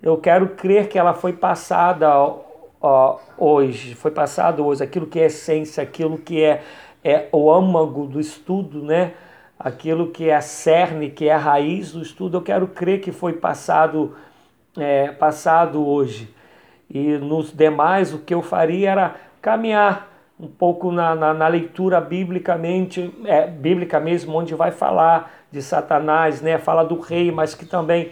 eu 0.00 0.16
quero 0.16 0.50
crer 0.50 0.88
que 0.88 0.98
ela 0.98 1.12
foi 1.12 1.32
passada 1.32 2.08
ó, 2.80 3.18
hoje, 3.36 3.94
foi 3.96 4.12
passado 4.12 4.64
hoje, 4.64 4.84
aquilo 4.84 5.06
que 5.06 5.18
é 5.18 5.26
essência, 5.26 5.82
aquilo 5.82 6.16
que 6.16 6.42
é, 6.42 6.62
é 7.02 7.28
o 7.32 7.50
âmago 7.50 8.06
do 8.06 8.20
estudo, 8.20 8.82
né? 8.82 9.14
aquilo 9.58 10.10
que 10.10 10.28
é 10.28 10.36
a 10.36 10.40
cerne, 10.40 11.10
que 11.10 11.28
é 11.28 11.32
a 11.32 11.38
raiz 11.38 11.92
do 11.92 12.02
estudo, 12.02 12.36
eu 12.36 12.42
quero 12.42 12.68
crer 12.68 13.00
que 13.00 13.10
foi 13.10 13.32
passado, 13.32 14.14
é, 14.76 15.10
passado 15.10 15.84
hoje. 15.86 16.34
E 16.88 17.18
nos 17.18 17.52
demais, 17.52 18.12
o 18.14 18.18
que 18.18 18.34
eu 18.34 18.42
faria 18.42 18.90
era 18.90 19.14
caminhar 19.40 20.16
um 20.38 20.46
pouco 20.46 20.92
na, 20.92 21.14
na, 21.14 21.32
na 21.32 21.48
leitura 21.48 22.00
biblicamente, 22.00 23.12
é, 23.24 23.46
bíblica 23.46 23.98
mesmo, 23.98 24.36
onde 24.36 24.54
vai 24.54 24.70
falar 24.70 25.32
de 25.50 25.62
Satanás, 25.62 26.42
né? 26.42 26.58
fala 26.58 26.84
do 26.84 27.00
rei, 27.00 27.32
mas 27.32 27.54
que 27.54 27.64
também 27.64 28.10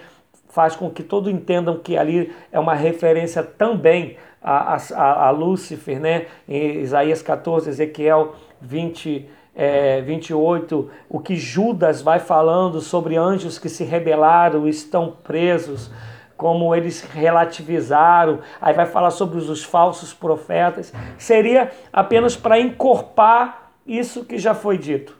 faz 0.48 0.74
com 0.74 0.90
que 0.90 1.02
todos 1.02 1.32
entendam 1.32 1.78
que 1.78 1.96
ali 1.96 2.32
é 2.50 2.58
uma 2.58 2.74
referência 2.74 3.42
também 3.42 4.16
a, 4.42 4.76
a, 4.94 5.26
a 5.26 5.30
Lúcifer, 5.30 6.00
né? 6.00 6.26
em 6.48 6.80
Isaías 6.80 7.20
14, 7.20 7.68
Ezequiel 7.68 8.34
20, 8.60 9.28
é, 9.54 10.00
28, 10.00 10.90
o 11.08 11.20
que 11.20 11.36
Judas 11.36 12.00
vai 12.00 12.18
falando 12.18 12.80
sobre 12.80 13.16
anjos 13.16 13.58
que 13.58 13.68
se 13.68 13.84
rebelaram, 13.84 14.66
estão 14.66 15.14
presos, 15.22 15.90
como 16.36 16.74
eles 16.74 17.02
relativizaram, 17.02 18.40
aí 18.60 18.74
vai 18.74 18.86
falar 18.86 19.10
sobre 19.10 19.38
os, 19.38 19.48
os 19.48 19.62
falsos 19.62 20.12
profetas, 20.12 20.92
seria 21.16 21.70
apenas 21.92 22.36
para 22.36 22.58
encorpar 22.58 23.70
isso 23.86 24.24
que 24.24 24.38
já 24.38 24.54
foi 24.54 24.76
dito. 24.78 25.16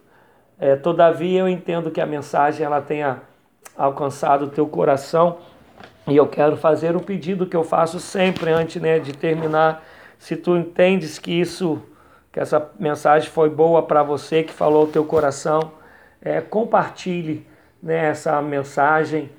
É, 0.59 0.77
todavia, 0.77 1.41
eu 1.41 1.49
entendo 1.49 1.91
que 1.91 2.01
a 2.01 2.07
mensagem 2.07 2.65
ela 2.65 2.81
tenha 2.81 3.23
alcançado 3.77 4.47
o 4.47 4.49
teu 4.49 4.67
coração 4.67 5.39
e 6.07 6.17
eu 6.17 6.27
quero 6.27 6.57
fazer 6.57 6.97
um 6.97 7.01
pedido 7.01 7.47
que 7.47 7.57
eu 7.57 7.65
faço 7.65 7.99
sempre 7.99 8.51
antes 8.51 8.81
né, 8.81 8.99
de 8.99 9.13
terminar. 9.13 9.83
Se 10.19 10.37
tu 10.37 10.57
entendes 10.57 11.19
que 11.19 11.33
isso 11.33 11.83
que 12.35 12.41
essa 12.41 12.69
mensagem 12.81 13.31
foi 13.31 13.49
boa 13.49 13.81
para 13.85 14.03
você, 14.03 14.43
que 14.43 14.53
falou 14.53 14.85
o 14.85 14.89
teu 14.89 15.05
coração. 15.05 15.71
É, 16.21 16.41
compartilhe 16.41 17.47
né, 17.81 18.07
essa 18.07 18.43
mensagem 18.43 19.31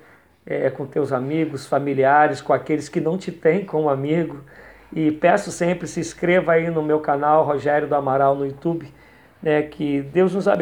é, 0.46 0.70
com 0.70 0.86
teus 0.86 1.12
amigos, 1.12 1.66
familiares, 1.66 2.40
com 2.40 2.52
aqueles 2.52 2.88
que 2.88 3.00
não 3.00 3.18
te 3.18 3.32
têm 3.32 3.64
como 3.64 3.88
amigo. 3.88 4.44
E 4.92 5.10
peço 5.10 5.50
sempre, 5.50 5.88
se 5.88 5.98
inscreva 5.98 6.52
aí 6.52 6.70
no 6.70 6.82
meu 6.82 7.00
canal, 7.00 7.44
Rogério 7.44 7.88
do 7.88 7.94
Amaral, 7.94 8.36
no 8.36 8.46
YouTube, 8.46 8.92
né, 9.42 9.62
que 9.62 10.00
Deus 10.02 10.34
nos 10.34 10.46
abençoe. 10.46 10.54